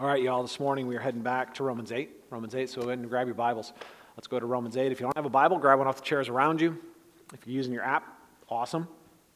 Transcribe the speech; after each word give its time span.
All 0.00 0.06
right, 0.06 0.22
y'all, 0.22 0.40
this 0.40 0.58
morning 0.58 0.86
we 0.86 0.96
are 0.96 1.00
heading 1.00 1.20
back 1.20 1.52
to 1.56 1.62
Romans 1.62 1.92
8. 1.92 2.10
Romans 2.30 2.54
8, 2.54 2.70
so 2.70 2.80
go 2.80 2.88
ahead 2.88 3.00
and 3.00 3.10
grab 3.10 3.26
your 3.26 3.34
Bibles. 3.34 3.74
Let's 4.16 4.28
go 4.28 4.40
to 4.40 4.46
Romans 4.46 4.78
8. 4.78 4.90
If 4.90 4.98
you 4.98 5.04
don't 5.04 5.14
have 5.14 5.26
a 5.26 5.28
Bible, 5.28 5.58
grab 5.58 5.78
one 5.78 5.86
off 5.86 5.96
the 5.96 6.02
chairs 6.02 6.30
around 6.30 6.58
you. 6.58 6.78
If 7.34 7.46
you're 7.46 7.54
using 7.54 7.74
your 7.74 7.82
app, 7.82 8.18
awesome. 8.48 8.88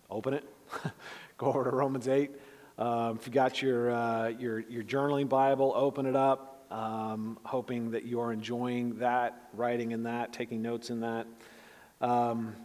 Open 0.08 0.32
it. 0.32 0.48
go 1.37 1.48
over 1.48 1.64
to 1.64 1.71
Romans 1.71 2.08
8. 2.08 2.30
Um, 2.79 3.19
if 3.21 3.27
you 3.27 3.32
got 3.35 3.61
your, 3.61 3.90
uh, 3.90 4.29
your, 4.29 4.61
your 4.61 4.82
journaling 4.82 5.29
Bible, 5.29 5.71
open 5.77 6.06
it 6.06 6.16
up. 6.16 6.65
Um, 6.71 7.38
hoping 7.44 7.90
that 7.90 8.04
you 8.04 8.21
are 8.21 8.33
enjoying 8.33 9.01
that, 9.01 9.51
writing 9.53 9.92
in 9.92 10.04
that, 10.04 10.33
taking 10.33 10.62
notes 10.62 10.88
in 10.88 11.01
that. 11.01 11.26
Um, 12.01 12.56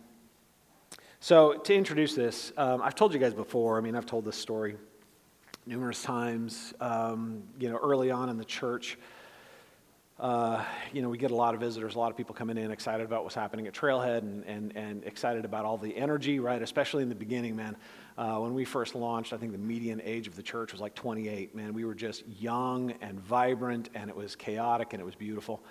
so, 1.20 1.56
to 1.56 1.76
introduce 1.76 2.16
this, 2.16 2.54
um, 2.56 2.82
I've 2.82 2.96
told 2.96 3.14
you 3.14 3.20
guys 3.20 3.34
before, 3.34 3.78
I 3.78 3.82
mean, 3.82 3.98
I've 3.98 4.06
told 4.06 4.24
this 4.24 4.38
story 4.38 4.78
numerous 5.70 6.02
times. 6.02 6.74
Um, 6.82 7.44
you 7.60 7.70
know, 7.70 7.78
early 7.78 8.10
on 8.10 8.30
in 8.30 8.38
the 8.38 8.46
church, 8.46 8.98
uh, 10.20 10.66
you 10.92 11.04
know, 11.04 11.10
we 11.10 11.18
get 11.18 11.30
a 11.30 11.36
lot 11.36 11.54
of 11.54 11.62
visitors, 11.62 11.94
a 11.94 12.00
lot 12.00 12.10
of 12.10 12.18
people 12.18 12.34
coming 12.34 12.58
in 12.58 12.72
excited 12.72 13.06
about 13.06 13.24
what's 13.24 13.36
happening 13.36 13.68
at 13.68 13.74
Trailhead 13.74 14.18
and, 14.18 14.44
and, 14.46 14.76
and 14.76 15.04
excited 15.06 15.46
about 15.46 15.66
all 15.66 15.78
the 15.78 15.96
energy, 15.96 16.40
right? 16.40 16.62
Especially 16.62 17.04
in 17.04 17.10
the 17.10 17.16
beginning, 17.16 17.56
man. 17.56 17.78
Uh, 18.18 18.38
when 18.40 18.56
we 18.56 18.66
first 18.66 18.96
launched, 18.96 19.32
I 19.32 19.38
think 19.38 19.52
the 19.52 19.60
median 19.60 20.02
age 20.04 20.28
of 20.28 20.36
the 20.36 20.42
church 20.42 20.72
was 20.72 20.82
like 20.82 20.96
28, 20.96 21.56
man. 21.56 21.74
We 21.74 21.86
were 21.86 21.94
just 21.94 22.28
young 22.28 22.96
and 23.02 23.20
vibrant, 23.20 23.90
and 23.94 24.10
it 24.10 24.16
was 24.16 24.36
chaotic 24.36 24.94
and 24.94 25.02
it 25.02 25.06
was 25.06 25.16
beautiful. 25.16 25.64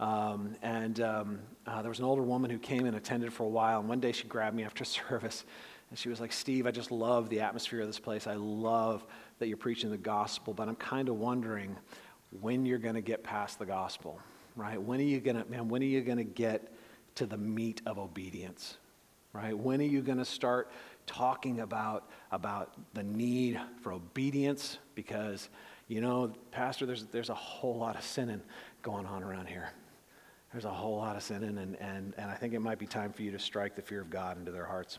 Um, 0.00 0.56
and 0.62 1.00
um, 1.00 1.38
uh, 1.64 1.80
there 1.80 1.88
was 1.90 2.00
an 2.00 2.04
older 2.04 2.22
woman 2.22 2.50
who 2.50 2.58
came 2.58 2.86
and 2.86 2.96
attended 2.96 3.32
for 3.32 3.44
a 3.44 3.48
while, 3.48 3.78
and 3.78 3.88
one 3.88 4.00
day 4.00 4.10
she 4.10 4.26
grabbed 4.26 4.56
me 4.56 4.64
after 4.64 4.84
service, 4.84 5.44
and 5.90 5.98
she 5.98 6.08
was 6.08 6.20
like, 6.20 6.32
Steve, 6.32 6.66
I 6.66 6.72
just 6.72 6.90
love 6.90 7.30
the 7.30 7.40
atmosphere 7.40 7.80
of 7.80 7.86
this 7.86 8.00
place. 8.00 8.26
I 8.26 8.34
love 8.34 9.06
that 9.38 9.48
you're 9.48 9.56
preaching 9.56 9.90
the 9.90 9.96
gospel, 9.96 10.54
but 10.54 10.68
I'm 10.68 10.76
kind 10.76 11.08
of 11.08 11.16
wondering 11.16 11.76
when 12.40 12.66
you're 12.66 12.78
going 12.78 12.94
to 12.94 13.00
get 13.00 13.22
past 13.22 13.58
the 13.58 13.66
gospel, 13.66 14.18
right? 14.56 14.80
When 14.80 15.00
are 15.00 15.04
you 15.04 15.20
going 15.20 15.36
to, 15.36 15.48
man, 15.50 15.68
when 15.68 15.82
are 15.82 15.86
you 15.86 16.00
going 16.00 16.18
to 16.18 16.24
get 16.24 16.72
to 17.16 17.26
the 17.26 17.36
meat 17.36 17.80
of 17.86 17.98
obedience, 17.98 18.76
right? 19.32 19.56
When 19.56 19.80
are 19.80 19.84
you 19.84 20.02
going 20.02 20.18
to 20.18 20.24
start 20.24 20.70
talking 21.06 21.60
about, 21.60 22.10
about 22.32 22.72
the 22.94 23.02
need 23.02 23.60
for 23.82 23.92
obedience? 23.92 24.78
Because, 24.94 25.48
you 25.88 26.00
know, 26.00 26.32
Pastor, 26.50 26.86
there's, 26.86 27.04
there's 27.06 27.30
a 27.30 27.34
whole 27.34 27.76
lot 27.76 27.96
of 27.96 28.02
sinning 28.02 28.42
going 28.82 29.06
on 29.06 29.22
around 29.22 29.46
here. 29.46 29.70
There's 30.52 30.64
a 30.64 30.70
whole 30.70 30.96
lot 30.96 31.16
of 31.16 31.22
sinning, 31.22 31.58
and, 31.58 31.76
and, 31.80 32.14
and 32.16 32.30
I 32.30 32.34
think 32.34 32.54
it 32.54 32.60
might 32.60 32.78
be 32.78 32.86
time 32.86 33.12
for 33.12 33.22
you 33.22 33.32
to 33.32 33.38
strike 33.40 33.74
the 33.74 33.82
fear 33.82 34.00
of 34.00 34.08
God 34.08 34.38
into 34.38 34.52
their 34.52 34.64
hearts. 34.64 34.98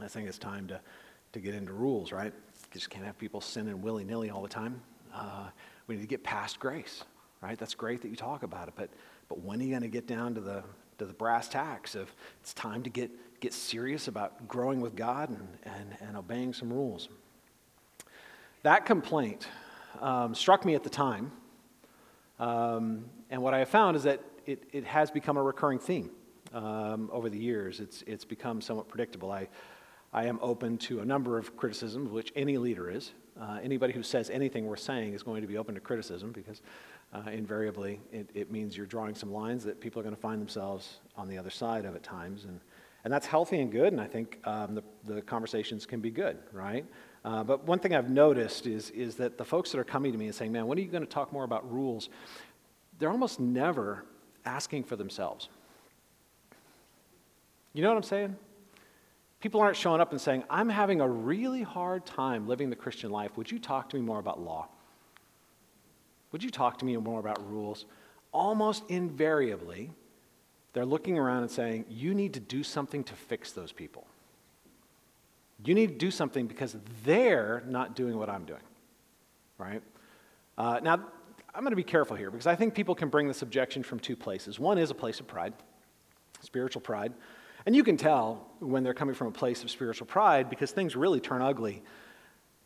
I 0.00 0.08
think 0.08 0.26
it's 0.26 0.38
time 0.38 0.66
to, 0.68 0.80
to 1.32 1.38
get 1.38 1.54
into 1.54 1.72
rules, 1.72 2.12
right? 2.12 2.32
Just 2.74 2.90
can't 2.90 3.04
have 3.04 3.16
people 3.16 3.40
sinning 3.40 3.80
willy 3.82 4.02
nilly 4.02 4.30
all 4.30 4.42
the 4.42 4.48
time. 4.48 4.82
Uh, 5.14 5.46
we 5.86 5.94
need 5.94 6.00
to 6.00 6.08
get 6.08 6.24
past 6.24 6.58
grace, 6.58 7.04
right? 7.40 7.56
That's 7.56 7.72
great 7.72 8.02
that 8.02 8.08
you 8.08 8.16
talk 8.16 8.42
about 8.42 8.66
it, 8.66 8.74
but, 8.74 8.90
but 9.28 9.40
when 9.42 9.60
are 9.60 9.62
you 9.62 9.70
going 9.70 9.82
to 9.82 9.88
get 9.88 10.08
down 10.08 10.34
to 10.34 10.40
the, 10.40 10.64
to 10.98 11.06
the 11.06 11.12
brass 11.12 11.48
tacks 11.48 11.94
of 11.94 12.12
it's 12.40 12.52
time 12.52 12.82
to 12.82 12.90
get, 12.90 13.12
get 13.38 13.52
serious 13.52 14.08
about 14.08 14.48
growing 14.48 14.80
with 14.80 14.96
God 14.96 15.28
and, 15.28 15.46
and, 15.62 15.96
and 16.00 16.16
obeying 16.16 16.52
some 16.52 16.72
rules? 16.72 17.08
That 18.64 18.86
complaint 18.86 19.46
um, 20.00 20.34
struck 20.34 20.64
me 20.64 20.74
at 20.74 20.82
the 20.82 20.90
time, 20.90 21.30
um, 22.40 23.04
and 23.30 23.40
what 23.40 23.54
I 23.54 23.60
have 23.60 23.68
found 23.68 23.96
is 23.96 24.02
that 24.02 24.20
it, 24.46 24.64
it 24.72 24.84
has 24.84 25.12
become 25.12 25.36
a 25.36 25.42
recurring 25.42 25.78
theme 25.78 26.10
um, 26.52 27.08
over 27.12 27.30
the 27.30 27.38
years. 27.38 27.78
It's, 27.78 28.02
it's 28.04 28.24
become 28.24 28.60
somewhat 28.60 28.88
predictable. 28.88 29.30
I, 29.30 29.46
I 30.14 30.26
am 30.26 30.38
open 30.40 30.78
to 30.78 31.00
a 31.00 31.04
number 31.04 31.38
of 31.38 31.56
criticisms, 31.56 32.08
which 32.08 32.32
any 32.36 32.56
leader 32.56 32.88
is. 32.88 33.10
Uh, 33.38 33.58
anybody 33.60 33.92
who 33.92 34.04
says 34.04 34.30
anything 34.30 34.64
worth 34.64 34.78
saying 34.78 35.12
is 35.12 35.24
going 35.24 35.42
to 35.42 35.48
be 35.48 35.58
open 35.58 35.74
to 35.74 35.80
criticism 35.80 36.30
because 36.30 36.62
uh, 37.12 37.28
invariably 37.30 38.00
it, 38.12 38.30
it, 38.32 38.52
means 38.52 38.76
you're 38.76 38.86
drawing 38.86 39.16
some 39.16 39.32
lines 39.32 39.64
that 39.64 39.80
people 39.80 39.98
are 39.98 40.04
going 40.04 40.14
to 40.14 40.20
find 40.20 40.40
themselves 40.40 41.00
on 41.16 41.28
the 41.28 41.36
other 41.36 41.50
side 41.50 41.84
of 41.84 41.96
at 41.96 42.04
times. 42.04 42.44
And, 42.44 42.60
and 43.02 43.12
that's 43.12 43.26
healthy 43.26 43.58
and 43.58 43.72
good, 43.72 43.92
and 43.92 44.00
I 44.00 44.06
think 44.06 44.38
um, 44.44 44.76
the, 44.76 44.84
the 45.04 45.20
conversations 45.20 45.84
can 45.84 46.00
be 46.00 46.12
good, 46.12 46.38
right? 46.52 46.86
Uh, 47.24 47.42
but 47.42 47.64
one 47.66 47.80
thing 47.80 47.92
I've 47.92 48.08
noticed 48.08 48.68
is, 48.68 48.90
is 48.90 49.16
that 49.16 49.36
the 49.36 49.44
folks 49.44 49.72
that 49.72 49.78
are 49.80 49.84
coming 49.84 50.12
to 50.12 50.18
me 50.18 50.26
and 50.26 50.34
saying, 50.34 50.52
man, 50.52 50.68
when 50.68 50.78
are 50.78 50.80
you 50.80 50.86
going 50.86 51.04
to 51.04 51.10
talk 51.10 51.32
more 51.32 51.44
about 51.44 51.70
rules? 51.70 52.08
They're 53.00 53.10
almost 53.10 53.40
never 53.40 54.04
asking 54.44 54.84
for 54.84 54.94
themselves. 54.94 55.48
You 57.72 57.82
know 57.82 57.88
what 57.88 57.96
I'm 57.96 58.04
saying? 58.04 58.36
People 59.44 59.60
aren't 59.60 59.76
showing 59.76 60.00
up 60.00 60.10
and 60.10 60.18
saying, 60.18 60.42
I'm 60.48 60.70
having 60.70 61.02
a 61.02 61.06
really 61.06 61.62
hard 61.62 62.06
time 62.06 62.48
living 62.48 62.70
the 62.70 62.76
Christian 62.76 63.10
life. 63.10 63.36
Would 63.36 63.52
you 63.52 63.58
talk 63.58 63.90
to 63.90 63.96
me 63.96 64.00
more 64.00 64.18
about 64.18 64.40
law? 64.40 64.68
Would 66.32 66.42
you 66.42 66.48
talk 66.48 66.78
to 66.78 66.86
me 66.86 66.96
more 66.96 67.20
about 67.20 67.46
rules? 67.46 67.84
Almost 68.32 68.84
invariably, 68.88 69.90
they're 70.72 70.86
looking 70.86 71.18
around 71.18 71.42
and 71.42 71.50
saying, 71.50 71.84
You 71.90 72.14
need 72.14 72.32
to 72.32 72.40
do 72.40 72.62
something 72.62 73.04
to 73.04 73.12
fix 73.12 73.52
those 73.52 73.70
people. 73.70 74.06
You 75.62 75.74
need 75.74 75.88
to 75.88 75.94
do 75.96 76.10
something 76.10 76.46
because 76.46 76.78
they're 77.04 77.62
not 77.66 77.94
doing 77.94 78.16
what 78.16 78.30
I'm 78.30 78.46
doing. 78.46 78.62
Right? 79.58 79.82
Uh, 80.56 80.80
now, 80.82 80.94
I'm 81.54 81.60
going 81.60 81.72
to 81.72 81.76
be 81.76 81.82
careful 81.82 82.16
here 82.16 82.30
because 82.30 82.46
I 82.46 82.54
think 82.54 82.72
people 82.72 82.94
can 82.94 83.10
bring 83.10 83.28
this 83.28 83.42
objection 83.42 83.82
from 83.82 84.00
two 84.00 84.16
places. 84.16 84.58
One 84.58 84.78
is 84.78 84.90
a 84.90 84.94
place 84.94 85.20
of 85.20 85.26
pride, 85.26 85.52
spiritual 86.40 86.80
pride. 86.80 87.12
And 87.66 87.74
you 87.74 87.82
can 87.82 87.96
tell 87.96 88.48
when 88.58 88.82
they're 88.82 88.94
coming 88.94 89.14
from 89.14 89.28
a 89.28 89.32
place 89.32 89.62
of 89.62 89.70
spiritual 89.70 90.06
pride 90.06 90.50
because 90.50 90.70
things 90.70 90.96
really 90.96 91.20
turn 91.20 91.42
ugly 91.42 91.82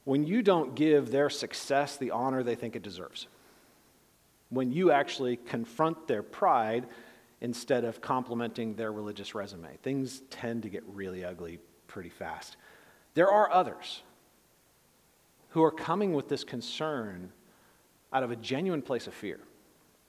when 0.04 0.26
you 0.26 0.42
don't 0.42 0.74
give 0.74 1.10
their 1.10 1.30
success 1.30 1.96
the 1.96 2.10
honor 2.10 2.42
they 2.42 2.54
think 2.54 2.74
it 2.74 2.82
deserves. 2.82 3.28
When 4.48 4.72
you 4.72 4.90
actually 4.90 5.36
confront 5.36 6.08
their 6.08 6.22
pride 6.22 6.86
instead 7.40 7.84
of 7.84 8.00
complimenting 8.00 8.74
their 8.74 8.92
religious 8.92 9.34
resume. 9.34 9.76
Things 9.82 10.22
tend 10.30 10.62
to 10.62 10.68
get 10.68 10.82
really 10.86 11.24
ugly 11.24 11.58
pretty 11.86 12.08
fast. 12.08 12.56
There 13.14 13.30
are 13.30 13.50
others 13.50 14.02
who 15.50 15.62
are 15.62 15.70
coming 15.70 16.12
with 16.12 16.28
this 16.28 16.44
concern 16.44 17.32
out 18.12 18.22
of 18.22 18.30
a 18.30 18.36
genuine 18.36 18.82
place 18.82 19.06
of 19.06 19.14
fear 19.14 19.40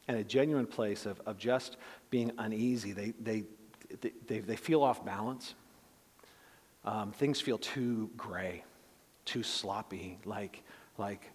and 0.07 0.17
a 0.17 0.23
genuine 0.23 0.65
place 0.65 1.05
of, 1.05 1.21
of 1.25 1.37
just 1.37 1.77
being 2.09 2.31
uneasy. 2.37 2.93
They, 2.93 3.13
they, 3.19 3.43
they, 4.27 4.39
they 4.39 4.55
feel 4.55 4.83
off 4.83 5.03
balance. 5.05 5.55
Um, 6.85 7.11
things 7.11 7.41
feel 7.41 7.57
too 7.57 8.09
gray, 8.15 8.63
too 9.25 9.43
sloppy. 9.43 10.17
Like, 10.25 10.63
like, 10.97 11.31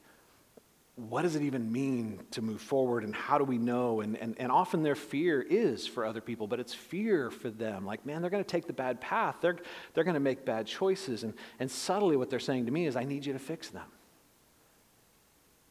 what 0.96 1.22
does 1.22 1.34
it 1.34 1.42
even 1.42 1.72
mean 1.72 2.20
to 2.30 2.40
move 2.40 2.60
forward 2.60 3.02
and 3.02 3.14
how 3.14 3.36
do 3.36 3.44
we 3.44 3.58
know? 3.58 4.00
And, 4.00 4.16
and, 4.16 4.36
and 4.38 4.52
often 4.52 4.82
their 4.82 4.94
fear 4.94 5.42
is 5.42 5.86
for 5.86 6.04
other 6.04 6.20
people, 6.20 6.46
but 6.46 6.60
it's 6.60 6.72
fear 6.72 7.30
for 7.30 7.50
them. 7.50 7.84
Like, 7.84 8.06
man, 8.06 8.20
they're 8.20 8.30
going 8.30 8.44
to 8.44 8.48
take 8.48 8.66
the 8.66 8.72
bad 8.72 9.00
path, 9.00 9.36
they're, 9.40 9.56
they're 9.92 10.04
going 10.04 10.14
to 10.14 10.20
make 10.20 10.44
bad 10.44 10.66
choices. 10.66 11.24
And, 11.24 11.34
and 11.58 11.70
subtly, 11.70 12.16
what 12.16 12.30
they're 12.30 12.40
saying 12.40 12.66
to 12.66 12.72
me 12.72 12.86
is, 12.86 12.94
I 12.94 13.04
need 13.04 13.26
you 13.26 13.32
to 13.32 13.38
fix 13.38 13.68
them. 13.70 13.86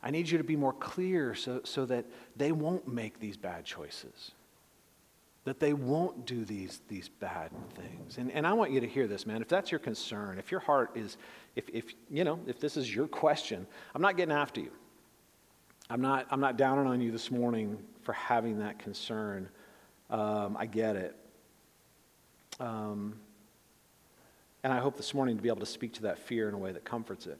I 0.01 0.11
need 0.11 0.29
you 0.29 0.37
to 0.37 0.43
be 0.43 0.57
more 0.57 0.73
clear 0.73 1.33
so, 1.33 1.61
so 1.63 1.85
that 1.85 2.05
they 2.35 2.51
won't 2.51 2.85
make 2.85 3.21
these 3.21 3.37
bad 3.37 3.63
choices 3.63 4.31
that 5.45 5.59
they 5.59 5.73
won't 5.73 6.25
do 6.25 6.45
these, 6.45 6.81
these 6.87 7.09
bad 7.09 7.51
things. 7.75 8.17
And, 8.17 8.31
and 8.31 8.47
I 8.47 8.53
want 8.53 8.71
you 8.71 8.79
to 8.79 8.87
hear 8.87 9.07
this, 9.07 9.25
man. 9.25 9.41
If 9.41 9.49
that's 9.49 9.71
your 9.71 9.79
concern, 9.79 10.39
if 10.39 10.51
your 10.51 10.61
heart 10.61 10.91
is, 10.95 11.17
if, 11.55 11.67
if, 11.69 11.93
you 12.09 12.23
know, 12.23 12.39
if 12.47 12.59
this 12.59 12.77
is 12.77 12.93
your 12.93 13.07
question, 13.07 13.67
I'm 13.93 14.01
not 14.01 14.15
getting 14.15 14.33
after 14.33 14.61
you. 14.61 14.71
I'm 15.89 15.99
not, 15.99 16.27
I'm 16.31 16.39
not 16.39 16.57
downing 16.57 16.87
on 16.87 17.01
you 17.01 17.11
this 17.11 17.29
morning 17.29 17.77
for 18.03 18.13
having 18.13 18.59
that 18.59 18.79
concern. 18.79 19.49
Um, 20.09 20.55
I 20.57 20.65
get 20.65 20.95
it. 20.95 21.15
Um, 22.59 23.15
and 24.63 24.71
I 24.71 24.79
hope 24.79 24.95
this 24.95 25.13
morning 25.13 25.35
to 25.35 25.43
be 25.43 25.49
able 25.49 25.59
to 25.59 25.65
speak 25.65 25.93
to 25.95 26.03
that 26.03 26.19
fear 26.19 26.47
in 26.47 26.55
a 26.55 26.57
way 26.57 26.71
that 26.71 26.85
comforts 26.85 27.27
it. 27.27 27.37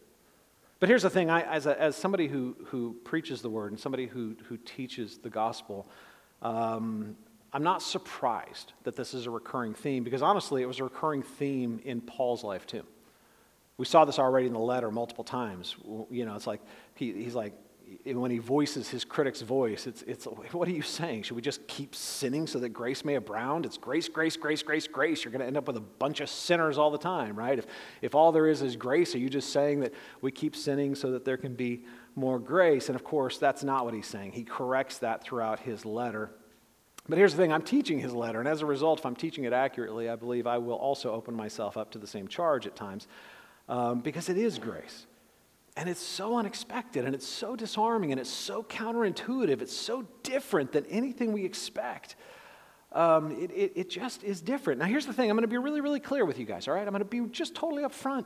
But 0.82 0.90
here's 0.90 1.04
the 1.04 1.10
thing 1.10 1.30
I, 1.30 1.44
as, 1.44 1.66
a, 1.68 1.80
as 1.80 1.96
somebody 1.96 2.28
who, 2.28 2.58
who 2.66 2.98
preaches 3.06 3.42
the 3.42 3.50
word 3.50 3.72
and 3.72 3.80
somebody 3.80 4.08
who, 4.08 4.36
who 4.50 4.58
teaches 4.58 5.18
the 5.18 5.30
gospel, 5.30 5.88
um, 6.42 7.16
I'm 7.54 7.64
not 7.64 7.84
surprised 7.84 8.74
that 8.84 8.96
this 8.96 9.14
is 9.14 9.28
a 9.28 9.30
recurring 9.30 9.76
theme 9.76 10.04
because 10.04 10.24
honestly, 10.24 10.64
it 10.64 10.66
was 10.66 10.80
a 10.80 10.84
recurring 10.84 11.22
theme 11.22 11.80
in 11.86 12.02
Paul's 12.02 12.44
life 12.44 12.66
too. 12.66 12.84
We 13.78 13.86
saw 13.86 14.06
this 14.06 14.20
already 14.20 14.48
in 14.48 14.54
the 14.54 14.60
letter 14.60 14.92
multiple 14.92 15.24
times. 15.24 15.76
You 16.10 16.26
know, 16.26 16.36
it's 16.36 16.48
like 16.48 16.62
he, 16.96 17.12
he's 17.14 17.36
like, 17.36 17.54
when 18.06 18.32
he 18.32 18.40
voices 18.40 18.90
his 18.90 19.04
critic's 19.04 19.42
voice, 19.42 19.88
it's, 19.88 20.02
it's, 20.04 20.26
what 20.26 20.68
are 20.68 20.72
you 20.72 20.82
saying? 20.82 21.24
Should 21.24 21.36
we 21.36 21.42
just 21.42 21.68
keep 21.68 21.94
sinning 21.96 22.48
so 22.48 22.60
that 22.60 22.70
grace 22.70 23.06
may 23.06 23.16
abound? 23.16 23.66
It's 23.66 23.78
grace, 23.78 24.08
grace, 24.08 24.36
grace, 24.36 24.64
grace, 24.64 24.88
grace. 24.88 25.24
You're 25.24 25.32
going 25.32 25.42
to 25.42 25.48
end 25.48 25.58
up 25.58 25.68
with 25.68 25.78
a 25.78 25.82
bunch 25.82 26.22
of 26.22 26.30
sinners 26.30 26.78
all 26.78 26.92
the 26.92 26.98
time, 26.98 27.36
right? 27.38 27.60
If, 27.60 27.68
if 28.02 28.16
all 28.16 28.32
there 28.32 28.48
is 28.48 28.62
is 28.62 28.76
grace, 28.76 29.14
are 29.16 29.20
you 29.20 29.30
just 29.30 29.52
saying 29.52 29.82
that 29.82 29.94
we 30.22 30.32
keep 30.32 30.56
sinning 30.56 30.96
so 30.96 31.12
that 31.12 31.26
there 31.26 31.38
can 31.38 31.56
be 31.56 31.84
more 32.16 32.40
grace? 32.40 32.90
And 32.90 32.96
of 32.96 33.04
course, 33.04 33.38
that's 33.38 33.64
not 33.64 33.86
what 33.86 33.94
he's 33.94 34.08
saying. 34.08 34.32
He 34.32 34.44
corrects 34.44 35.00
that 35.00 35.24
throughout 35.24 35.60
his 35.60 35.86
letter. 35.86 36.32
But 37.08 37.18
here's 37.18 37.34
the 37.34 37.38
thing 37.38 37.52
I'm 37.52 37.64
teaching 37.64 38.00
his 38.00 38.14
letter, 38.14 38.40
and 38.40 38.48
as 38.48 38.62
a 38.62 38.66
result, 38.66 39.00
if 39.00 39.06
I'm 39.06 39.16
teaching 39.16 39.44
it 39.44 39.52
accurately, 39.52 40.10
I 40.10 40.16
believe 40.16 40.48
I 40.48 40.58
will 40.58 40.76
also 40.76 41.12
open 41.12 41.36
myself 41.36 41.76
up 41.76 41.92
to 41.92 41.98
the 42.00 42.08
same 42.08 42.28
charge 42.28 42.66
at 42.66 42.76
times 42.76 43.08
um, 43.68 44.00
because 44.00 44.30
it 44.30 44.38
is 44.38 44.58
grace. 44.58 45.06
And 45.76 45.90
it's 45.90 46.02
so 46.02 46.38
unexpected 46.38 47.04
and 47.04 47.16
it's 47.16 47.28
so 47.28 47.56
disarming 47.56 48.12
and 48.12 48.22
it's 48.22 48.30
so 48.30 48.62
counterintuitive. 48.64 49.62
It's 49.62 49.76
so 49.76 50.06
different 50.22 50.72
than 50.72 50.86
anything 50.86 51.34
we 51.34 51.46
expect. 51.46 52.16
Um, 52.92 53.32
it, 53.32 53.50
it, 53.52 53.72
it 53.76 53.90
just 53.90 54.24
is 54.24 54.40
different. 54.40 54.80
Now, 54.80 54.86
here's 54.86 55.08
the 55.08 55.14
thing 55.14 55.30
I'm 55.32 55.36
going 55.36 55.42
to 55.42 55.48
be 55.48 55.58
really, 55.58 55.82
really 55.82 56.00
clear 56.00 56.26
with 56.26 56.38
you 56.38 56.46
guys, 56.46 56.68
all 56.68 56.76
right? 56.76 56.86
I'm 56.86 56.94
going 56.94 57.00
to 57.00 57.06
be 57.06 57.28
just 57.32 57.56
totally 57.56 57.84
upfront. 57.84 58.26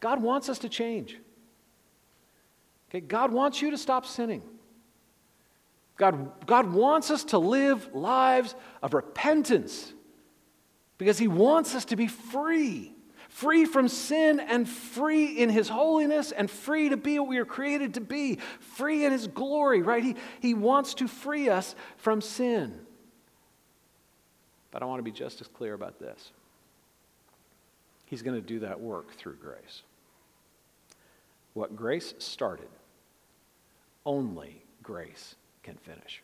God 0.00 0.22
wants 0.22 0.50
us 0.50 0.58
to 0.60 0.68
change. 0.68 1.18
Okay, 2.90 3.00
God 3.00 3.32
wants 3.32 3.62
you 3.62 3.70
to 3.70 3.78
stop 3.78 4.04
sinning. 4.04 4.42
God, 5.96 6.46
God 6.46 6.72
wants 6.72 7.10
us 7.10 7.24
to 7.26 7.38
live 7.38 7.94
lives 7.94 8.54
of 8.82 8.94
repentance 8.94 9.92
because 10.98 11.18
He 11.18 11.28
wants 11.28 11.74
us 11.74 11.84
to 11.86 11.96
be 11.96 12.06
free 12.06 12.94
free 13.34 13.64
from 13.64 13.88
sin 13.88 14.38
and 14.38 14.68
free 14.68 15.26
in 15.26 15.50
his 15.50 15.68
holiness 15.68 16.30
and 16.30 16.48
free 16.48 16.90
to 16.90 16.96
be 16.96 17.18
what 17.18 17.28
we 17.28 17.36
are 17.38 17.44
created 17.44 17.94
to 17.94 18.00
be, 18.00 18.38
free 18.60 19.04
in 19.04 19.10
his 19.10 19.26
glory, 19.26 19.82
right? 19.82 20.04
He, 20.04 20.14
he 20.38 20.54
wants 20.54 20.94
to 20.94 21.08
free 21.08 21.48
us 21.48 21.74
from 21.96 22.20
sin. 22.20 22.78
But 24.70 24.84
I 24.84 24.86
want 24.86 25.00
to 25.00 25.02
be 25.02 25.10
just 25.10 25.40
as 25.40 25.48
clear 25.48 25.74
about 25.74 25.98
this. 25.98 26.30
He's 28.06 28.22
going 28.22 28.40
to 28.40 28.46
do 28.46 28.60
that 28.60 28.80
work 28.80 29.12
through 29.16 29.34
grace. 29.36 29.82
What 31.54 31.74
grace 31.74 32.14
started, 32.18 32.68
only 34.06 34.62
grace 34.80 35.34
can 35.64 35.76
finish. 35.76 36.22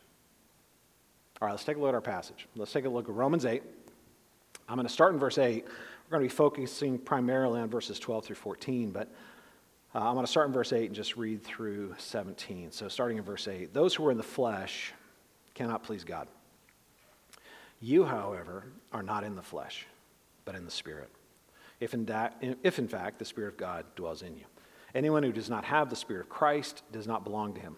All 1.41 1.47
right, 1.47 1.51
let's 1.51 1.65
take 1.65 1.75
a 1.75 1.79
look 1.79 1.89
at 1.89 1.95
our 1.95 2.01
passage. 2.01 2.47
Let's 2.55 2.71
take 2.71 2.85
a 2.85 2.89
look 2.89 3.09
at 3.09 3.15
Romans 3.15 3.45
8. 3.45 3.63
I'm 4.69 4.75
going 4.75 4.87
to 4.87 4.93
start 4.93 5.13
in 5.13 5.19
verse 5.19 5.37
8. 5.37 5.65
We're 5.65 6.17
going 6.17 6.29
to 6.29 6.33
be 6.33 6.35
focusing 6.35 6.97
primarily 6.99 7.59
on 7.59 7.69
verses 7.69 7.99
12 7.99 8.25
through 8.25 8.35
14, 8.35 8.91
but 8.91 9.09
uh, 9.93 9.99
I'm 9.99 10.13
going 10.13 10.25
to 10.25 10.31
start 10.31 10.47
in 10.47 10.53
verse 10.53 10.71
8 10.71 10.85
and 10.85 10.95
just 10.95 11.17
read 11.17 11.43
through 11.43 11.95
17. 11.97 12.71
So, 12.71 12.87
starting 12.87 13.17
in 13.17 13.23
verse 13.23 13.47
8 13.47 13.73
Those 13.73 13.95
who 13.95 14.05
are 14.07 14.11
in 14.11 14.17
the 14.17 14.23
flesh 14.23 14.93
cannot 15.53 15.83
please 15.83 16.03
God. 16.03 16.27
You, 17.81 18.05
however, 18.05 18.65
are 18.93 19.03
not 19.03 19.23
in 19.23 19.35
the 19.35 19.41
flesh, 19.41 19.87
but 20.45 20.55
in 20.55 20.65
the 20.65 20.71
Spirit. 20.71 21.09
If 21.79 21.95
in, 21.95 22.05
da- 22.05 22.29
if 22.61 22.77
in 22.77 22.87
fact 22.87 23.17
the 23.17 23.25
Spirit 23.25 23.53
of 23.53 23.57
God 23.57 23.85
dwells 23.95 24.21
in 24.21 24.37
you. 24.37 24.45
Anyone 24.93 25.23
who 25.23 25.31
does 25.31 25.49
not 25.49 25.65
have 25.65 25.89
the 25.89 25.95
Spirit 25.95 26.21
of 26.21 26.29
Christ 26.29 26.83
does 26.91 27.07
not 27.07 27.23
belong 27.23 27.53
to 27.55 27.59
him. 27.59 27.77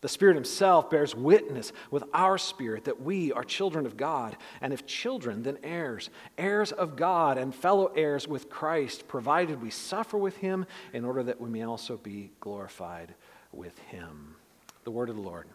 The 0.00 0.08
Spirit 0.08 0.36
Himself 0.36 0.90
bears 0.90 1.14
witness 1.14 1.72
with 1.90 2.04
our 2.14 2.38
spirit 2.38 2.84
that 2.84 3.02
we 3.02 3.32
are 3.32 3.42
children 3.42 3.84
of 3.84 3.96
God, 3.96 4.36
and 4.60 4.72
if 4.72 4.86
children, 4.86 5.42
then 5.42 5.58
heirs, 5.64 6.08
heirs 6.36 6.70
of 6.70 6.94
God 6.94 7.36
and 7.36 7.52
fellow 7.54 7.86
heirs 7.96 8.28
with 8.28 8.48
Christ, 8.48 9.08
provided 9.08 9.60
we 9.60 9.70
suffer 9.70 10.16
with 10.16 10.36
Him 10.36 10.66
in 10.92 11.04
order 11.04 11.24
that 11.24 11.40
we 11.40 11.48
may 11.50 11.62
also 11.62 11.96
be 11.96 12.30
glorified 12.38 13.14
with 13.52 13.76
Him. 13.80 14.36
The 14.84 14.92
word 14.92 15.10
of 15.10 15.16
the 15.16 15.22
Lord. 15.22 15.48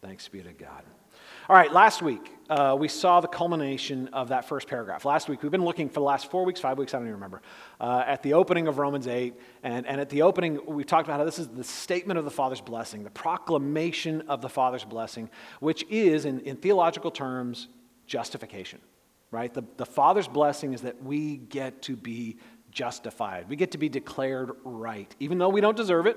Thanks 0.00 0.28
be 0.28 0.42
to 0.42 0.52
God. 0.52 0.84
All 1.46 1.54
right, 1.54 1.70
last 1.70 2.00
week 2.00 2.32
uh, 2.48 2.74
we 2.78 2.88
saw 2.88 3.20
the 3.20 3.28
culmination 3.28 4.08
of 4.14 4.28
that 4.28 4.48
first 4.48 4.66
paragraph. 4.66 5.04
Last 5.04 5.28
week, 5.28 5.42
we've 5.42 5.52
been 5.52 5.64
looking 5.64 5.90
for 5.90 6.00
the 6.00 6.06
last 6.06 6.30
four 6.30 6.42
weeks, 6.42 6.58
five 6.58 6.78
weeks, 6.78 6.94
I 6.94 6.96
don't 6.96 7.06
even 7.06 7.16
remember, 7.16 7.42
uh, 7.78 8.02
at 8.06 8.22
the 8.22 8.32
opening 8.32 8.66
of 8.66 8.78
Romans 8.78 9.06
8. 9.06 9.34
And, 9.62 9.86
and 9.86 10.00
at 10.00 10.08
the 10.08 10.22
opening, 10.22 10.58
we 10.66 10.84
talked 10.84 11.06
about 11.06 11.18
how 11.18 11.24
this 11.26 11.38
is 11.38 11.48
the 11.48 11.62
statement 11.62 12.18
of 12.18 12.24
the 12.24 12.30
Father's 12.30 12.62
blessing, 12.62 13.04
the 13.04 13.10
proclamation 13.10 14.22
of 14.22 14.40
the 14.40 14.48
Father's 14.48 14.86
blessing, 14.86 15.28
which 15.60 15.84
is, 15.90 16.24
in, 16.24 16.40
in 16.40 16.56
theological 16.56 17.10
terms, 17.10 17.68
justification, 18.06 18.80
right? 19.30 19.52
The, 19.52 19.64
the 19.76 19.86
Father's 19.86 20.28
blessing 20.28 20.72
is 20.72 20.80
that 20.80 21.02
we 21.02 21.36
get 21.36 21.82
to 21.82 21.94
be 21.94 22.38
justified, 22.70 23.50
we 23.50 23.56
get 23.56 23.72
to 23.72 23.78
be 23.78 23.90
declared 23.90 24.52
right, 24.64 25.14
even 25.20 25.36
though 25.36 25.50
we 25.50 25.60
don't 25.60 25.76
deserve 25.76 26.06
it 26.06 26.16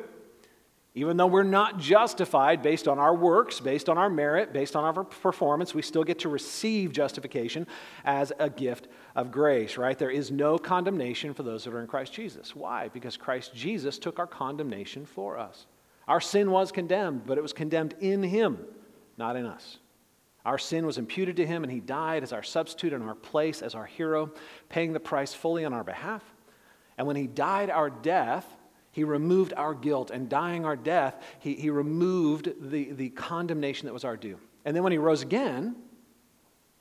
even 0.97 1.15
though 1.15 1.27
we're 1.27 1.43
not 1.43 1.77
justified 1.77 2.63
based 2.63 2.87
on 2.87 2.97
our 2.97 3.13
works, 3.13 3.59
based 3.59 3.87
on 3.87 3.99
our 3.99 4.09
merit, 4.09 4.51
based 4.51 4.75
on 4.75 4.83
our 4.83 5.03
performance, 5.03 5.75
we 5.75 5.83
still 5.83 6.03
get 6.03 6.17
to 6.17 6.27
receive 6.27 6.91
justification 6.91 7.67
as 8.03 8.33
a 8.39 8.49
gift 8.49 8.87
of 9.15 9.29
grace, 9.31 9.77
right? 9.77 9.95
There 9.99 10.09
is 10.09 10.31
no 10.31 10.57
condemnation 10.57 11.35
for 11.35 11.43
those 11.43 11.65
that 11.65 11.73
are 11.75 11.81
in 11.81 11.87
Christ 11.87 12.13
Jesus. 12.13 12.55
Why? 12.55 12.87
Because 12.87 13.15
Christ 13.15 13.53
Jesus 13.53 13.99
took 13.99 14.17
our 14.17 14.25
condemnation 14.25 15.05
for 15.05 15.37
us. 15.37 15.67
Our 16.07 16.19
sin 16.19 16.49
was 16.49 16.71
condemned, 16.71 17.27
but 17.27 17.37
it 17.37 17.41
was 17.41 17.53
condemned 17.53 17.93
in 17.99 18.23
Him, 18.23 18.57
not 19.17 19.35
in 19.35 19.45
us. 19.45 19.77
Our 20.45 20.57
sin 20.57 20.83
was 20.83 20.97
imputed 20.97 21.35
to 21.35 21.45
Him, 21.45 21.63
and 21.63 21.71
He 21.71 21.79
died 21.79 22.23
as 22.23 22.33
our 22.33 22.41
substitute 22.41 22.93
in 22.93 23.03
our 23.03 23.13
place, 23.13 23.61
as 23.61 23.75
our 23.75 23.85
hero, 23.85 24.31
paying 24.67 24.93
the 24.93 24.99
price 24.99 25.31
fully 25.31 25.63
on 25.63 25.73
our 25.73 25.83
behalf. 25.83 26.23
And 26.97 27.05
when 27.05 27.17
He 27.17 27.27
died 27.27 27.69
our 27.69 27.91
death, 27.91 28.51
he 28.97 29.03
removed 29.03 29.53
our 29.55 29.75
guilt, 29.75 30.09
and 30.09 30.27
dying 30.27 30.65
our 30.65 30.75
death, 30.75 31.21
he, 31.37 31.53
he 31.53 31.69
removed 31.69 32.51
the, 32.59 32.93
the 32.93 33.09
condemnation 33.09 33.85
that 33.85 33.93
was 33.93 34.03
our 34.03 34.17
due. 34.17 34.39
And 34.65 34.75
then 34.75 34.81
when 34.81 34.91
he 34.91 34.97
rose 34.97 35.21
again, 35.21 35.75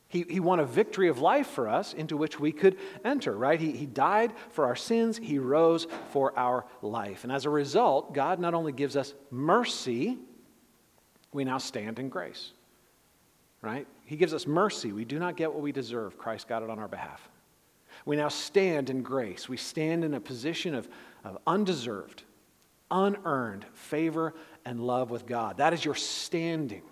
he, 0.08 0.22
he 0.22 0.40
won 0.40 0.58
a 0.58 0.64
victory 0.64 1.08
of 1.08 1.18
life 1.18 1.46
for 1.46 1.68
us 1.68 1.92
into 1.92 2.16
which 2.16 2.40
we 2.40 2.52
could 2.52 2.78
enter, 3.04 3.36
right? 3.36 3.60
He, 3.60 3.72
he 3.72 3.84
died 3.84 4.32
for 4.48 4.64
our 4.64 4.76
sins, 4.76 5.18
he 5.18 5.38
rose 5.38 5.86
for 6.08 6.32
our 6.38 6.64
life. 6.80 7.22
And 7.22 7.30
as 7.30 7.44
a 7.44 7.50
result, 7.50 8.14
God 8.14 8.40
not 8.40 8.54
only 8.54 8.72
gives 8.72 8.96
us 8.96 9.12
mercy, 9.30 10.16
we 11.34 11.44
now 11.44 11.58
stand 11.58 11.98
in 11.98 12.08
grace, 12.08 12.52
right? 13.60 13.86
He 14.06 14.16
gives 14.16 14.32
us 14.32 14.46
mercy. 14.46 14.90
We 14.90 15.04
do 15.04 15.18
not 15.18 15.36
get 15.36 15.52
what 15.52 15.60
we 15.60 15.70
deserve. 15.70 16.16
Christ 16.16 16.48
got 16.48 16.62
it 16.62 16.70
on 16.70 16.78
our 16.78 16.88
behalf. 16.88 17.28
We 18.04 18.16
now 18.16 18.28
stand 18.28 18.90
in 18.90 19.02
grace. 19.02 19.48
We 19.48 19.56
stand 19.56 20.04
in 20.04 20.14
a 20.14 20.20
position 20.20 20.74
of, 20.74 20.88
of 21.24 21.38
undeserved, 21.46 22.22
unearned 22.90 23.66
favor 23.72 24.34
and 24.64 24.80
love 24.80 25.10
with 25.10 25.26
God. 25.26 25.58
That 25.58 25.72
is 25.72 25.84
your 25.84 25.94
standing, 25.94 26.82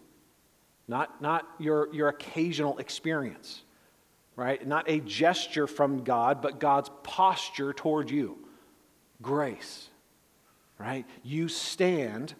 not, 0.88 1.20
not 1.20 1.48
your, 1.58 1.92
your 1.94 2.08
occasional 2.08 2.78
experience, 2.78 3.62
right? 4.36 4.66
Not 4.66 4.88
a 4.88 5.00
gesture 5.00 5.66
from 5.66 6.04
God, 6.04 6.42
but 6.42 6.58
God's 6.58 6.90
posture 7.02 7.72
toward 7.72 8.10
you. 8.10 8.38
Grace, 9.22 9.88
right? 10.78 11.06
You 11.22 11.48
stand 11.48 12.34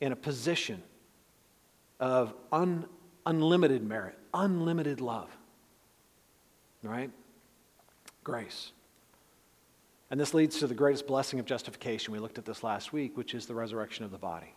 in 0.00 0.12
a 0.12 0.16
position 0.16 0.82
of 1.98 2.34
un, 2.52 2.86
unlimited 3.24 3.82
merit, 3.82 4.18
unlimited 4.34 5.00
love, 5.00 5.34
right? 6.82 7.10
Grace. 8.24 8.72
And 10.10 10.18
this 10.18 10.34
leads 10.34 10.58
to 10.58 10.66
the 10.66 10.74
greatest 10.74 11.06
blessing 11.06 11.38
of 11.38 11.46
justification. 11.46 12.12
We 12.12 12.18
looked 12.18 12.38
at 12.38 12.44
this 12.44 12.62
last 12.62 12.92
week, 12.92 13.16
which 13.16 13.34
is 13.34 13.46
the 13.46 13.54
resurrection 13.54 14.04
of 14.04 14.10
the 14.10 14.18
body. 14.18 14.54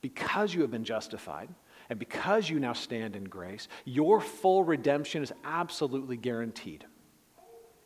Because 0.00 0.52
you 0.54 0.62
have 0.62 0.70
been 0.70 0.84
justified, 0.84 1.48
and 1.90 1.98
because 1.98 2.48
you 2.48 2.58
now 2.58 2.72
stand 2.72 3.16
in 3.16 3.24
grace, 3.24 3.68
your 3.84 4.20
full 4.20 4.64
redemption 4.64 5.22
is 5.22 5.32
absolutely 5.44 6.16
guaranteed. 6.16 6.84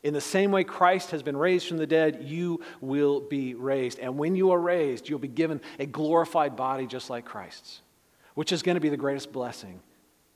In 0.03 0.13
the 0.13 0.21
same 0.21 0.51
way 0.51 0.63
Christ 0.63 1.11
has 1.11 1.23
been 1.23 1.35
raised 1.35 1.67
from 1.67 1.77
the 1.77 1.87
dead, 1.87 2.23
you 2.23 2.61
will 2.81 3.19
be 3.19 3.55
raised. 3.55 3.99
And 3.99 4.17
when 4.17 4.35
you 4.35 4.51
are 4.51 4.59
raised, 4.59 5.09
you'll 5.09 5.19
be 5.19 5.27
given 5.27 5.59
a 5.79 5.85
glorified 5.85 6.55
body 6.55 6.87
just 6.87 7.09
like 7.09 7.25
Christ's, 7.25 7.81
which 8.35 8.51
is 8.51 8.61
going 8.61 8.75
to 8.75 8.81
be 8.81 8.89
the 8.89 8.97
greatest 8.97 9.31
blessing 9.31 9.79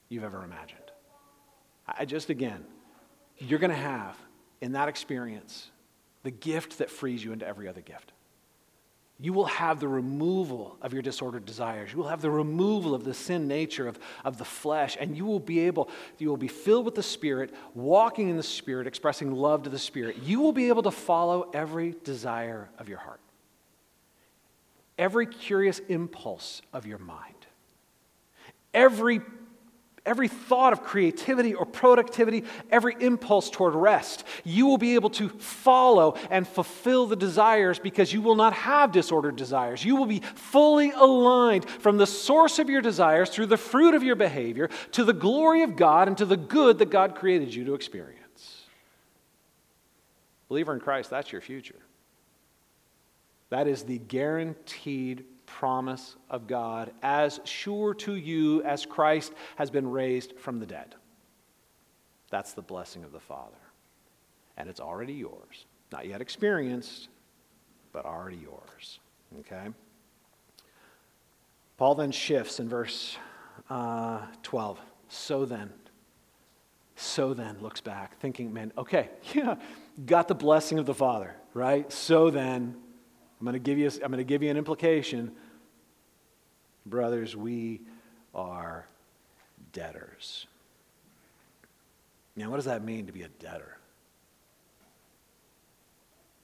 you've 0.10 0.24
ever 0.24 0.44
imagined. 0.44 0.80
I 1.88 2.06
just, 2.06 2.30
again, 2.30 2.66
you're 3.38 3.60
going 3.60 3.72
to 3.72 3.78
have 3.78 4.18
in 4.62 4.74
that 4.74 4.88
experience 4.88 5.70
the 6.24 6.32
gift 6.32 6.78
that 6.78 6.90
frees 6.90 7.24
you 7.24 7.34
into 7.34 7.48
every 7.48 7.68
other 7.68 7.82
gift. 7.82 8.12
You 9.20 9.34
will 9.34 9.46
have 9.46 9.80
the 9.80 9.88
removal 9.88 10.78
of 10.82 10.94
your 10.94 11.04
disordered 11.04 11.46
desires. 11.46 11.92
You 11.92 12.00
will 12.00 12.08
have 12.08 12.22
the 12.22 12.32
removal 12.32 12.96
of 12.96 13.04
the 13.04 13.14
sin 13.14 13.48
nature 13.48 13.88
of, 13.88 14.00
of 14.26 14.38
the 14.38 14.46
flesh, 14.46 14.98
and 15.00 15.16
you 15.16 15.26
will 15.26 15.40
be 15.40 15.60
able, 15.62 15.90
you 16.18 16.30
will 16.30 16.38
be 16.38 16.48
filled 16.48 16.86
with 16.86 16.96
the 16.96 17.04
Spirit, 17.04 17.54
walking 17.76 18.30
in 18.30 18.38
the 18.38 18.42
Spirit, 18.44 18.88
expressing 18.88 19.32
love 19.32 19.64
to 19.64 19.70
the 19.70 19.78
Spirit. 19.78 20.18
You 20.24 20.40
will 20.40 20.54
be 20.54 20.70
able 20.70 20.84
to 20.84 20.92
follow 20.92 21.52
every 21.54 21.96
desire 22.04 22.70
of 22.80 22.90
your 22.90 22.98
heart. 22.98 23.20
every 24.98 25.26
curious 25.26 25.80
impulse 25.90 26.62
of 26.74 26.86
your 26.86 27.00
mind, 27.00 27.48
every 28.74 29.20
every 30.06 30.28
thought 30.28 30.74
of 30.74 30.84
creativity 30.84 31.54
or 31.54 31.66
productivity, 31.66 32.44
every 32.70 32.96
impulse 33.00 33.50
toward 33.50 33.76
rest. 33.76 34.24
You 34.44 34.66
will 34.66 34.78
be 34.78 34.96
able 34.96 35.12
to 35.12 35.30
follow 35.30 36.16
and 36.30 36.48
fulfill 36.48 37.06
the 37.06 37.16
desires 37.16 37.78
because 37.78 38.12
you 38.12 38.22
will 38.22 38.36
not 38.36 38.54
have 38.54 38.92
disordered 38.92 39.36
desires. 39.36 39.86
You 39.86 39.96
will 39.96 40.08
be 40.08 40.22
fully 40.36 40.92
aligned 40.92 41.70
from 41.70 41.98
the 41.98 42.08
source 42.08 42.58
of 42.58 42.70
your 42.70 42.82
desires 42.82 43.30
through 43.30 43.48
the 43.48 43.58
fruit 43.58 43.94
of 43.94 44.04
your 44.04 44.16
behavior 44.16 44.70
to 44.94 45.04
the 45.04 45.14
glory 45.14 45.64
of 45.64 45.76
God 45.76 46.08
and 46.08 46.18
to 46.18 46.26
the 46.26 46.38
good 46.38 46.80
that 46.80 46.90
God 46.90 47.16
created 47.16 47.54
you 47.54 47.66
to 47.66 47.76
experience. 47.76 48.18
Believer 50.50 50.74
in 50.74 50.80
Christ, 50.80 51.10
that's 51.10 51.32
your 51.32 51.42
future. 51.42 51.80
That 53.52 53.68
is 53.68 53.84
the 53.84 54.00
guaranteed 54.00 55.26
promise 55.52 56.16
of 56.30 56.48
God, 56.48 56.92
as 57.04 57.42
sure 57.44 57.94
to 57.96 58.16
you 58.16 58.64
as 58.64 58.86
Christ 58.86 59.34
has 59.58 59.70
been 59.70 59.90
raised 59.90 60.34
from 60.38 60.60
the 60.60 60.66
dead. 60.66 60.96
That's 62.30 62.54
the 62.54 62.62
blessing 62.62 63.04
of 63.04 63.12
the 63.12 63.20
Father. 63.20 63.58
And 64.56 64.70
it's 64.70 64.80
already 64.80 65.14
yours. 65.14 65.66
Not 65.92 66.08
yet 66.08 66.22
experienced, 66.22 67.10
but 67.92 68.06
already 68.06 68.38
yours. 68.38 69.00
Okay? 69.42 69.68
Paul 71.78 71.96
then 71.96 72.12
shifts 72.12 72.60
in 72.62 72.70
verse 72.70 73.18
uh, 73.70 74.22
12. 74.44 74.80
So 75.10 75.44
then, 75.44 75.70
so 76.96 77.34
then 77.34 77.58
looks 77.60 77.82
back, 77.82 78.18
thinking, 78.20 78.54
man, 78.54 78.72
okay, 78.78 79.10
yeah, 79.34 79.56
got 80.06 80.30
the 80.30 80.36
blessing 80.36 80.80
of 80.80 80.86
the 80.86 80.94
Father, 80.94 81.36
right? 81.54 81.92
So 81.92 82.30
then, 82.30 82.78
I'm 83.42 83.46
going 83.46 83.54
to 83.54 83.60
give 83.60 83.80
you, 83.80 83.88
I'm 83.88 84.12
going 84.12 84.20
to 84.20 84.24
give 84.24 84.44
you 84.44 84.52
an 84.52 84.58
implication. 84.58 85.32
Brothers, 86.86 87.36
we 87.36 87.82
are 88.36 88.86
debtors. 89.74 90.46
Now, 92.36 92.52
what 92.52 92.58
does 92.58 92.66
that 92.66 92.84
mean 92.84 93.08
to 93.08 93.12
be 93.12 93.24
a 93.24 93.28
debtor? 93.28 93.78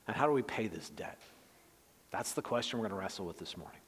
And 0.08 0.18
how 0.18 0.26
do 0.26 0.32
we 0.32 0.42
pay 0.42 0.66
this 0.66 0.90
debt? 0.90 1.20
That's 2.10 2.32
the 2.32 2.42
question 2.42 2.80
we're 2.80 2.88
going 2.88 2.98
to 2.98 3.04
wrestle 3.04 3.28
with 3.28 3.38
this 3.38 3.56
morning. 3.56 3.80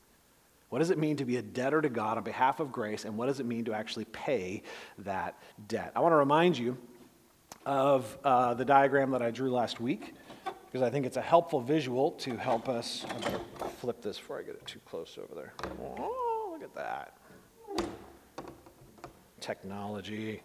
What 0.69 0.77
does 0.77 0.91
it 0.91 0.99
mean 0.99 1.17
to 1.17 1.25
be 1.25 1.37
a 1.37 1.41
debtor 1.41 1.81
to 1.81 1.89
God 1.89 2.17
on 2.17 2.23
behalf 2.23 2.59
of 2.59 2.71
grace, 2.71 3.05
and 3.05 3.17
what 3.17 3.25
does 3.25 3.39
it 3.39 3.47
mean 3.47 3.65
to 3.65 3.73
actually 3.73 4.05
pay 4.05 4.61
that 4.99 5.35
debt? 5.67 5.93
I 5.95 6.01
want 6.01 6.11
to 6.11 6.17
remind 6.17 6.59
you 6.59 6.77
of 7.65 8.19
uh, 8.23 8.53
the 8.53 8.65
diagram 8.65 9.09
that 9.11 9.23
I 9.23 9.31
drew 9.31 9.49
last 9.49 9.79
week 9.79 10.13
because 10.71 10.85
I 10.85 10.91
think 10.91 11.07
it's 11.07 11.17
a 11.17 11.21
helpful 11.21 11.61
visual 11.61 12.11
to 12.11 12.37
help 12.37 12.69
us. 12.69 13.03
I 13.09 13.13
better 13.17 13.39
flip 13.79 14.01
this 14.01 14.19
before 14.19 14.37
I 14.37 14.43
get 14.43 14.53
it 14.55 14.65
too 14.67 14.79
close 14.85 15.17
over 15.17 15.33
there. 15.33 15.53
Oh, 15.81 16.51
look 16.51 16.63
at 16.63 16.75
that. 16.75 17.17
Technology. 19.39 20.43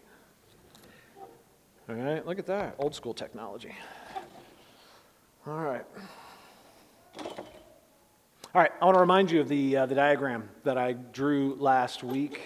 All 1.87 1.95
right, 1.95 2.25
look 2.25 2.39
at 2.39 2.47
that. 2.47 2.75
Old 2.79 2.95
school 2.95 3.13
technology. 3.13 3.75
All 5.45 5.59
right. 5.59 5.85
All 7.19 8.61
right, 8.61 8.71
I 8.81 8.85
want 8.85 8.95
to 8.95 9.01
remind 9.01 9.29
you 9.29 9.41
of 9.41 9.47
the, 9.47 9.77
uh, 9.77 9.85
the 9.85 9.93
diagram 9.93 10.49
that 10.63 10.77
I 10.77 10.93
drew 10.93 11.55
last 11.59 12.03
week. 12.03 12.41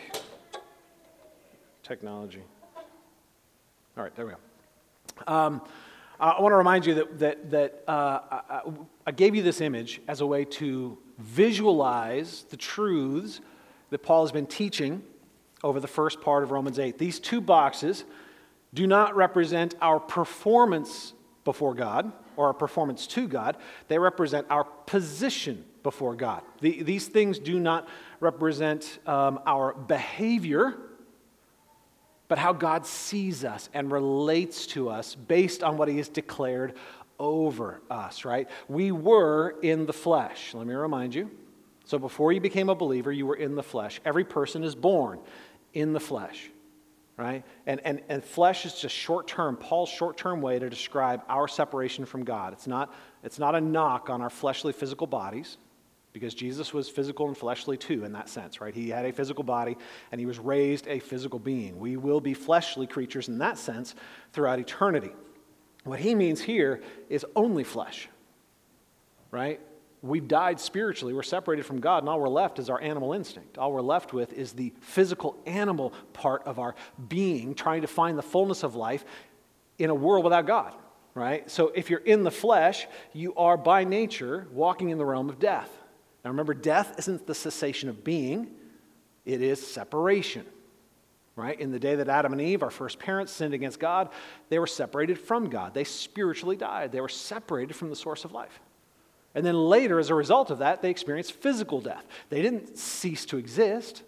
Technology. 1.81 2.43
All 3.95 4.03
right, 4.03 4.13
there 4.15 4.25
we 4.25 4.33
go. 4.33 4.37
Um, 5.33 5.61
I 6.19 6.41
want 6.41 6.51
to 6.51 6.57
remind 6.57 6.85
you 6.85 6.95
that, 6.95 7.19
that, 7.19 7.51
that 7.51 7.83
uh, 7.87 8.19
I, 8.31 8.61
I 9.07 9.11
gave 9.11 9.35
you 9.35 9.41
this 9.41 9.61
image 9.61 10.01
as 10.07 10.19
a 10.19 10.25
way 10.25 10.43
to 10.45 10.97
visualize 11.17 12.43
the 12.49 12.57
truths 12.57 13.39
that 13.89 13.99
Paul 13.99 14.23
has 14.23 14.31
been 14.31 14.45
teaching 14.45 15.01
over 15.63 15.79
the 15.79 15.87
first 15.87 16.21
part 16.21 16.43
of 16.43 16.51
Romans 16.51 16.77
8. 16.77 16.97
These 16.97 17.19
two 17.19 17.39
boxes 17.39 18.03
do 18.73 18.85
not 18.85 19.15
represent 19.15 19.75
our 19.81 19.99
performance 19.99 21.13
before 21.45 21.73
God 21.73 22.11
or 22.35 22.47
our 22.47 22.53
performance 22.53 23.07
to 23.07 23.27
God, 23.27 23.57
they 23.87 23.99
represent 23.99 24.47
our 24.49 24.63
position 24.63 25.65
before 25.83 26.15
God. 26.15 26.41
The, 26.61 26.83
these 26.83 27.07
things 27.07 27.39
do 27.39 27.59
not 27.59 27.87
represent 28.19 28.99
um, 29.05 29.39
our 29.45 29.73
behavior 29.73 30.77
but 32.29 32.37
how 32.37 32.53
God 32.53 32.85
sees 32.85 33.43
us 33.43 33.69
and 33.73 33.91
relates 33.91 34.67
to 34.67 34.87
us 34.87 35.15
based 35.15 35.63
on 35.63 35.75
what 35.75 35.89
He 35.89 35.97
has 35.97 36.07
declared 36.07 36.75
over 37.19 37.81
us, 37.89 38.23
right? 38.23 38.47
We 38.69 38.93
were 38.93 39.57
in 39.61 39.85
the 39.85 39.93
flesh. 39.93 40.53
Let 40.53 40.65
me 40.65 40.73
remind 40.73 41.13
you. 41.13 41.29
So 41.83 41.97
before 41.97 42.31
you 42.31 42.39
became 42.39 42.69
a 42.69 42.75
believer, 42.75 43.11
you 43.11 43.25
were 43.25 43.35
in 43.35 43.55
the 43.55 43.63
flesh. 43.63 43.99
Every 44.05 44.23
person 44.23 44.63
is 44.63 44.75
born 44.75 45.19
in 45.73 45.91
the 45.91 45.99
flesh, 45.99 46.49
right? 47.17 47.43
And, 47.65 47.81
and, 47.83 48.01
and 48.07 48.23
flesh 48.23 48.65
is 48.65 48.75
just 48.79 48.95
short 48.95 49.27
term, 49.27 49.57
Paul's 49.57 49.89
short 49.89 50.15
term 50.15 50.39
way 50.39 50.59
to 50.59 50.69
describe 50.69 51.23
our 51.27 51.47
separation 51.47 52.05
from 52.05 52.23
God. 52.23 52.53
It's 52.53 52.67
not, 52.67 52.93
it's 53.23 53.39
not 53.39 53.55
a 53.55 53.59
knock 53.59 54.11
on 54.11 54.21
our 54.21 54.29
fleshly 54.29 54.71
physical 54.71 55.07
bodies 55.07 55.57
because 56.11 56.33
Jesus 56.33 56.73
was 56.73 56.89
physical 56.89 57.27
and 57.27 57.37
fleshly 57.37 57.77
too, 57.77 58.03
in 58.03 58.13
that 58.13 58.29
sense, 58.29 58.61
right? 58.61 58.73
He 58.73 58.89
had 58.89 59.05
a 59.05 59.13
physical 59.13 59.43
body 59.43 59.77
and 60.11 60.19
he 60.19 60.25
was 60.25 60.39
raised 60.39 60.87
a 60.87 60.99
physical 60.99 61.39
being. 61.39 61.79
We 61.79 61.97
will 61.97 62.21
be 62.21 62.33
fleshly 62.33 62.87
creatures 62.87 63.27
in 63.27 63.37
that 63.39 63.57
sense 63.57 63.95
throughout 64.33 64.59
eternity. 64.59 65.11
What 65.83 65.99
he 65.99 66.15
means 66.15 66.41
here 66.41 66.81
is 67.09 67.25
only 67.35 67.63
flesh, 67.63 68.09
right? 69.31 69.59
We've 70.01 70.27
died 70.27 70.59
spiritually. 70.59 71.13
We're 71.13 71.23
separated 71.23 71.65
from 71.65 71.81
God, 71.81 72.03
and 72.03 72.09
all 72.09 72.19
we're 72.19 72.29
left 72.29 72.57
is 72.57 72.69
our 72.69 72.81
animal 72.81 73.13
instinct. 73.13 73.57
All 73.57 73.73
we're 73.73 73.81
left 73.81 74.13
with 74.13 74.31
is 74.33 74.53
the 74.53 74.73
physical 74.79 75.37
animal 75.45 75.93
part 76.13 76.43
of 76.45 76.57
our 76.57 76.75
being, 77.09 77.53
trying 77.53 77.81
to 77.81 77.87
find 77.87 78.17
the 78.17 78.23
fullness 78.23 78.63
of 78.63 78.75
life 78.75 79.03
in 79.77 79.89
a 79.89 79.95
world 79.95 80.23
without 80.23 80.45
God, 80.45 80.73
right? 81.15 81.49
So 81.51 81.71
if 81.75 81.89
you're 81.89 81.99
in 81.99 82.23
the 82.23 82.31
flesh, 82.31 82.87
you 83.13 83.35
are 83.35 83.57
by 83.57 83.83
nature 83.83 84.47
walking 84.51 84.89
in 84.89 84.97
the 84.97 85.05
realm 85.05 85.29
of 85.29 85.37
death. 85.37 85.69
Now 86.23 86.31
remember, 86.31 86.53
death 86.53 86.95
isn't 86.99 87.27
the 87.27 87.35
cessation 87.35 87.89
of 87.89 88.03
being, 88.03 88.51
it 89.25 89.41
is 89.41 89.65
separation. 89.65 90.45
Right? 91.35 91.57
In 91.57 91.71
the 91.71 91.79
day 91.79 91.95
that 91.95 92.09
Adam 92.09 92.33
and 92.33 92.41
Eve, 92.41 92.63
our 92.63 92.69
first 92.69 92.99
parents, 92.99 93.31
sinned 93.31 93.53
against 93.53 93.79
God, 93.79 94.09
they 94.49 94.59
were 94.59 94.67
separated 94.67 95.17
from 95.17 95.49
God. 95.49 95.73
They 95.73 95.85
spiritually 95.85 96.57
died. 96.57 96.91
They 96.91 96.99
were 96.99 97.07
separated 97.07 97.75
from 97.75 97.89
the 97.89 97.95
source 97.95 98.25
of 98.25 98.33
life. 98.33 98.59
And 99.35 99.45
then 99.45 99.55
later, 99.55 99.99
as 99.99 100.09
a 100.09 100.15
result 100.15 100.51
of 100.51 100.59
that, 100.59 100.81
they 100.81 100.89
experienced 100.89 101.31
physical 101.31 101.79
death. 101.79 102.05
They 102.29 102.41
didn't 102.41 102.77
cease 102.77 103.25
to 103.27 103.37
exist. 103.37 104.03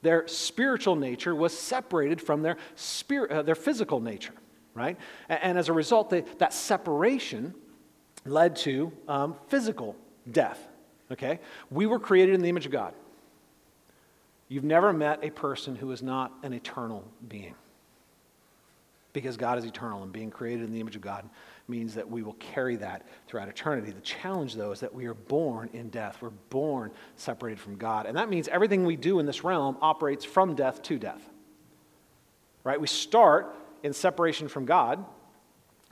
Their 0.00 0.26
spiritual 0.26 0.96
nature 0.96 1.36
was 1.36 1.56
separated 1.56 2.20
from 2.20 2.42
their, 2.42 2.56
spirit, 2.74 3.30
uh, 3.30 3.42
their 3.42 3.54
physical 3.54 4.00
nature, 4.00 4.34
right? 4.74 4.96
And, 5.28 5.40
and 5.42 5.58
as 5.58 5.68
a 5.68 5.72
result, 5.72 6.10
they, 6.10 6.22
that 6.38 6.52
separation 6.52 7.54
led 8.24 8.56
to 8.56 8.92
um, 9.06 9.36
physical 9.46 9.94
death. 10.28 10.58
Okay? 11.12 11.38
We 11.70 11.86
were 11.86 11.98
created 11.98 12.34
in 12.34 12.42
the 12.42 12.48
image 12.48 12.66
of 12.66 12.72
God. 12.72 12.94
You've 14.48 14.64
never 14.64 14.92
met 14.92 15.20
a 15.22 15.30
person 15.30 15.76
who 15.76 15.90
is 15.92 16.02
not 16.02 16.32
an 16.42 16.52
eternal 16.52 17.04
being. 17.28 17.54
Because 19.12 19.36
God 19.36 19.58
is 19.58 19.66
eternal, 19.66 20.02
and 20.02 20.10
being 20.10 20.30
created 20.30 20.64
in 20.64 20.72
the 20.72 20.80
image 20.80 20.96
of 20.96 21.02
God 21.02 21.28
means 21.68 21.94
that 21.94 22.10
we 22.10 22.22
will 22.22 22.32
carry 22.34 22.76
that 22.76 23.06
throughout 23.26 23.48
eternity. 23.48 23.92
The 23.92 24.00
challenge, 24.00 24.54
though, 24.54 24.72
is 24.72 24.80
that 24.80 24.94
we 24.94 25.04
are 25.04 25.14
born 25.14 25.68
in 25.74 25.90
death. 25.90 26.18
We're 26.22 26.30
born 26.30 26.92
separated 27.16 27.60
from 27.60 27.76
God. 27.76 28.06
And 28.06 28.16
that 28.16 28.30
means 28.30 28.48
everything 28.48 28.86
we 28.86 28.96
do 28.96 29.18
in 29.18 29.26
this 29.26 29.44
realm 29.44 29.76
operates 29.82 30.24
from 30.24 30.54
death 30.54 30.82
to 30.84 30.98
death. 30.98 31.20
Right? 32.64 32.80
We 32.80 32.86
start 32.86 33.54
in 33.82 33.92
separation 33.92 34.48
from 34.48 34.64
God, 34.64 35.04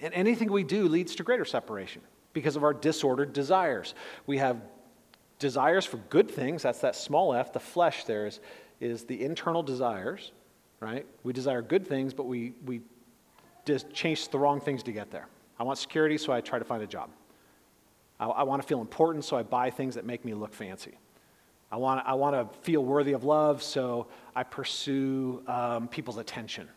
and 0.01 0.15
anything 0.15 0.51
we 0.51 0.65
do 0.65 0.89
leads 0.89 1.15
to 1.17 1.23
greater 1.23 1.45
separation 1.45 2.01
because 2.33 2.57
of 2.57 2.65
our 2.65 2.73
disordered 2.73 3.33
desires. 3.33 3.95
We 4.27 4.39
have 4.39 4.63
desires 5.41 5.85
for 5.85 5.97
good 5.97 6.31
things, 6.31 6.63
that's 6.63 6.79
that 6.81 6.95
small 6.95 7.35
f, 7.35 7.53
the 7.53 7.59
flesh 7.59 8.05
there 8.05 8.27
is, 8.27 8.39
is 8.81 9.05
the 9.05 9.25
internal 9.25 9.65
desires, 9.65 10.31
right? 10.79 11.05
We 11.25 11.33
desire 11.33 11.63
good 11.63 11.85
things, 11.87 12.15
but 12.15 12.27
we, 12.27 12.53
we 12.65 12.83
just 13.65 13.93
chase 13.93 14.29
the 14.29 14.39
wrong 14.39 14.61
things 14.61 14.85
to 14.85 14.93
get 14.93 15.11
there. 15.11 15.27
I 15.59 15.65
want 15.65 15.79
security, 15.79 16.17
so 16.17 16.33
I 16.33 16.41
try 16.41 16.59
to 16.61 16.65
find 16.65 16.83
a 16.83 16.87
job. 16.87 17.11
I, 18.21 18.27
I 18.27 18.43
want 18.45 18.63
to 18.63 18.69
feel 18.69 18.81
important, 18.81 19.25
so 19.25 19.37
I 19.37 19.43
buy 19.43 19.71
things 19.71 19.97
that 19.97 20.05
make 20.05 20.25
me 20.25 20.35
look 20.35 20.55
fancy. 20.55 20.97
I 21.73 21.77
want, 21.77 22.07
I 22.07 22.15
want 22.15 22.35
to 22.35 22.59
feel 22.61 22.85
worthy 22.85 23.13
of 23.13 23.25
love, 23.25 23.63
so 23.63 24.09
I 24.37 24.43
pursue 24.43 25.43
um, 25.47 25.89
people's 25.89 26.19
attention, 26.19 26.69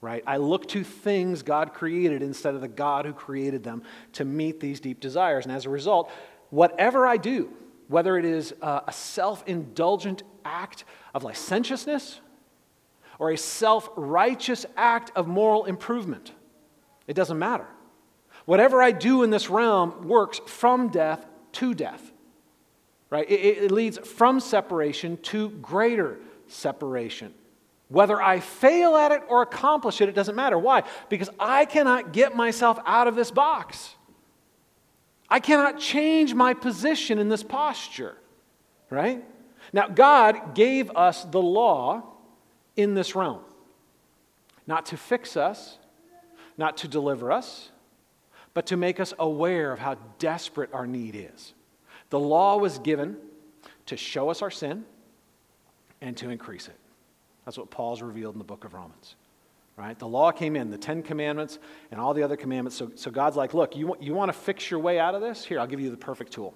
right? 0.00 0.22
I 0.26 0.36
look 0.36 0.68
to 0.68 0.84
things 0.84 1.42
God 1.42 1.72
created 1.72 2.22
instead 2.22 2.54
of 2.54 2.60
the 2.60 2.68
God 2.68 3.06
who 3.06 3.12
created 3.12 3.64
them 3.64 3.82
to 4.14 4.24
meet 4.24 4.60
these 4.60 4.80
deep 4.80 5.00
desires. 5.00 5.46
And 5.46 5.54
as 5.54 5.64
a 5.64 5.70
result, 5.70 6.10
whatever 6.50 7.06
I 7.06 7.16
do, 7.16 7.50
whether 7.92 8.16
it 8.18 8.24
is 8.24 8.54
uh, 8.62 8.80
a 8.86 8.92
self 8.92 9.44
indulgent 9.46 10.22
act 10.44 10.84
of 11.14 11.22
licentiousness 11.22 12.20
or 13.18 13.30
a 13.30 13.36
self 13.36 13.88
righteous 13.96 14.66
act 14.76 15.12
of 15.14 15.28
moral 15.28 15.66
improvement. 15.66 16.32
It 17.06 17.14
doesn't 17.14 17.38
matter. 17.38 17.66
Whatever 18.46 18.82
I 18.82 18.90
do 18.90 19.22
in 19.22 19.30
this 19.30 19.48
realm 19.50 20.08
works 20.08 20.40
from 20.46 20.88
death 20.88 21.24
to 21.52 21.74
death. 21.74 22.12
right? 23.10 23.30
It, 23.30 23.64
it 23.64 23.70
leads 23.70 23.98
from 23.98 24.40
separation 24.40 25.18
to 25.18 25.50
greater 25.50 26.18
separation. 26.48 27.34
Whether 27.88 28.20
I 28.20 28.40
fail 28.40 28.96
at 28.96 29.12
it 29.12 29.22
or 29.28 29.42
accomplish 29.42 30.00
it, 30.00 30.08
it 30.08 30.14
doesn't 30.14 30.34
matter. 30.34 30.58
Why? 30.58 30.82
Because 31.10 31.28
I 31.38 31.66
cannot 31.66 32.12
get 32.12 32.34
myself 32.34 32.78
out 32.86 33.06
of 33.06 33.14
this 33.14 33.30
box. 33.30 33.94
I 35.32 35.40
cannot 35.40 35.78
change 35.78 36.34
my 36.34 36.52
position 36.52 37.18
in 37.18 37.30
this 37.30 37.42
posture, 37.42 38.18
right? 38.90 39.24
Now, 39.72 39.88
God 39.88 40.54
gave 40.54 40.90
us 40.90 41.24
the 41.24 41.40
law 41.40 42.02
in 42.76 42.92
this 42.92 43.16
realm, 43.16 43.40
not 44.66 44.84
to 44.86 44.98
fix 44.98 45.34
us, 45.38 45.78
not 46.58 46.76
to 46.76 46.88
deliver 46.88 47.32
us, 47.32 47.70
but 48.52 48.66
to 48.66 48.76
make 48.76 49.00
us 49.00 49.14
aware 49.18 49.72
of 49.72 49.78
how 49.78 49.96
desperate 50.18 50.68
our 50.74 50.86
need 50.86 51.16
is. 51.16 51.54
The 52.10 52.20
law 52.20 52.58
was 52.58 52.78
given 52.80 53.16
to 53.86 53.96
show 53.96 54.28
us 54.28 54.42
our 54.42 54.50
sin 54.50 54.84
and 56.02 56.14
to 56.18 56.28
increase 56.28 56.68
it. 56.68 56.76
That's 57.46 57.56
what 57.56 57.70
Paul's 57.70 58.02
revealed 58.02 58.34
in 58.34 58.38
the 58.38 58.44
book 58.44 58.66
of 58.66 58.74
Romans. 58.74 59.16
Right? 59.76 59.98
The 59.98 60.06
law 60.06 60.32
came 60.32 60.54
in, 60.54 60.70
the 60.70 60.78
Ten 60.78 61.02
Commandments 61.02 61.58
and 61.90 62.00
all 62.00 62.12
the 62.12 62.22
other 62.22 62.36
commandments. 62.36 62.76
So, 62.76 62.92
so 62.94 63.10
God's 63.10 63.36
like, 63.36 63.54
look, 63.54 63.74
you, 63.74 63.96
you 64.00 64.12
want 64.12 64.28
to 64.28 64.38
fix 64.38 64.70
your 64.70 64.80
way 64.80 64.98
out 64.98 65.14
of 65.14 65.22
this? 65.22 65.44
Here, 65.44 65.58
I'll 65.58 65.66
give 65.66 65.80
you 65.80 65.90
the 65.90 65.96
perfect 65.96 66.32
tool. 66.32 66.54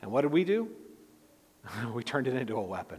And 0.00 0.10
what 0.10 0.22
did 0.22 0.32
we 0.32 0.44
do? 0.44 0.68
we 1.94 2.02
turned 2.02 2.26
it 2.26 2.34
into 2.34 2.56
a 2.56 2.62
weapon, 2.62 2.98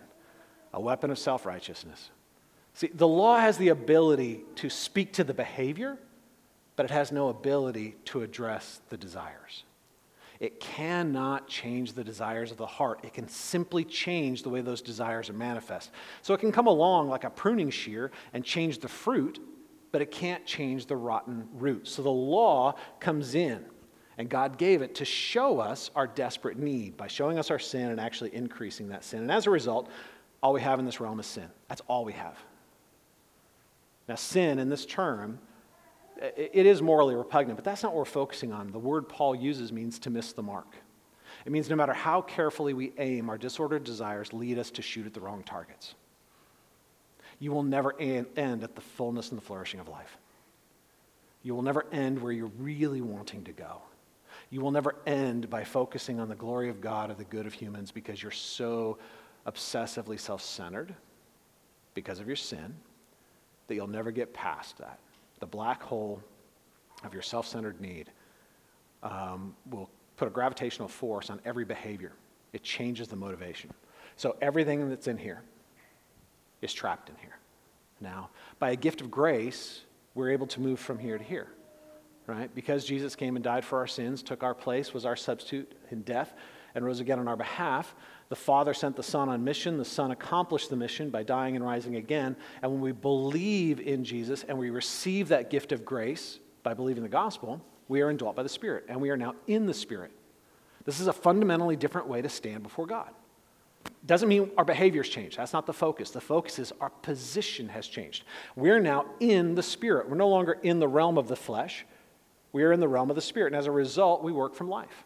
a 0.73 0.79
weapon 0.79 1.11
of 1.11 1.19
self 1.19 1.45
righteousness. 1.45 2.11
See, 2.75 2.87
the 2.87 3.07
law 3.07 3.37
has 3.37 3.57
the 3.57 3.69
ability 3.69 4.45
to 4.55 4.69
speak 4.69 5.13
to 5.13 5.23
the 5.23 5.33
behavior, 5.33 5.97
but 6.75 6.85
it 6.85 6.91
has 6.91 7.11
no 7.11 7.29
ability 7.29 7.95
to 8.05 8.23
address 8.23 8.81
the 8.89 8.97
desires. 8.97 9.63
It 10.43 10.59
cannot 10.59 11.47
change 11.47 11.93
the 11.93 12.03
desires 12.03 12.51
of 12.51 12.57
the 12.57 12.65
heart. 12.65 12.99
It 13.03 13.13
can 13.13 13.29
simply 13.29 13.85
change 13.85 14.43
the 14.43 14.49
way 14.49 14.59
those 14.59 14.81
desires 14.81 15.29
are 15.29 15.33
manifest. 15.33 15.91
So 16.21 16.33
it 16.33 16.41
can 16.41 16.51
come 16.51 16.67
along 16.67 17.07
like 17.07 17.23
a 17.23 17.29
pruning 17.29 17.69
shear 17.69 18.11
and 18.33 18.43
change 18.43 18.79
the 18.79 18.89
fruit, 18.89 19.39
but 19.93 20.01
it 20.01 20.11
can't 20.11 20.45
change 20.45 20.85
the 20.85 20.97
rotten 20.97 21.47
root. 21.53 21.87
So 21.87 22.01
the 22.01 22.09
law 22.09 22.75
comes 22.99 23.35
in, 23.35 23.63
and 24.17 24.27
God 24.27 24.57
gave 24.57 24.81
it 24.81 24.95
to 24.95 25.05
show 25.05 25.61
us 25.61 25.91
our 25.95 26.07
desperate 26.07 26.57
need 26.57 26.97
by 26.97 27.07
showing 27.07 27.39
us 27.39 27.49
our 27.49 27.57
sin 27.57 27.91
and 27.91 27.97
actually 27.97 28.35
increasing 28.35 28.89
that 28.89 29.05
sin. 29.05 29.21
And 29.21 29.31
as 29.31 29.47
a 29.47 29.49
result, 29.49 29.89
all 30.41 30.51
we 30.51 30.59
have 30.59 30.77
in 30.77 30.85
this 30.85 30.99
realm 30.99 31.21
is 31.21 31.25
sin. 31.25 31.47
That's 31.69 31.81
all 31.87 32.03
we 32.03 32.11
have. 32.11 32.37
Now, 34.09 34.15
sin 34.15 34.59
in 34.59 34.67
this 34.67 34.85
term 34.85 35.39
it 36.23 36.65
is 36.65 36.81
morally 36.81 37.15
repugnant, 37.15 37.57
but 37.57 37.65
that's 37.65 37.83
not 37.83 37.91
what 37.91 37.99
we're 37.99 38.05
focusing 38.05 38.53
on. 38.53 38.71
The 38.71 38.79
word 38.79 39.09
Paul 39.09 39.35
uses 39.35 39.73
means 39.73 39.99
to 39.99 40.09
miss 40.09 40.31
the 40.31 40.41
mark. 40.41 40.77
It 41.45 41.51
means 41.51 41.69
no 41.69 41.75
matter 41.75 41.91
how 41.91 42.21
carefully 42.21 42.73
we 42.73 42.93
aim, 42.97 43.29
our 43.29 43.37
disordered 43.37 43.83
desires 43.83 44.31
lead 44.31 44.57
us 44.57 44.71
to 44.71 44.81
shoot 44.81 45.05
at 45.05 45.13
the 45.13 45.19
wrong 45.19 45.43
targets. 45.43 45.95
You 47.39 47.51
will 47.51 47.63
never 47.63 47.99
end 47.99 48.63
at 48.63 48.73
the 48.75 48.81
fullness 48.81 49.31
and 49.31 49.37
the 49.37 49.43
flourishing 49.43 49.81
of 49.81 49.89
life. 49.89 50.17
You 51.41 51.53
will 51.53 51.61
never 51.61 51.85
end 51.91 52.21
where 52.21 52.31
you're 52.31 52.51
really 52.57 53.01
wanting 53.01 53.43
to 53.43 53.51
go. 53.51 53.81
You 54.49 54.61
will 54.61 54.71
never 54.71 54.95
end 55.05 55.49
by 55.49 55.65
focusing 55.65 56.21
on 56.21 56.29
the 56.29 56.35
glory 56.35 56.69
of 56.69 56.79
God 56.79 57.11
or 57.11 57.15
the 57.15 57.25
good 57.25 57.45
of 57.45 57.51
humans 57.51 57.91
because 57.91 58.23
you're 58.23 58.31
so 58.31 58.97
obsessively 59.45 60.17
self 60.17 60.41
centered 60.41 60.95
because 61.95 62.21
of 62.21 62.27
your 62.27 62.37
sin 62.37 62.73
that 63.67 63.75
you'll 63.75 63.87
never 63.87 64.11
get 64.11 64.33
past 64.33 64.77
that 64.77 64.99
the 65.43 65.47
black 65.47 65.83
hole 65.83 66.21
of 67.03 67.11
your 67.11 67.21
self 67.21 67.45
centered 67.45 67.81
need 67.81 68.09
um, 69.03 69.53
will 69.69 69.89
put 70.15 70.25
a 70.25 70.31
gravitational 70.31 70.87
force 70.87 71.29
on 71.29 71.41
every 71.43 71.65
behavior. 71.65 72.13
It 72.53 72.63
changes 72.63 73.09
the 73.09 73.17
motivation. 73.17 73.69
So 74.15 74.37
everything 74.41 74.89
that's 74.89 75.09
in 75.09 75.17
here 75.17 75.41
is 76.61 76.71
trapped 76.73 77.09
in 77.09 77.15
here. 77.17 77.37
Now, 77.99 78.29
by 78.57 78.71
a 78.71 78.77
gift 78.77 79.01
of 79.01 79.11
grace, 79.11 79.81
we're 80.15 80.31
able 80.31 80.47
to 80.47 80.61
move 80.61 80.79
from 80.79 80.97
here 80.97 81.17
to 81.17 81.23
here, 81.25 81.49
right? 82.25 82.49
Because 82.55 82.85
Jesus 82.85 83.13
came 83.13 83.35
and 83.35 83.43
died 83.43 83.65
for 83.65 83.79
our 83.79 83.87
sins, 83.87 84.23
took 84.23 84.43
our 84.43 84.55
place, 84.55 84.93
was 84.93 85.05
our 85.05 85.17
substitute 85.17 85.69
in 85.91 86.03
death, 86.03 86.33
and 86.73 86.85
rose 86.85 87.01
again 87.01 87.19
on 87.19 87.27
our 87.27 87.35
behalf. 87.35 87.93
The 88.33 88.37
Father 88.37 88.73
sent 88.73 88.95
the 88.95 89.03
Son 89.03 89.29
on 89.29 89.43
mission. 89.43 89.77
The 89.77 89.85
Son 89.85 90.09
accomplished 90.09 90.71
the 90.71 90.75
mission 90.75 91.11
by 91.11 91.21
dying 91.21 91.55
and 91.55 91.63
rising 91.63 91.97
again. 91.97 92.35
And 92.63 92.71
when 92.71 92.81
we 92.81 92.91
believe 92.91 93.79
in 93.79 94.03
Jesus 94.03 94.43
and 94.47 94.57
we 94.57 94.71
receive 94.71 95.27
that 95.27 95.51
gift 95.51 95.71
of 95.71 95.85
grace 95.85 96.39
by 96.63 96.73
believing 96.73 97.03
the 97.03 97.09
gospel, 97.09 97.61
we 97.89 98.01
are 98.01 98.09
indwelt 98.09 98.35
by 98.35 98.41
the 98.41 98.49
Spirit, 98.49 98.85
and 98.89 98.99
we 98.99 99.11
are 99.11 99.17
now 99.17 99.35
in 99.45 99.67
the 99.67 99.73
Spirit. 99.75 100.09
This 100.83 100.99
is 100.99 101.05
a 101.05 101.13
fundamentally 101.13 101.75
different 101.75 102.07
way 102.07 102.23
to 102.23 102.27
stand 102.27 102.63
before 102.63 102.87
God. 102.87 103.11
Doesn't 104.07 104.27
mean 104.27 104.49
our 104.57 104.65
behaviors 104.65 105.09
change. 105.09 105.37
That's 105.37 105.53
not 105.53 105.67
the 105.67 105.71
focus. 105.71 106.09
The 106.09 106.19
focus 106.19 106.57
is 106.57 106.73
our 106.81 106.89
position 106.89 107.69
has 107.69 107.87
changed. 107.87 108.23
We're 108.55 108.79
now 108.79 109.05
in 109.19 109.53
the 109.53 109.61
Spirit. 109.61 110.09
We're 110.09 110.15
no 110.15 110.29
longer 110.29 110.53
in 110.63 110.79
the 110.79 110.87
realm 110.87 111.19
of 111.19 111.27
the 111.27 111.35
flesh. 111.35 111.85
We 112.51 112.63
are 112.63 112.71
in 112.71 112.79
the 112.79 112.87
realm 112.87 113.11
of 113.11 113.15
the 113.15 113.21
Spirit. 113.21 113.53
And 113.53 113.59
as 113.59 113.67
a 113.67 113.71
result, 113.71 114.23
we 114.23 114.31
work 114.31 114.55
from 114.55 114.69
life. 114.69 115.05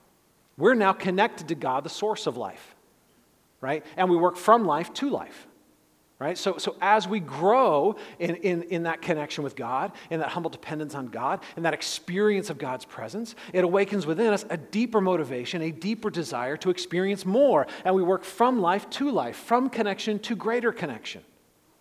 We're 0.57 0.75
now 0.75 0.93
connected 0.93 1.49
to 1.49 1.55
God, 1.55 1.83
the 1.83 1.89
source 1.89 2.25
of 2.25 2.37
life, 2.37 2.73
right? 3.61 3.85
And 3.95 4.09
we 4.09 4.15
work 4.15 4.37
from 4.37 4.65
life 4.65 4.93
to 4.95 5.09
life, 5.09 5.47
right? 6.19 6.37
So, 6.37 6.57
so 6.57 6.75
as 6.81 7.07
we 7.07 7.19
grow 7.19 7.95
in, 8.19 8.35
in, 8.37 8.63
in 8.63 8.83
that 8.83 9.01
connection 9.01 9.43
with 9.43 9.55
God, 9.55 9.91
in 10.09 10.19
that 10.19 10.29
humble 10.29 10.49
dependence 10.49 10.95
on 10.95 11.07
God, 11.07 11.43
in 11.55 11.63
that 11.63 11.73
experience 11.73 12.49
of 12.49 12.57
God's 12.57 12.85
presence, 12.85 13.35
it 13.53 13.63
awakens 13.63 14.05
within 14.05 14.33
us 14.33 14.45
a 14.49 14.57
deeper 14.57 15.01
motivation, 15.01 15.61
a 15.61 15.71
deeper 15.71 16.09
desire 16.09 16.57
to 16.57 16.69
experience 16.69 17.25
more. 17.25 17.67
And 17.83 17.95
we 17.95 18.03
work 18.03 18.23
from 18.23 18.61
life 18.61 18.89
to 18.91 19.11
life, 19.11 19.35
from 19.35 19.69
connection 19.69 20.19
to 20.19 20.35
greater 20.35 20.71
connection, 20.71 21.23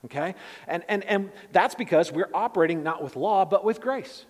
okay? 0.06 0.34
And, 0.66 0.82
and, 0.88 1.04
and 1.04 1.30
that's 1.52 1.74
because 1.74 2.10
we're 2.10 2.30
operating 2.32 2.82
not 2.82 3.02
with 3.02 3.16
law, 3.16 3.44
but 3.44 3.64
with 3.64 3.80
grace. 3.80 4.24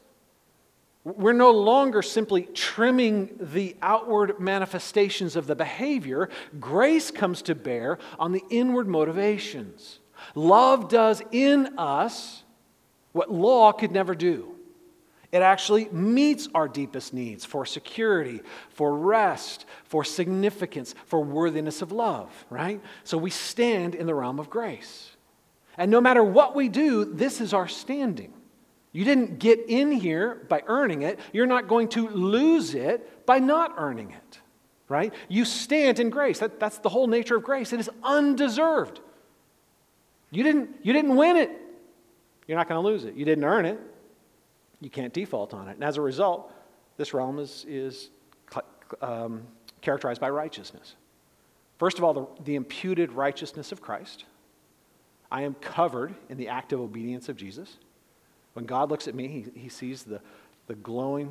We're 1.06 1.34
no 1.34 1.52
longer 1.52 2.02
simply 2.02 2.48
trimming 2.52 3.36
the 3.38 3.76
outward 3.80 4.40
manifestations 4.40 5.36
of 5.36 5.46
the 5.46 5.54
behavior. 5.54 6.28
Grace 6.58 7.12
comes 7.12 7.42
to 7.42 7.54
bear 7.54 7.98
on 8.18 8.32
the 8.32 8.42
inward 8.50 8.88
motivations. 8.88 10.00
Love 10.34 10.88
does 10.88 11.22
in 11.30 11.78
us 11.78 12.42
what 13.12 13.30
law 13.30 13.70
could 13.70 13.92
never 13.92 14.16
do. 14.16 14.56
It 15.30 15.42
actually 15.42 15.88
meets 15.90 16.48
our 16.56 16.66
deepest 16.66 17.14
needs 17.14 17.44
for 17.44 17.64
security, 17.64 18.40
for 18.70 18.92
rest, 18.98 19.64
for 19.84 20.02
significance, 20.02 20.92
for 21.04 21.22
worthiness 21.22 21.82
of 21.82 21.92
love, 21.92 22.46
right? 22.50 22.80
So 23.04 23.16
we 23.16 23.30
stand 23.30 23.94
in 23.94 24.08
the 24.08 24.14
realm 24.14 24.40
of 24.40 24.50
grace. 24.50 25.12
And 25.78 25.88
no 25.88 26.00
matter 26.00 26.24
what 26.24 26.56
we 26.56 26.68
do, 26.68 27.04
this 27.04 27.40
is 27.40 27.54
our 27.54 27.68
standing. 27.68 28.32
You 28.92 29.04
didn't 29.04 29.38
get 29.38 29.60
in 29.68 29.92
here 29.92 30.46
by 30.48 30.62
earning 30.66 31.02
it. 31.02 31.18
You're 31.32 31.46
not 31.46 31.68
going 31.68 31.88
to 31.90 32.08
lose 32.08 32.74
it 32.74 33.26
by 33.26 33.38
not 33.38 33.74
earning 33.76 34.10
it, 34.10 34.40
right? 34.88 35.12
You 35.28 35.44
stand 35.44 36.00
in 36.00 36.10
grace. 36.10 36.38
That, 36.38 36.58
that's 36.58 36.78
the 36.78 36.88
whole 36.88 37.06
nature 37.06 37.36
of 37.36 37.42
grace. 37.42 37.72
It 37.72 37.80
is 37.80 37.90
undeserved. 38.02 39.00
You 40.30 40.42
didn't, 40.42 40.76
you 40.82 40.92
didn't 40.92 41.14
win 41.16 41.36
it. 41.36 41.50
You're 42.46 42.56
not 42.56 42.68
going 42.68 42.82
to 42.82 42.88
lose 42.88 43.04
it. 43.04 43.14
You 43.14 43.24
didn't 43.24 43.44
earn 43.44 43.66
it. 43.66 43.78
You 44.80 44.90
can't 44.90 45.12
default 45.12 45.52
on 45.52 45.68
it. 45.68 45.72
And 45.74 45.84
as 45.84 45.96
a 45.96 46.00
result, 46.00 46.52
this 46.96 47.12
realm 47.12 47.38
is, 47.38 47.64
is 47.68 48.10
um, 49.02 49.42
characterized 49.80 50.20
by 50.20 50.30
righteousness. 50.30 50.94
First 51.78 51.98
of 51.98 52.04
all, 52.04 52.14
the, 52.14 52.26
the 52.44 52.54
imputed 52.54 53.12
righteousness 53.12 53.72
of 53.72 53.80
Christ. 53.80 54.24
I 55.30 55.42
am 55.42 55.54
covered 55.54 56.14
in 56.28 56.38
the 56.38 56.48
active 56.48 56.80
obedience 56.80 57.28
of 57.28 57.36
Jesus. 57.36 57.76
When 58.56 58.64
God 58.64 58.90
looks 58.90 59.06
at 59.06 59.14
me, 59.14 59.28
he, 59.28 59.60
he 59.60 59.68
sees 59.68 60.04
the, 60.04 60.18
the 60.66 60.76
glowing 60.76 61.30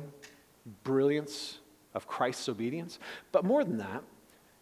brilliance 0.84 1.58
of 1.92 2.06
Christ's 2.06 2.48
obedience. 2.48 3.00
But 3.32 3.44
more 3.44 3.64
than 3.64 3.78
that, 3.78 4.04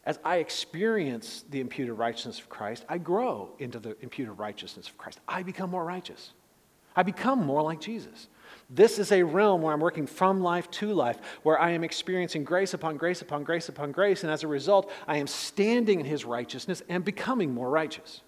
as 0.07 0.19
I 0.25 0.37
experience 0.37 1.45
the 1.51 1.61
imputed 1.61 1.93
righteousness 1.99 2.39
of 2.39 2.49
Christ, 2.49 2.87
I 2.89 2.97
grow 2.97 3.51
into 3.59 3.79
the 3.79 3.99
imputed 4.01 4.39
righteousness 4.39 4.89
of 4.89 4.97
Christ. 4.97 5.21
I 5.29 5.43
become 5.43 5.69
more 5.69 5.85
righteous. 5.85 6.31
I 6.97 7.03
become 7.03 7.45
more 7.45 7.61
like 7.61 7.83
Jesus. 7.83 8.29
This 8.71 8.99
is 8.99 9.13
a 9.13 9.23
realm 9.23 9.61
where 9.61 9.75
I'm 9.75 9.81
working 9.81 10.07
from 10.07 10.41
life 10.41 10.71
to 10.71 10.95
life, 10.95 11.19
where 11.43 11.61
I 11.61 11.73
am 11.73 11.85
experiencing 11.85 12.45
grace 12.45 12.73
upon 12.73 12.97
grace 12.97 13.21
upon 13.21 13.45
grace 13.45 13.69
upon 13.69 13.93
grace, 13.93 14.23
and 14.23 14.33
as 14.33 14.43
a 14.43 14.49
result, 14.49 14.91
I 15.07 15.19
am 15.19 15.27
standing 15.27 16.01
in 16.01 16.07
his 16.07 16.25
righteousness 16.25 16.83
and 16.89 17.05
becoming 17.05 17.53
more 17.53 17.69
righteous. 17.69 18.23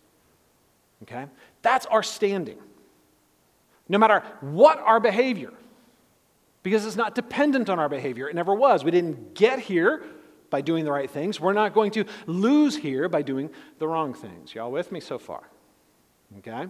Okay? 1.04 1.24
That's 1.62 1.86
our 1.86 2.02
standing 2.02 2.58
no 3.88 3.98
matter 3.98 4.22
what 4.40 4.78
our 4.78 5.00
behavior, 5.00 5.52
because 6.62 6.84
it's 6.84 6.96
not 6.96 7.14
dependent 7.14 7.68
on 7.68 7.78
our 7.78 7.88
behavior. 7.88 8.28
It 8.28 8.34
never 8.34 8.54
was. 8.54 8.82
We 8.82 8.90
didn't 8.90 9.34
get 9.34 9.60
here 9.60 10.02
by 10.50 10.60
doing 10.60 10.84
the 10.84 10.92
right 10.92 11.10
things. 11.10 11.40
We're 11.40 11.52
not 11.52 11.74
going 11.74 11.90
to 11.92 12.04
lose 12.26 12.76
here 12.76 13.08
by 13.08 13.22
doing 13.22 13.50
the 13.78 13.86
wrong 13.86 14.14
things. 14.14 14.54
Y'all 14.54 14.70
with 14.70 14.90
me 14.90 15.00
so 15.00 15.18
far? 15.18 15.48
Okay? 16.38 16.66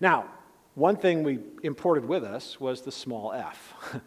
Now, 0.00 0.26
one 0.74 0.96
thing 0.96 1.22
we 1.22 1.40
imported 1.62 2.04
with 2.04 2.24
us 2.24 2.60
was 2.60 2.82
the 2.82 2.92
small 2.92 3.32
f. 3.32 3.74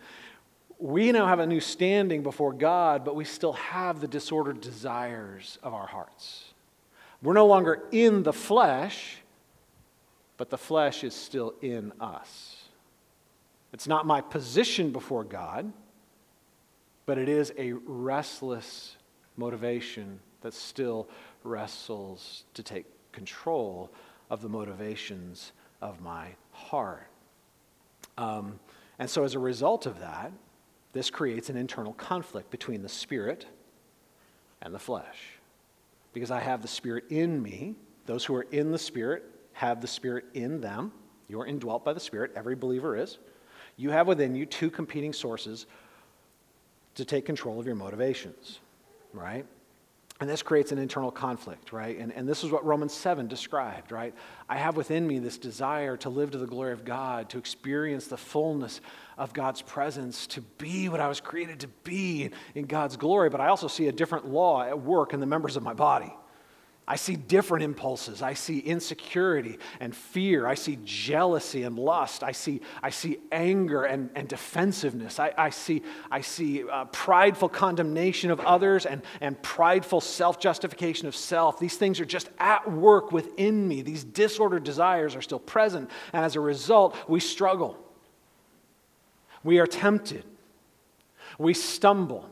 we 0.80 1.12
now 1.12 1.28
have 1.28 1.39
a 1.39 1.46
new 1.46 1.60
standing 1.60 2.24
before 2.24 2.54
God, 2.54 3.04
but 3.04 3.15
we 3.15 3.26
still 3.26 3.54
have 3.54 4.00
the 4.00 4.08
disordered 4.08 4.62
desires 4.62 5.60
of 5.63 5.74
our 5.74 5.88
hearts. 5.88 6.54
We're 7.22 7.34
no 7.34 7.46
longer 7.46 7.84
in 7.91 8.24
the 8.24 8.34
flesh, 8.34 9.17
but 10.41 10.49
the 10.49 10.58
flesh 10.58 11.04
is 11.04 11.13
still 11.13 11.54
in 11.62 11.93
us. 12.01 12.63
It's 13.73 13.88
not 13.88 14.08
my 14.08 14.21
position 14.21 14.91
before 14.91 15.23
God, 15.23 15.71
but 17.06 17.19
it 17.19 17.30
is 17.30 17.54
a 17.60 17.73
restless 17.73 18.97
motivation 19.38 20.19
that 20.41 20.56
still 20.56 21.08
wrestles 21.43 22.45
to 22.56 22.63
take 22.63 22.88
control 23.12 23.91
of 24.32 24.41
the 24.41 24.49
motivations 24.49 25.51
of 25.80 26.01
my 26.01 26.30
heart. 26.54 27.06
Um, 28.17 28.60
and 28.97 29.08
so, 29.08 29.23
as 29.23 29.36
a 29.36 29.39
result 29.39 29.86
of 29.86 29.99
that, 29.99 30.32
this 30.91 31.12
creates 31.12 31.51
an 31.51 31.56
internal 31.56 31.93
conflict 31.93 32.49
between 32.49 32.82
the 32.82 32.89
spirit 32.89 33.45
and 34.60 34.73
the 34.73 34.80
flesh. 34.80 35.38
Because 36.13 36.32
I 36.32 36.39
have 36.39 36.63
the 36.63 36.67
spirit 36.67 37.04
in 37.12 37.43
me, 37.43 37.75
those 38.08 38.25
who 38.25 38.34
are 38.34 38.47
in 38.51 38.71
the 38.71 38.80
spirit 38.80 39.31
have 39.54 39.82
the 39.82 39.88
spirit 39.88 40.26
in 40.34 40.62
them. 40.62 40.92
You're 41.28 41.46
indwelt 41.46 41.86
by 41.86 41.94
the 41.94 42.00
spirit, 42.00 42.32
every 42.36 42.56
believer 42.56 42.98
is. 42.98 43.18
You 43.78 43.90
have 43.92 44.08
within 44.08 44.36
you 44.36 44.46
two 44.46 44.70
competing 44.70 45.14
sources 45.14 45.66
to 46.96 47.06
take 47.06 47.26
control 47.26 47.60
of 47.60 47.66
your 47.66 47.76
motivations, 47.76 48.60
right? 49.14 49.46
And 50.22 50.30
this 50.30 50.44
creates 50.44 50.72
an 50.72 50.78
internal 50.78 51.10
conflict, 51.10 51.74
right? 51.74 51.98
And, 51.98 52.14
and 52.14 52.30
this 52.30 52.44
is 52.44 52.52
what 52.52 52.64
Romans 52.64 52.94
7 52.94 53.28
described, 53.28 53.92
right? 53.92 54.14
I 54.48 54.56
have 54.56 54.78
within 54.78 55.08
me 55.08 55.18
this 55.18 55.40
desire 55.40 55.98
to 55.98 56.10
live 56.10 56.30
to 56.32 56.38
the 56.38 56.46
glory 56.46 56.74
of 56.74 56.86
God, 56.86 57.28
to 57.30 57.40
experience 57.40 58.06
the 58.06 58.18
fullness 58.18 58.82
of 59.18 59.34
God's 59.34 59.64
presence, 59.64 60.28
to 60.28 60.42
be 60.42 60.90
what 60.90 61.00
I 61.00 61.08
was 61.08 61.20
created 61.20 61.62
to 61.62 61.68
be 61.84 62.30
in 62.54 62.66
God's 62.66 62.98
glory. 62.98 63.32
But 63.32 63.42
I 63.42 63.48
also 63.48 63.68
see 63.68 63.88
a 63.88 63.92
different 63.92 64.28
law 64.28 64.62
at 64.62 64.80
work 64.80 65.14
in 65.14 65.20
the 65.20 65.26
members 65.26 65.58
of 65.58 65.64
my 65.64 65.74
body. 65.74 66.14
I 66.88 66.96
see 66.96 67.15
different 67.15 67.63
impulses. 67.63 68.22
I 68.22 68.34
see 68.34 68.60
insecurity 68.60 69.60
and 69.80 69.96
fear. 69.96 70.48
I 70.48 70.56
see 70.56 70.80
jealousy 70.84 71.63
and 71.63 71.78
lust. 71.78 72.24
I 72.24 72.32
see, 72.32 72.60
I 72.82 72.89
see 72.89 73.20
anger 73.32 73.84
and, 73.84 74.10
and 74.15 74.28
defensiveness. 74.28 75.20
I, 75.20 75.32
I 75.38 75.52
see, 75.52 75.84
I 76.10 76.22
see 76.22 76.67
uh, 76.67 76.86
prideful 76.86 77.50
condemnation 77.50 78.32
of 78.32 78.39
others 78.41 78.88
and, 78.88 79.04
and 79.22 79.41
prideful 79.44 80.02
self 80.02 80.39
justification 80.39 81.08
of 81.08 81.15
self. 81.15 81.60
These 81.60 81.78
things 81.78 82.00
are 82.00 82.06
just 82.06 82.30
at 82.39 82.70
work 82.70 83.12
within 83.12 83.67
me. 83.67 83.84
These 83.84 84.04
disordered 84.04 84.63
desires 84.63 85.15
are 85.15 85.22
still 85.22 85.39
present. 85.39 85.89
And 86.13 86.26
as 86.26 86.36
a 86.36 86.41
result, 86.41 86.98
we 87.08 87.20
struggle. 87.20 87.78
We 89.44 89.60
are 89.60 89.67
tempted. 89.67 90.26
We 91.38 91.54
stumble. 91.54 92.28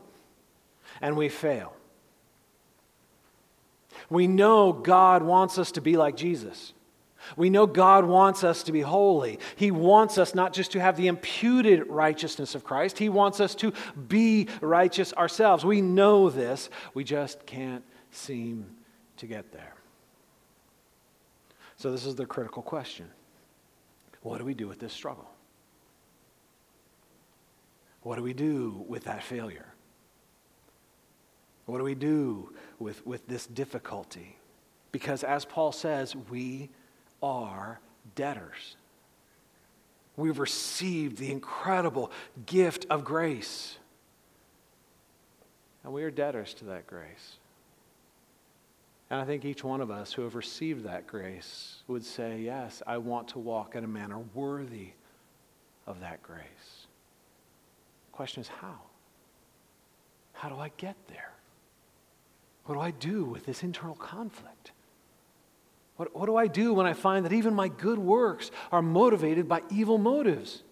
And 1.00 1.16
we 1.16 1.28
fail. 1.28 1.74
We 4.10 4.26
know 4.26 4.72
God 4.72 5.22
wants 5.22 5.56
us 5.56 5.72
to 5.72 5.80
be 5.80 5.96
like 5.96 6.16
Jesus. 6.16 6.74
We 7.36 7.50
know 7.50 7.66
God 7.66 8.04
wants 8.04 8.44
us 8.44 8.62
to 8.64 8.72
be 8.72 8.80
holy. 8.80 9.38
He 9.56 9.70
wants 9.70 10.18
us 10.18 10.34
not 10.34 10.52
just 10.52 10.72
to 10.72 10.80
have 10.80 10.96
the 10.96 11.06
imputed 11.06 11.86
righteousness 11.86 12.54
of 12.54 12.64
Christ, 12.64 12.98
He 12.98 13.08
wants 13.08 13.40
us 13.40 13.54
to 13.56 13.72
be 14.08 14.48
righteous 14.60 15.12
ourselves. 15.12 15.64
We 15.64 15.80
know 15.80 16.28
this, 16.28 16.70
we 16.92 17.04
just 17.04 17.46
can't 17.46 17.84
seem 18.10 18.66
to 19.18 19.26
get 19.26 19.52
there. 19.52 19.74
So, 21.76 21.92
this 21.92 22.04
is 22.04 22.14
the 22.14 22.26
critical 22.26 22.62
question 22.62 23.08
What 24.22 24.38
do 24.38 24.44
we 24.44 24.54
do 24.54 24.66
with 24.66 24.80
this 24.80 24.92
struggle? 24.92 25.30
What 28.02 28.16
do 28.16 28.22
we 28.22 28.32
do 28.32 28.84
with 28.88 29.04
that 29.04 29.22
failure? 29.22 29.69
What 31.70 31.78
do 31.78 31.84
we 31.84 31.94
do 31.94 32.52
with, 32.80 33.06
with 33.06 33.26
this 33.28 33.46
difficulty? 33.46 34.36
Because 34.90 35.22
as 35.22 35.44
Paul 35.44 35.70
says, 35.70 36.16
we 36.16 36.68
are 37.22 37.78
debtors. 38.16 38.76
We've 40.16 40.40
received 40.40 41.18
the 41.18 41.30
incredible 41.30 42.10
gift 42.44 42.86
of 42.90 43.04
grace. 43.04 43.78
And 45.84 45.92
we 45.92 46.02
are 46.02 46.10
debtors 46.10 46.54
to 46.54 46.64
that 46.66 46.88
grace. 46.88 47.36
And 49.08 49.20
I 49.20 49.24
think 49.24 49.44
each 49.44 49.62
one 49.62 49.80
of 49.80 49.90
us 49.90 50.12
who 50.12 50.22
have 50.22 50.34
received 50.34 50.84
that 50.84 51.06
grace 51.06 51.82
would 51.86 52.04
say, 52.04 52.40
Yes, 52.40 52.82
I 52.86 52.98
want 52.98 53.28
to 53.28 53.38
walk 53.38 53.76
in 53.76 53.84
a 53.84 53.88
manner 53.88 54.18
worthy 54.34 54.90
of 55.86 56.00
that 56.00 56.22
grace. 56.22 56.86
The 58.10 58.16
question 58.16 58.40
is, 58.40 58.48
how? 58.48 58.80
How 60.32 60.48
do 60.48 60.56
I 60.56 60.70
get 60.76 60.96
there? 61.08 61.32
What 62.64 62.74
do 62.74 62.80
I 62.80 62.90
do 62.90 63.24
with 63.24 63.46
this 63.46 63.62
internal 63.62 63.96
conflict? 63.96 64.72
What, 65.96 66.14
what 66.16 66.26
do 66.26 66.36
I 66.36 66.46
do 66.46 66.72
when 66.72 66.86
I 66.86 66.94
find 66.94 67.26
that 67.26 67.32
even 67.32 67.54
my 67.54 67.68
good 67.68 67.98
works 67.98 68.50
are 68.72 68.82
motivated 68.82 69.48
by 69.48 69.62
evil 69.70 69.98
motives? 69.98 70.62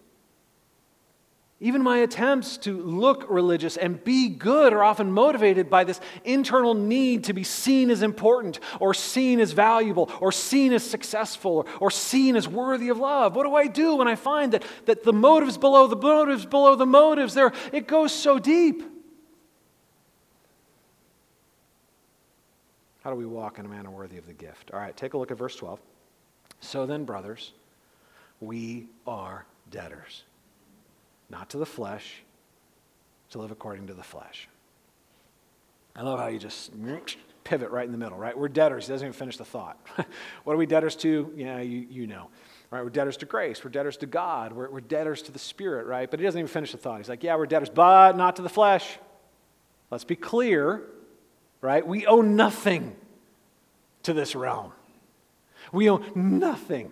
Even 1.61 1.83
my 1.83 1.97
attempts 1.97 2.57
to 2.59 2.81
look 2.81 3.29
religious 3.29 3.75
and 3.75 4.01
be 4.01 4.29
good 4.29 4.71
are 4.71 4.81
often 4.81 5.11
motivated 5.11 5.69
by 5.69 5.83
this 5.83 5.99
internal 6.23 6.73
need 6.73 7.25
to 7.25 7.33
be 7.33 7.43
seen 7.43 7.89
as 7.89 8.01
important 8.01 8.61
or 8.79 8.93
seen 8.93 9.41
as 9.41 9.51
valuable 9.51 10.09
or 10.21 10.31
seen 10.31 10.71
as 10.71 10.89
successful 10.89 11.57
or, 11.57 11.65
or 11.81 11.91
seen 11.91 12.37
as 12.37 12.47
worthy 12.47 12.87
of 12.87 12.97
love. 12.97 13.35
What 13.35 13.43
do 13.43 13.55
I 13.55 13.67
do 13.67 13.95
when 13.95 14.07
I 14.07 14.15
find 14.15 14.53
that, 14.53 14.63
that 14.85 15.03
the 15.03 15.11
motives 15.11 15.57
below 15.57 15.87
the 15.87 15.97
motives 15.97 16.45
below 16.45 16.75
the 16.75 16.85
motives 16.85 17.33
there 17.33 17.51
it 17.73 17.87
goes 17.87 18.13
so 18.13 18.39
deep? 18.39 18.81
How 23.03 23.09
do 23.09 23.15
we 23.15 23.25
walk 23.25 23.59
in 23.59 23.65
a 23.65 23.69
manner 23.69 23.89
worthy 23.89 24.17
of 24.17 24.27
the 24.27 24.33
gift? 24.33 24.71
All 24.73 24.79
right, 24.79 24.95
take 24.95 25.13
a 25.13 25.17
look 25.17 25.31
at 25.31 25.37
verse 25.37 25.55
12. 25.55 25.79
So 26.59 26.85
then, 26.85 27.05
brothers, 27.05 27.53
we 28.41 28.87
are 29.07 29.45
debtors, 29.71 30.23
not 31.29 31.49
to 31.51 31.57
the 31.57 31.65
flesh, 31.65 32.23
to 33.29 33.39
live 33.39 33.51
according 33.51 33.87
to 33.87 33.93
the 33.93 34.03
flesh. 34.03 34.49
I 35.95 36.01
love 36.01 36.19
how 36.19 36.27
you 36.27 36.39
just 36.39 36.71
pivot 37.43 37.71
right 37.71 37.85
in 37.85 37.91
the 37.91 37.97
middle, 37.97 38.17
right? 38.17 38.37
We're 38.37 38.49
debtors. 38.49 38.87
He 38.87 38.93
doesn't 38.93 39.05
even 39.05 39.13
finish 39.13 39.37
the 39.37 39.45
thought. 39.45 39.77
what 40.43 40.53
are 40.53 40.57
we 40.57 40.65
debtors 40.65 40.95
to? 40.97 41.31
Yeah, 41.35 41.59
you, 41.61 41.87
you 41.89 42.07
know. 42.07 42.29
Right? 42.71 42.83
We're 42.83 42.89
debtors 42.89 43.17
to 43.17 43.25
grace. 43.25 43.63
We're 43.63 43.71
debtors 43.71 43.97
to 43.97 44.05
God. 44.05 44.53
We're, 44.53 44.69
we're 44.69 44.81
debtors 44.81 45.23
to 45.23 45.31
the 45.31 45.39
Spirit, 45.39 45.87
right? 45.87 46.09
But 46.09 46.19
he 46.19 46.25
doesn't 46.25 46.37
even 46.37 46.47
finish 46.47 46.71
the 46.71 46.77
thought. 46.77 46.97
He's 46.97 47.09
like, 47.09 47.23
yeah, 47.23 47.35
we're 47.35 47.47
debtors, 47.47 47.69
but 47.69 48.15
not 48.15 48.35
to 48.35 48.41
the 48.41 48.49
flesh. 48.49 48.99
Let's 49.89 50.03
be 50.03 50.15
clear 50.15 50.83
right? 51.61 51.85
We 51.85 52.05
owe 52.05 52.21
nothing 52.21 52.95
to 54.03 54.13
this 54.13 54.35
realm. 54.35 54.71
We 55.71 55.89
owe 55.89 56.03
nothing 56.15 56.91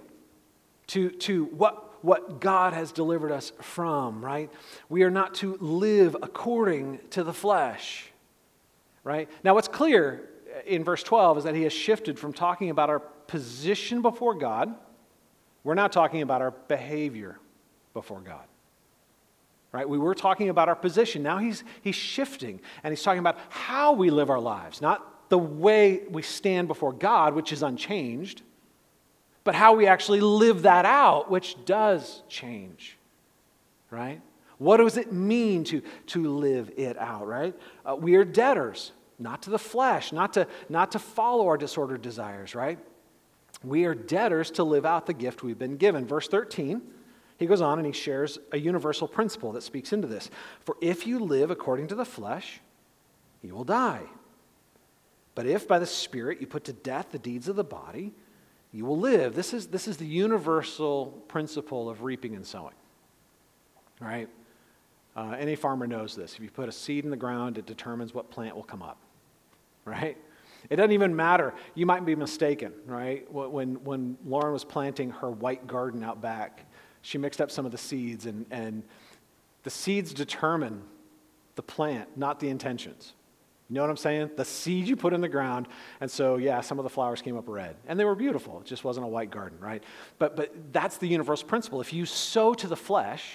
to, 0.88 1.10
to 1.10 1.45
what, 1.45 2.03
what 2.03 2.39
God 2.39 2.73
has 2.73 2.91
delivered 2.91 3.32
us 3.32 3.51
from, 3.62 4.23
right? 4.23 4.51
We 4.89 5.03
are 5.03 5.10
not 5.10 5.36
to 5.36 5.58
live 5.60 6.15
according 6.21 6.99
to 7.12 7.23
the 7.23 7.34
flesh, 7.34 8.12
right? 9.03 9.30
Now, 9.43 9.56
what's 9.56 9.67
clear 9.67 10.30
in 10.65 10.84
verse 10.84 11.03
12 11.03 11.39
is 11.39 11.43
that 11.43 11.56
he 11.56 11.63
has 11.63 11.73
shifted 11.73 12.19
from 12.19 12.34
talking 12.34 12.69
about 12.69 12.89
our 12.89 12.99
position 12.99 14.01
before 14.01 14.34
God, 14.34 14.73
we're 15.63 15.75
not 15.75 15.91
talking 15.91 16.21
about 16.21 16.41
our 16.41 16.51
behavior 16.51 17.38
before 17.93 18.21
God. 18.21 18.45
Right? 19.71 19.88
We 19.88 19.97
were 19.97 20.15
talking 20.15 20.49
about 20.49 20.69
our 20.69 20.75
position. 20.75 21.23
Now 21.23 21.38
he's, 21.38 21.63
he's 21.82 21.95
shifting 21.95 22.62
and 22.84 22.91
he's 22.91 23.03
talking 23.03 23.19
about 23.19 23.38
how 23.49 23.93
we 23.93 24.10
live 24.10 24.30
our 24.30 24.39
lives, 24.39 24.82
not 24.82 25.30
the 25.30 25.38
way 25.38 26.03
we 26.10 26.21
stand 26.21 26.67
before 26.67 26.93
God, 26.93 27.34
which 27.34 27.51
is 27.51 27.63
unchanged, 27.63 28.41
but 29.43 29.56
how 29.56 29.75
we 29.75 29.88
actually 29.88 30.21
live 30.21 30.63
that 30.63 30.86
out, 30.86 31.30
which 31.30 31.63
does 31.65 32.23
change. 32.30 32.97
Right? 33.91 34.21
What 34.58 34.77
does 34.77 34.97
it 34.97 35.12
mean 35.12 35.63
to, 35.65 35.82
to 36.08 36.27
live 36.30 36.71
it 36.77 36.97
out, 36.97 37.27
right? 37.27 37.53
Uh, 37.86 37.95
we 37.95 38.15
are 38.15 38.25
debtors, 38.25 38.91
not 39.19 39.43
to 39.43 39.49
the 39.49 39.60
flesh, 39.60 40.12
not 40.12 40.34
to, 40.34 40.47
not 40.69 40.93
to 40.93 40.99
follow 40.99 41.47
our 41.47 41.58
disordered 41.58 42.01
desires, 42.01 42.56
right? 42.56 42.80
We 43.63 43.86
are 43.86 43.95
debtors 43.95 44.51
to 44.51 44.63
live 44.63 44.86
out 44.86 45.06
the 45.06 45.13
gift 45.13 45.43
we've 45.43 45.60
been 45.60 45.77
given. 45.77 46.06
Verse 46.06 46.27
13 46.27 46.82
he 47.38 47.45
goes 47.45 47.62
on 47.62 47.78
and 47.78 47.86
he 47.86 47.93
shares 47.93 48.39
a 48.52 48.58
universal 48.58 49.08
principle 49.08 49.52
that 49.54 49.63
speaks 49.63 49.93
into 49.93 50.08
this. 50.08 50.30
For 50.62 50.76
if 50.82 51.06
you 51.06 51.19
live 51.19 51.52
according 51.52 51.88
to 51.88 51.95
the 51.95 52.06
flesh, 52.06 52.62
you 53.41 53.54
will 53.54 53.63
die. 53.63 54.04
But 55.36 55.45
if 55.45 55.67
by 55.67 55.78
the 55.78 55.86
Spirit 55.86 56.41
you 56.41 56.47
put 56.47 56.63
to 56.63 56.73
death 56.73 57.12
the 57.12 57.19
deeds 57.19 57.47
of 57.47 57.56
the 57.56 57.63
body, 57.63 58.12
you 58.71 58.86
will 58.86 58.97
live. 58.97 59.36
This 59.36 59.54
is, 59.54 59.67
this 59.67 59.88
is 59.88 59.97
the 59.97 60.06
universal 60.06 61.08
principle 61.28 61.89
of 61.89 62.02
reaping 62.02 62.36
and 62.36 62.45
sowing. 62.45 62.73
Right? 64.00 64.30
Uh, 65.15 65.36
any 65.38 65.56
farmer 65.56 65.88
knows 65.88 66.15
this. 66.15 66.34
If 66.34 66.39
you 66.41 66.50
put 66.50 66.69
a 66.69 66.71
seed 66.71 67.04
in 67.04 67.12
the 67.12 67.17
ground, 67.17 67.58
it 67.58 67.65
determines 67.65 68.13
what 68.13 68.32
plant 68.32 68.56
will 68.56 68.63
come 68.63 68.82
up. 68.82 68.97
Right? 69.86 70.17
It 70.69 70.76
doesn't 70.76 70.91
even 70.91 71.15
matter. 71.15 71.54
You 71.76 71.86
might 71.86 72.06
be 72.06 72.15
mistaken, 72.15 72.73
right? 72.86 73.32
When, 73.32 73.84
when 73.84 74.17
Lauren 74.26 74.54
was 74.54 74.63
planting 74.63 75.12
her 75.12 75.30
white 75.30 75.65
garden 75.65 76.04
out 76.04 76.21
back, 76.21 76.65
she 77.08 77.17
mixed 77.17 77.39
up 77.39 77.50
some 77.50 77.65
of 77.65 77.72
the 77.72 77.78
seeds 77.78 78.26
and, 78.26 78.46
and 78.52 78.84
The 79.63 79.70
seeds 79.72 80.13
determine 80.13 80.82
the 81.56 81.62
plant, 81.62 82.17
not 82.17 82.39
the 82.39 82.50
intentions. 82.50 83.13
You 83.70 83.76
know 83.76 83.82
what 83.82 83.89
I'm 83.89 83.98
saying? 83.98 84.32
The 84.38 84.46
seed 84.46 84.88
you 84.88 84.96
put 84.96 85.13
in 85.13 85.20
the 85.20 85.28
ground. 85.28 85.67
And 86.00 86.10
so, 86.10 86.38
yeah, 86.38 86.62
some 86.62 86.80
of 86.80 86.84
the 86.84 86.89
flowers 86.89 87.22
came 87.22 87.38
up 87.38 87.50
red. 87.50 87.76
And 87.86 88.00
they 88.00 88.06
were 88.06 88.15
beautiful. 88.15 88.60
It 88.62 88.65
just 88.65 88.86
wasn't 88.86 89.06
a 89.06 89.10
white 89.10 89.30
garden, 89.30 89.60
right? 89.60 89.84
But, 90.20 90.38
but 90.38 90.54
that's 90.72 90.98
the 90.98 91.08
universal 91.08 91.48
principle. 91.48 91.82
If 91.82 91.91
you 91.91 92.06
sow 92.06 92.54
to 92.54 92.67
the 92.67 92.78
flesh, 92.78 93.26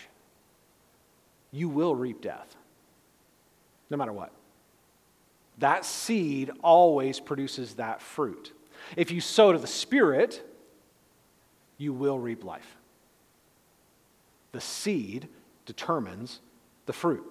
you 1.50 1.68
will 1.68 1.94
reap 1.94 2.22
death, 2.22 2.56
no 3.90 3.98
matter 3.98 4.12
what. 4.12 4.32
That 5.58 5.84
seed 5.84 6.50
always 6.62 7.20
produces 7.20 7.74
that 7.74 8.00
fruit. 8.00 8.52
If 8.96 9.10
you 9.10 9.20
sow 9.20 9.52
to 9.52 9.58
the 9.58 9.66
Spirit, 9.66 10.42
you 11.76 11.92
will 11.92 12.18
reap 12.18 12.42
life. 12.42 12.76
The 14.52 14.60
seed 14.60 15.28
determines 15.66 16.40
the 16.86 16.92
fruit, 16.92 17.24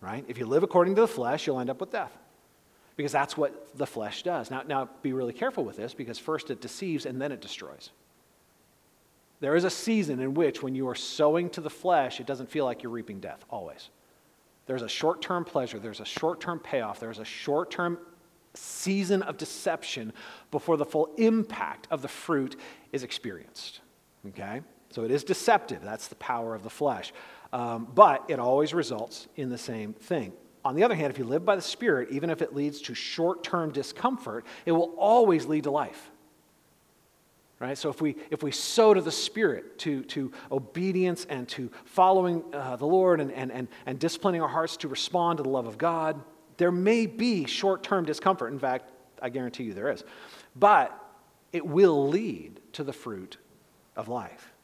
right? 0.00 0.24
If 0.28 0.38
you 0.38 0.46
live 0.46 0.62
according 0.62 0.94
to 0.96 1.00
the 1.00 1.08
flesh, 1.08 1.46
you'll 1.46 1.60
end 1.60 1.70
up 1.70 1.80
with 1.80 1.90
death 1.90 2.16
because 2.96 3.12
that's 3.12 3.36
what 3.36 3.76
the 3.76 3.86
flesh 3.86 4.22
does. 4.22 4.50
Now, 4.50 4.62
now 4.66 4.88
be 5.02 5.12
really 5.12 5.32
careful 5.32 5.64
with 5.64 5.76
this 5.76 5.94
because 5.94 6.18
first 6.18 6.50
it 6.50 6.60
deceives 6.60 7.06
and 7.06 7.20
then 7.20 7.30
it 7.30 7.40
destroys. 7.40 7.90
There 9.40 9.54
is 9.54 9.64
a 9.64 9.70
season 9.70 10.20
in 10.20 10.32
which, 10.32 10.62
when 10.62 10.74
you 10.74 10.88
are 10.88 10.94
sowing 10.94 11.50
to 11.50 11.60
the 11.60 11.70
flesh, 11.70 12.20
it 12.20 12.26
doesn't 12.26 12.50
feel 12.50 12.64
like 12.64 12.82
you're 12.82 12.92
reaping 12.92 13.20
death, 13.20 13.44
always. 13.50 13.90
There's 14.64 14.82
a 14.82 14.88
short 14.88 15.20
term 15.20 15.44
pleasure, 15.44 15.78
there's 15.78 16.00
a 16.00 16.06
short 16.06 16.40
term 16.40 16.58
payoff, 16.58 16.98
there's 17.00 17.18
a 17.18 17.24
short 17.24 17.70
term 17.70 17.98
season 18.54 19.22
of 19.22 19.36
deception 19.36 20.12
before 20.50 20.78
the 20.78 20.86
full 20.86 21.10
impact 21.18 21.86
of 21.90 22.00
the 22.00 22.08
fruit 22.08 22.56
is 22.92 23.02
experienced. 23.02 23.80
Okay? 24.28 24.62
So 24.96 25.04
it 25.04 25.10
is 25.10 25.24
deceptive. 25.24 25.82
That's 25.82 26.08
the 26.08 26.14
power 26.14 26.54
of 26.54 26.62
the 26.62 26.70
flesh. 26.70 27.12
Um, 27.52 27.86
but 27.94 28.24
it 28.28 28.38
always 28.38 28.72
results 28.72 29.28
in 29.36 29.50
the 29.50 29.58
same 29.58 29.92
thing. 29.92 30.32
On 30.64 30.74
the 30.74 30.84
other 30.84 30.94
hand, 30.94 31.10
if 31.10 31.18
you 31.18 31.24
live 31.24 31.44
by 31.44 31.54
the 31.54 31.60
Spirit, 31.60 32.08
even 32.12 32.30
if 32.30 32.40
it 32.40 32.54
leads 32.54 32.80
to 32.80 32.94
short 32.94 33.44
term 33.44 33.72
discomfort, 33.72 34.46
it 34.64 34.72
will 34.72 34.94
always 34.96 35.44
lead 35.44 35.64
to 35.64 35.70
life. 35.70 36.10
Right? 37.58 37.76
So 37.76 37.90
if 37.90 38.00
we, 38.00 38.16
if 38.30 38.42
we 38.42 38.50
sow 38.52 38.94
to 38.94 39.02
the 39.02 39.12
Spirit, 39.12 39.78
to, 39.80 40.02
to 40.04 40.32
obedience 40.50 41.26
and 41.28 41.46
to 41.48 41.70
following 41.84 42.42
uh, 42.54 42.76
the 42.76 42.86
Lord 42.86 43.20
and, 43.20 43.30
and, 43.32 43.52
and, 43.52 43.68
and 43.84 43.98
disciplining 43.98 44.40
our 44.40 44.48
hearts 44.48 44.78
to 44.78 44.88
respond 44.88 45.36
to 45.36 45.42
the 45.42 45.50
love 45.50 45.66
of 45.66 45.76
God, 45.76 46.18
there 46.56 46.72
may 46.72 47.04
be 47.04 47.44
short 47.44 47.82
term 47.82 48.06
discomfort. 48.06 48.50
In 48.50 48.58
fact, 48.58 48.90
I 49.20 49.28
guarantee 49.28 49.64
you 49.64 49.74
there 49.74 49.92
is. 49.92 50.04
But 50.58 50.98
it 51.52 51.66
will 51.66 52.08
lead 52.08 52.60
to 52.72 52.82
the 52.82 52.94
fruit 52.94 53.36
of 53.94 54.08
life. 54.08 54.54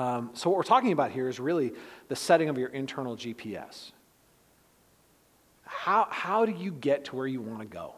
Um, 0.00 0.30
so, 0.32 0.48
what 0.48 0.56
we're 0.56 0.62
talking 0.62 0.92
about 0.92 1.10
here 1.10 1.28
is 1.28 1.38
really 1.38 1.72
the 2.08 2.16
setting 2.16 2.48
of 2.48 2.56
your 2.56 2.68
internal 2.68 3.16
GPS 3.16 3.92
how, 5.70 6.08
how 6.10 6.44
do 6.44 6.52
you 6.52 6.72
get 6.72 7.06
to 7.06 7.16
where 7.16 7.26
you 7.26 7.40
want 7.40 7.60
to 7.60 7.66
go? 7.66 7.94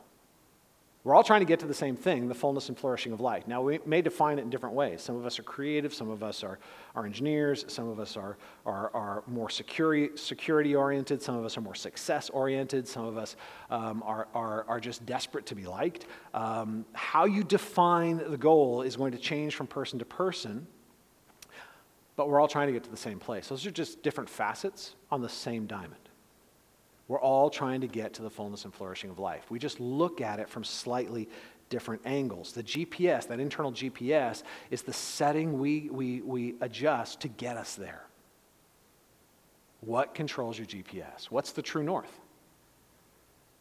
We're 1.02 1.16
all 1.16 1.24
trying 1.24 1.40
to 1.40 1.46
get 1.46 1.58
to 1.60 1.66
the 1.66 1.74
same 1.74 1.96
thing, 1.96 2.28
the 2.28 2.34
fullness 2.34 2.68
and 2.68 2.78
flourishing 2.78 3.12
of 3.12 3.20
life. 3.20 3.48
Now, 3.48 3.60
we 3.60 3.80
may 3.84 4.02
define 4.02 4.38
it 4.38 4.42
in 4.42 4.50
different 4.50 4.76
ways. 4.76 5.02
Some 5.02 5.16
of 5.16 5.26
us 5.26 5.40
are 5.40 5.42
creative, 5.42 5.92
some 5.92 6.08
of 6.08 6.22
us 6.22 6.44
are, 6.44 6.60
are 6.94 7.04
engineers, 7.06 7.64
some 7.66 7.88
of 7.88 7.98
us 7.98 8.16
are, 8.16 8.36
are, 8.66 8.94
are 8.94 9.24
more 9.26 9.50
security, 9.50 10.16
security 10.16 10.76
oriented, 10.76 11.20
some 11.20 11.34
of 11.34 11.44
us 11.44 11.56
are 11.56 11.60
more 11.60 11.74
success 11.74 12.30
oriented, 12.30 12.86
some 12.86 13.04
of 13.04 13.16
us 13.16 13.34
um, 13.70 14.00
are, 14.06 14.28
are, 14.32 14.64
are 14.68 14.78
just 14.78 15.04
desperate 15.06 15.46
to 15.46 15.56
be 15.56 15.64
liked. 15.64 16.06
Um, 16.34 16.84
how 16.92 17.24
you 17.24 17.42
define 17.42 18.18
the 18.18 18.38
goal 18.38 18.82
is 18.82 18.94
going 18.94 19.10
to 19.10 19.18
change 19.18 19.56
from 19.56 19.66
person 19.66 19.98
to 19.98 20.04
person, 20.04 20.68
but 22.16 22.28
we're 22.28 22.40
all 22.40 22.48
trying 22.48 22.66
to 22.66 22.72
get 22.72 22.84
to 22.84 22.90
the 22.90 22.96
same 22.96 23.18
place. 23.18 23.48
Those 23.48 23.66
are 23.66 23.70
just 23.70 24.02
different 24.02 24.28
facets 24.28 24.94
on 25.10 25.22
the 25.22 25.28
same 25.28 25.66
diamond. 25.66 25.96
We're 27.08 27.20
all 27.20 27.50
trying 27.50 27.80
to 27.80 27.86
get 27.86 28.14
to 28.14 28.22
the 28.22 28.30
fullness 28.30 28.64
and 28.64 28.72
flourishing 28.72 29.10
of 29.10 29.18
life. 29.18 29.50
We 29.50 29.58
just 29.58 29.80
look 29.80 30.20
at 30.20 30.38
it 30.38 30.48
from 30.48 30.64
slightly 30.64 31.28
different 31.68 32.02
angles. 32.04 32.52
The 32.52 32.62
GPS, 32.62 33.26
that 33.28 33.40
internal 33.40 33.72
GPS, 33.72 34.42
is 34.70 34.82
the 34.82 34.92
setting 34.92 35.58
we, 35.58 35.88
we, 35.90 36.20
we 36.20 36.54
adjust 36.60 37.20
to 37.20 37.28
get 37.28 37.56
us 37.56 37.74
there. 37.74 38.04
What 39.80 40.14
controls 40.14 40.58
your 40.58 40.66
GPS? 40.66 41.24
What's 41.24 41.52
the 41.52 41.62
true 41.62 41.82
north? 41.82 42.20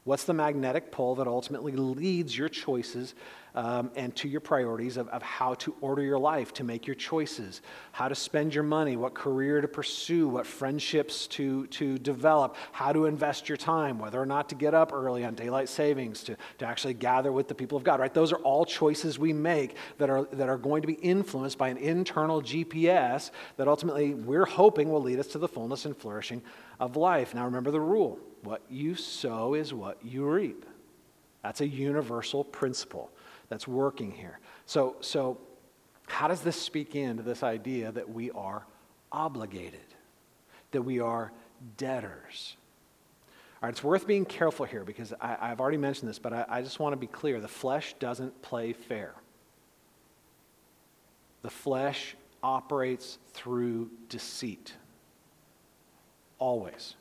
What's 0.04 0.24
the 0.24 0.34
magnetic 0.34 0.92
pull 0.92 1.16
that 1.16 1.28
ultimately 1.28 1.74
leads 1.74 2.38
your 2.38 2.50
choices 2.50 3.16
um, 3.56 3.92
and 3.96 4.16
to 4.18 4.28
your 4.28 4.42
priorities 4.42 4.98
of, 4.98 5.08
of 5.10 5.22
how 5.22 5.54
to 5.56 5.76
order 5.82 6.02
your 6.02 6.20
life, 6.20 6.54
to 6.54 6.64
make 6.64 6.88
your 6.88 6.96
choices, 6.96 7.62
how 7.92 8.08
to 8.08 8.16
spend 8.16 8.54
your 8.54 8.64
money, 8.64 8.96
what 8.96 9.14
career 9.14 9.62
to 9.62 9.68
pursue, 9.68 10.28
what 10.28 10.46
friendships 10.48 11.28
to, 11.28 11.68
to 11.68 11.98
develop, 11.98 12.56
how 12.72 12.94
to 12.94 13.06
invest 13.06 13.50
your 13.50 13.58
time, 13.58 14.00
whether 14.00 14.22
or 14.22 14.26
not 14.26 14.50
to 14.50 14.56
get 14.56 14.74
up 14.74 14.94
early 14.94 15.26
on 15.26 15.36
daylight 15.36 15.70
savings, 15.70 16.24
to, 16.24 16.38
to 16.60 16.66
actually 16.66 16.94
gather 16.94 17.32
with 17.32 17.48
the 17.48 17.56
people 17.56 17.78
of 17.78 17.84
God, 17.84 18.00
right? 18.00 18.14
Those 18.14 18.32
are 18.32 18.40
all 18.40 18.66
choices 18.66 19.20
we 19.20 19.34
make 19.34 19.76
that 19.98 20.10
are, 20.10 20.26
that 20.34 20.50
are 20.50 20.58
going 20.58 20.82
to 20.82 20.88
be 20.88 20.94
influenced 20.94 21.58
by 21.58 21.70
an 21.70 21.78
internal 21.78 22.42
GPS 22.42 23.32
that 23.58 23.68
ultimately 23.68 24.14
we're 24.14 24.46
hoping 24.46 24.90
will 24.90 25.02
lead 25.02 25.20
us 25.20 25.28
to 25.28 25.38
the 25.38 25.48
fullness 25.48 25.86
and 25.86 25.96
flourishing 25.96 26.42
of 26.80 26.96
life. 26.96 27.34
Now 27.34 27.46
remember 27.46 27.72
the 27.72 27.82
rule 27.82 28.20
what 28.44 28.64
you 28.70 28.96
sow 28.96 29.54
is 29.54 29.74
what 29.74 30.04
you 30.04 30.28
reap. 30.28 30.66
That's 31.44 31.62
a 31.62 31.68
universal 31.68 32.44
principle 32.44 33.12
that's 33.52 33.68
working 33.68 34.12
here. 34.12 34.40
So, 34.66 34.96
so 35.02 35.38
how 36.08 36.30
does 36.30 36.40
this 36.40 36.56
speak 36.56 36.96
into 36.96 37.22
this 37.22 37.44
idea 37.44 37.92
that 37.92 38.10
we 38.10 38.32
are 38.32 38.66
obligated, 39.12 39.82
that 40.72 40.84
we 40.84 41.02
are 41.02 41.34
debtors? 41.76 42.56
All 43.56 43.68
right, 43.68 43.72
it's 43.72 43.84
worth 43.84 44.08
being 44.08 44.24
careful 44.24 44.66
here 44.66 44.86
because 44.86 45.14
I, 45.20 45.50
have 45.50 45.60
already 45.60 45.76
mentioned 45.76 46.10
this, 46.10 46.18
but 46.18 46.32
I, 46.32 46.46
I 46.48 46.62
just 46.62 46.80
want 46.80 46.94
to 46.94 46.98
be 46.98 47.08
clear. 47.08 47.42
The 47.42 47.50
flesh 47.50 47.94
doesn't 48.00 48.42
play 48.42 48.72
fair. 48.72 49.16
The 51.42 51.50
flesh 51.50 52.16
operates 52.42 53.18
through 53.34 53.90
deceit. 54.08 54.74
Always. 56.40 56.96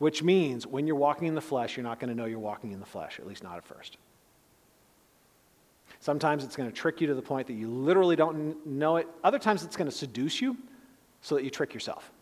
Which 0.00 0.24
means 0.24 0.66
when 0.66 0.88
you're 0.88 0.96
walking 0.96 1.28
in 1.28 1.36
the 1.36 1.40
flesh, 1.40 1.76
you're 1.76 1.84
not 1.84 2.00
going 2.00 2.10
to 2.10 2.16
know 2.16 2.24
you're 2.24 2.40
walking 2.40 2.72
in 2.72 2.80
the 2.80 2.86
flesh, 2.86 3.20
at 3.20 3.26
least 3.26 3.44
not 3.44 3.56
at 3.56 3.64
first. 3.64 3.98
Sometimes 6.06 6.44
it's 6.44 6.54
going 6.54 6.70
to 6.70 6.72
trick 6.72 7.00
you 7.00 7.08
to 7.08 7.14
the 7.14 7.20
point 7.20 7.48
that 7.48 7.54
you 7.54 7.68
literally 7.68 8.14
don't 8.14 8.64
know 8.64 8.94
it. 8.94 9.08
Other 9.24 9.40
times 9.40 9.64
it's 9.64 9.76
going 9.76 9.90
to 9.90 9.96
seduce 9.96 10.40
you 10.40 10.56
so 11.20 11.34
that 11.34 11.42
you 11.42 11.50
trick 11.50 11.74
yourself. 11.74 12.12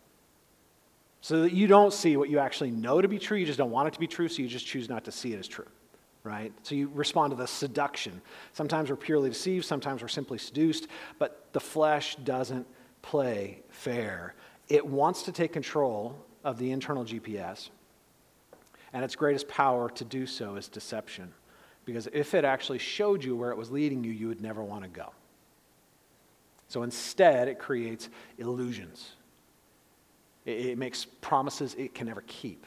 So 1.21 1.43
that 1.43 1.51
you 1.51 1.67
don't 1.67 1.93
see 1.93 2.17
what 2.17 2.27
you 2.27 2.39
actually 2.39 2.71
know 2.71 2.99
to 2.99 3.07
be 3.07 3.19
true. 3.19 3.37
You 3.37 3.45
just 3.45 3.59
don't 3.59 3.69
want 3.69 3.87
it 3.87 3.93
to 3.93 3.99
be 3.99 4.07
true, 4.07 4.27
so 4.27 4.41
you 4.41 4.47
just 4.47 4.65
choose 4.65 4.89
not 4.89 5.05
to 5.05 5.11
see 5.11 5.33
it 5.33 5.37
as 5.37 5.47
true. 5.47 5.67
Right? 6.23 6.51
So 6.63 6.73
you 6.73 6.89
respond 6.95 7.29
to 7.29 7.37
the 7.37 7.45
seduction. 7.45 8.23
Sometimes 8.53 8.89
we're 8.89 8.95
purely 8.95 9.29
deceived, 9.29 9.65
sometimes 9.65 10.01
we're 10.01 10.07
simply 10.07 10.39
seduced, 10.39 10.87
but 11.19 11.45
the 11.53 11.59
flesh 11.59 12.15
doesn't 12.15 12.65
play 13.03 13.61
fair. 13.69 14.33
It 14.67 14.83
wants 14.83 15.21
to 15.21 15.31
take 15.31 15.53
control 15.53 16.17
of 16.43 16.57
the 16.57 16.71
internal 16.71 17.05
GPS, 17.05 17.69
and 18.93 19.03
its 19.03 19.15
greatest 19.15 19.47
power 19.47 19.91
to 19.91 20.03
do 20.03 20.25
so 20.25 20.55
is 20.55 20.67
deception. 20.67 21.31
Because 21.85 22.07
if 22.11 22.33
it 22.33 22.43
actually 22.43 22.79
showed 22.79 23.23
you 23.23 23.35
where 23.35 23.51
it 23.51 23.57
was 23.57 23.71
leading 23.71 24.03
you, 24.03 24.11
you 24.11 24.27
would 24.27 24.41
never 24.41 24.63
want 24.63 24.83
to 24.83 24.89
go. 24.89 25.11
So 26.67 26.83
instead, 26.83 27.47
it 27.47 27.59
creates 27.59 28.09
illusions. 28.37 29.11
It, 30.45 30.65
it 30.65 30.77
makes 30.77 31.05
promises 31.05 31.75
it 31.77 31.93
can 31.93 32.07
never 32.07 32.23
keep. 32.25 32.65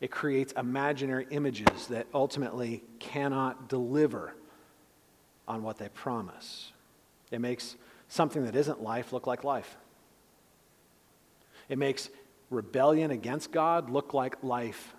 It 0.00 0.10
creates 0.10 0.52
imaginary 0.54 1.28
images 1.30 1.86
that 1.86 2.08
ultimately 2.12 2.82
cannot 2.98 3.68
deliver 3.68 4.34
on 5.46 5.62
what 5.62 5.78
they 5.78 5.88
promise. 5.90 6.72
It 7.30 7.40
makes 7.40 7.76
something 8.08 8.44
that 8.44 8.56
isn't 8.56 8.82
life 8.82 9.12
look 9.12 9.28
like 9.28 9.44
life. 9.44 9.76
It 11.68 11.78
makes 11.78 12.10
rebellion 12.50 13.12
against 13.12 13.52
God 13.52 13.90
look 13.90 14.12
like 14.12 14.42
life 14.42 14.92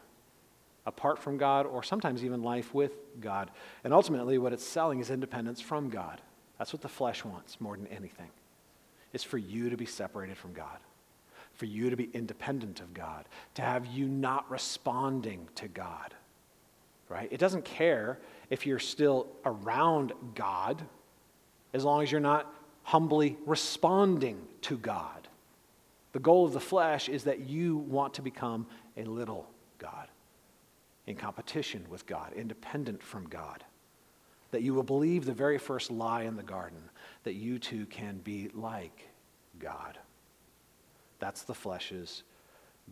apart 0.86 1.19
from 1.19 1.38
God, 1.38 1.65
or 1.65 1.84
sometimes 1.84 2.24
even 2.26 2.43
life 2.43 2.74
with 2.74 2.91
God. 3.22 3.52
And 3.84 3.93
ultimately, 3.93 4.38
what 4.38 4.54
it's 4.54 4.65
selling 4.65 5.00
is 5.00 5.10
independence 5.10 5.62
from 5.62 5.89
God. 5.89 6.22
That's 6.58 6.74
what 6.74 6.82
the 6.82 6.89
flesh 6.89 7.24
wants 7.24 7.60
more 7.60 7.76
than 7.78 7.88
anything. 7.88 8.30
It's 9.13 9.24
for 9.24 9.38
you 9.38 9.69
to 9.69 9.78
be 9.78 9.86
separated 9.86 10.38
from 10.38 10.54
God, 10.54 10.78
for 11.54 11.65
you 11.65 11.89
to 11.89 11.96
be 11.96 12.10
independent 12.13 12.80
of 12.80 12.93
God, 12.93 13.26
to 13.56 13.62
have 13.62 13.86
you 13.86 14.08
not 14.08 14.50
responding 14.50 15.48
to 15.56 15.67
God. 15.67 16.13
Right? 17.10 17.30
It 17.32 17.39
doesn't 17.39 17.65
care 17.65 18.19
if 18.50 18.65
you're 18.65 18.80
still 18.80 19.28
around 19.46 20.13
God 20.36 20.82
as 21.74 21.84
long 21.84 22.02
as 22.02 22.12
you're 22.12 22.22
not 22.22 22.52
humbly 22.84 23.38
responding 23.46 24.41
to 24.62 24.78
God. 24.78 25.28
The 26.12 26.19
goal 26.19 26.46
of 26.46 26.54
the 26.54 26.60
flesh 26.60 27.10
is 27.10 27.24
that 27.24 27.39
you 27.39 27.78
want 27.78 28.15
to 28.15 28.22
become 28.22 28.67
a 28.96 29.04
little 29.04 29.48
God, 29.80 30.08
in 31.08 31.16
competition 31.16 31.86
with 31.89 32.06
God, 32.06 32.34
independent 32.34 33.04
from 33.04 33.28
God. 33.28 33.63
That 34.52 34.62
you 34.62 34.74
will 34.74 34.84
believe 34.84 35.26
the 35.26 35.34
very 35.34 35.58
first 35.58 35.92
lie 35.92 36.24
in 36.24 36.36
the 36.36 36.44
garden, 36.44 36.89
that 37.24 37.34
you 37.34 37.60
too 37.60 37.86
can 37.88 38.20
be 38.20 38.50
like 38.54 39.10
God. 39.60 39.98
That's 41.20 41.44
the 41.44 41.54
flesh's 41.54 42.24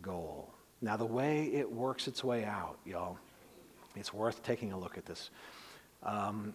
goal. 0.00 0.52
Now, 0.80 0.96
the 0.96 1.06
way 1.06 1.44
it 1.52 1.70
works 1.70 2.08
its 2.08 2.24
way 2.24 2.44
out, 2.44 2.78
y'all, 2.84 3.18
it's 3.94 4.12
worth 4.12 4.42
taking 4.42 4.72
a 4.72 4.78
look 4.78 4.98
at 4.98 5.06
this. 5.06 5.30
Um, 6.02 6.54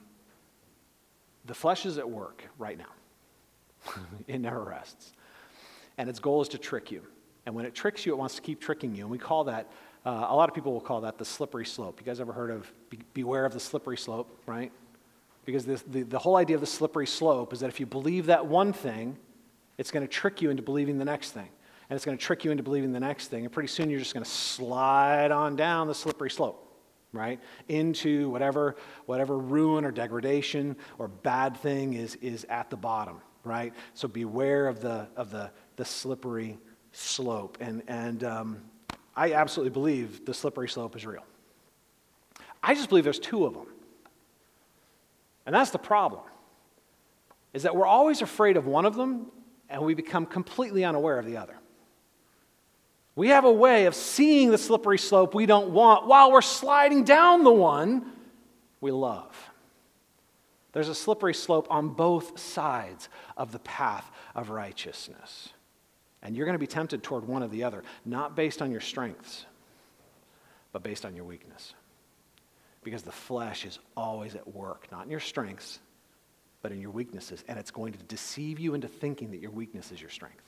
the 1.46 1.54
flesh 1.54 1.86
is 1.86 1.98
at 1.98 2.10
work 2.10 2.43
right 2.58 2.78
now, 2.78 3.93
it 4.28 4.39
never 4.39 4.62
rests. 4.63 5.13
And 5.98 6.10
its 6.10 6.20
goal 6.20 6.41
is 6.41 6.50
to 6.50 6.58
trick 6.58 6.91
you. 6.91 7.02
And 7.46 7.56
when 7.56 7.65
it 7.65 7.74
tricks 7.74 8.06
you, 8.06 8.12
it 8.12 8.17
wants 8.17 8.36
to 8.36 8.41
keep 8.41 8.60
tricking 8.60 8.93
you. 8.93 9.04
And 9.04 9.10
we 9.10 9.17
call 9.17 9.46
that, 9.46 9.72
uh, 10.08 10.28
a 10.30 10.36
lot 10.36 10.48
of 10.48 10.56
people 10.56 10.72
will 10.72 10.80
call 10.80 11.02
that 11.02 11.17
the 11.17 11.26
slippery 11.26 11.65
slope. 11.65 12.00
You 12.00 12.06
guys 12.06 12.22
ever 12.22 12.32
heard 12.32 12.50
of 12.50 12.72
be- 12.89 13.02
beware 13.13 13.43
of 13.43 13.52
the 13.52 13.60
slippery 13.60 13.98
slope, 13.98 14.39
right? 14.46 14.72
Because 15.43 15.65
this, 15.65 15.82
the, 15.82 16.04
the 16.04 16.17
whole 16.17 16.38
idea 16.38 16.56
of 16.56 16.62
the 16.62 16.67
slippery 16.67 17.06
slope 17.06 17.52
is 17.52 17.60
that 17.60 17.67
if 17.67 17.78
you 17.82 17.86
believe 17.86 18.28
that 18.28 18.46
one 18.46 18.72
thing, 18.72 19.17
it's 19.78 19.91
going 19.91 20.08
to 20.08 20.12
trick 20.12 20.41
you 20.41 20.50
into 20.50 20.63
believing 20.63 20.98
the 20.98 21.04
next 21.04 21.32
thing. 21.32 21.50
And 21.89 21.98
it's 21.98 22.06
going 22.06 22.17
to 22.17 22.24
trick 22.24 22.46
you 22.46 22.52
into 22.52 22.63
believing 22.63 22.93
the 22.93 23.02
next 23.02 23.28
thing. 23.28 23.43
And 23.43 23.52
pretty 23.52 23.67
soon 23.67 23.89
you're 23.89 24.00
just 24.00 24.13
going 24.13 24.24
to 24.24 24.30
slide 24.30 25.32
on 25.32 25.58
down 25.58 25.88
the 25.88 25.96
slippery 25.96 26.30
slope 26.30 26.63
right 27.13 27.39
into 27.70 28.30
whatever 28.30 28.76
whatever 29.06 29.38
ruin 29.38 29.86
or 29.86 29.91
degradation 29.91 30.76
or 31.00 31.08
bad 31.08 31.56
thing 31.56 31.93
is 31.93 32.15
is 32.15 32.46
at 32.50 32.70
the 32.70 32.76
bottom 32.76 33.22
right 33.46 33.74
so 33.93 34.10
beware 34.10 34.67
of 34.67 34.82
the 34.82 35.08
of 35.15 35.32
the 35.32 35.50
the 35.78 35.86
slippery 35.86 36.58
slope 36.91 37.58
and 37.62 37.82
and 37.88 38.26
um, 38.26 38.62
i 39.17 39.34
absolutely 39.34 39.71
believe 39.71 40.25
the 40.25 40.34
slippery 40.34 40.69
slope 40.69 40.95
is 40.95 41.06
real 41.06 41.25
i 42.63 42.73
just 42.73 42.88
believe 42.88 43.03
there's 43.03 43.19
two 43.19 43.45
of 43.45 43.53
them 43.53 43.67
and 45.45 45.53
that's 45.53 45.71
the 45.71 45.80
problem 45.80 46.21
is 47.53 47.63
that 47.63 47.75
we're 47.75 47.88
always 47.88 48.21
afraid 48.21 48.58
of 48.58 48.67
one 48.67 48.86
of 48.86 48.95
them 48.95 49.32
and 49.69 49.82
we 49.82 49.93
become 49.93 50.25
completely 50.25 50.84
unaware 50.86 51.17
of 51.17 51.25
the 51.25 51.38
other. 51.38 51.56
We 53.15 53.30
have 53.30 53.45
a 53.45 53.51
way 53.51 53.86
of 53.86 53.95
seeing 53.95 54.51
the 54.51 54.58
slippery 54.58 54.99
slope 54.99 55.34
we 55.34 55.45
don't 55.45 55.69
want 55.69 56.06
while 56.06 56.32
we're 56.32 56.41
sliding 56.41 57.03
down 57.03 57.43
the 57.43 57.51
one 57.51 58.12
we 58.80 58.91
love. 58.91 59.36
There's 60.73 60.89
a 60.89 60.93
slippery 60.93 61.34
slope 61.34 61.65
on 61.71 61.89
both 61.89 62.38
sides 62.38 63.10
of 63.36 63.51
the 63.51 63.60
path 63.60 64.12
of 64.36 64.51
righteousness. 64.51 65.49
And 66.23 66.36
you're 66.36 66.45
going 66.45 66.56
to 66.56 66.60
be 66.60 66.67
tempted 66.67 67.03
toward 67.03 67.27
one 67.27 67.43
or 67.43 67.47
the 67.47 67.63
other, 67.63 67.84
not 68.06 68.36
based 68.36 68.62
on 68.62 68.71
your 68.71 68.82
strengths, 68.82 69.45
but 70.71 70.84
based 70.84 71.06
on 71.06 71.15
your 71.15 71.25
weakness. 71.25 71.73
Because 72.84 73.03
the 73.03 73.12
flesh 73.12 73.65
is 73.65 73.80
always 73.95 74.36
at 74.36 74.53
work, 74.53 74.88
not 74.91 75.06
in 75.06 75.12
your 75.12 75.19
strengths, 75.19 75.80
but 76.62 76.71
in 76.71 76.82
your 76.82 76.91
weaknesses. 76.91 77.43
And 77.47 77.60
it's 77.60 77.71
going 77.71 77.93
to 77.93 78.03
deceive 78.03 78.60
you 78.60 78.73
into 78.73 78.88
thinking 78.88 79.32
that 79.32 79.39
your 79.39 79.51
weakness 79.51 79.91
is 79.91 80.01
your 80.01 80.10
strength. 80.10 80.43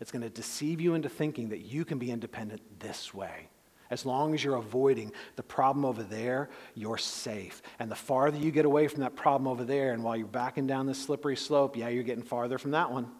It's 0.00 0.12
going 0.12 0.22
to 0.22 0.30
deceive 0.30 0.80
you 0.80 0.94
into 0.94 1.08
thinking 1.08 1.50
that 1.50 1.60
you 1.60 1.84
can 1.84 1.98
be 1.98 2.10
independent 2.10 2.60
this 2.80 3.14
way. 3.14 3.48
As 3.88 4.04
long 4.04 4.34
as 4.34 4.42
you're 4.42 4.56
avoiding 4.56 5.12
the 5.36 5.42
problem 5.42 5.84
over 5.84 6.02
there, 6.02 6.50
you're 6.74 6.98
safe. 6.98 7.62
And 7.78 7.90
the 7.90 7.94
farther 7.94 8.36
you 8.36 8.50
get 8.50 8.64
away 8.64 8.88
from 8.88 9.00
that 9.00 9.14
problem 9.14 9.46
over 9.46 9.64
there, 9.64 9.92
and 9.92 10.02
while 10.02 10.16
you're 10.16 10.26
backing 10.26 10.66
down 10.66 10.86
this 10.86 11.00
slippery 11.00 11.36
slope, 11.36 11.76
yeah, 11.76 11.88
you're 11.88 12.02
getting 12.02 12.24
farther 12.24 12.58
from 12.58 12.72
that 12.72 12.90
one, 12.90 13.10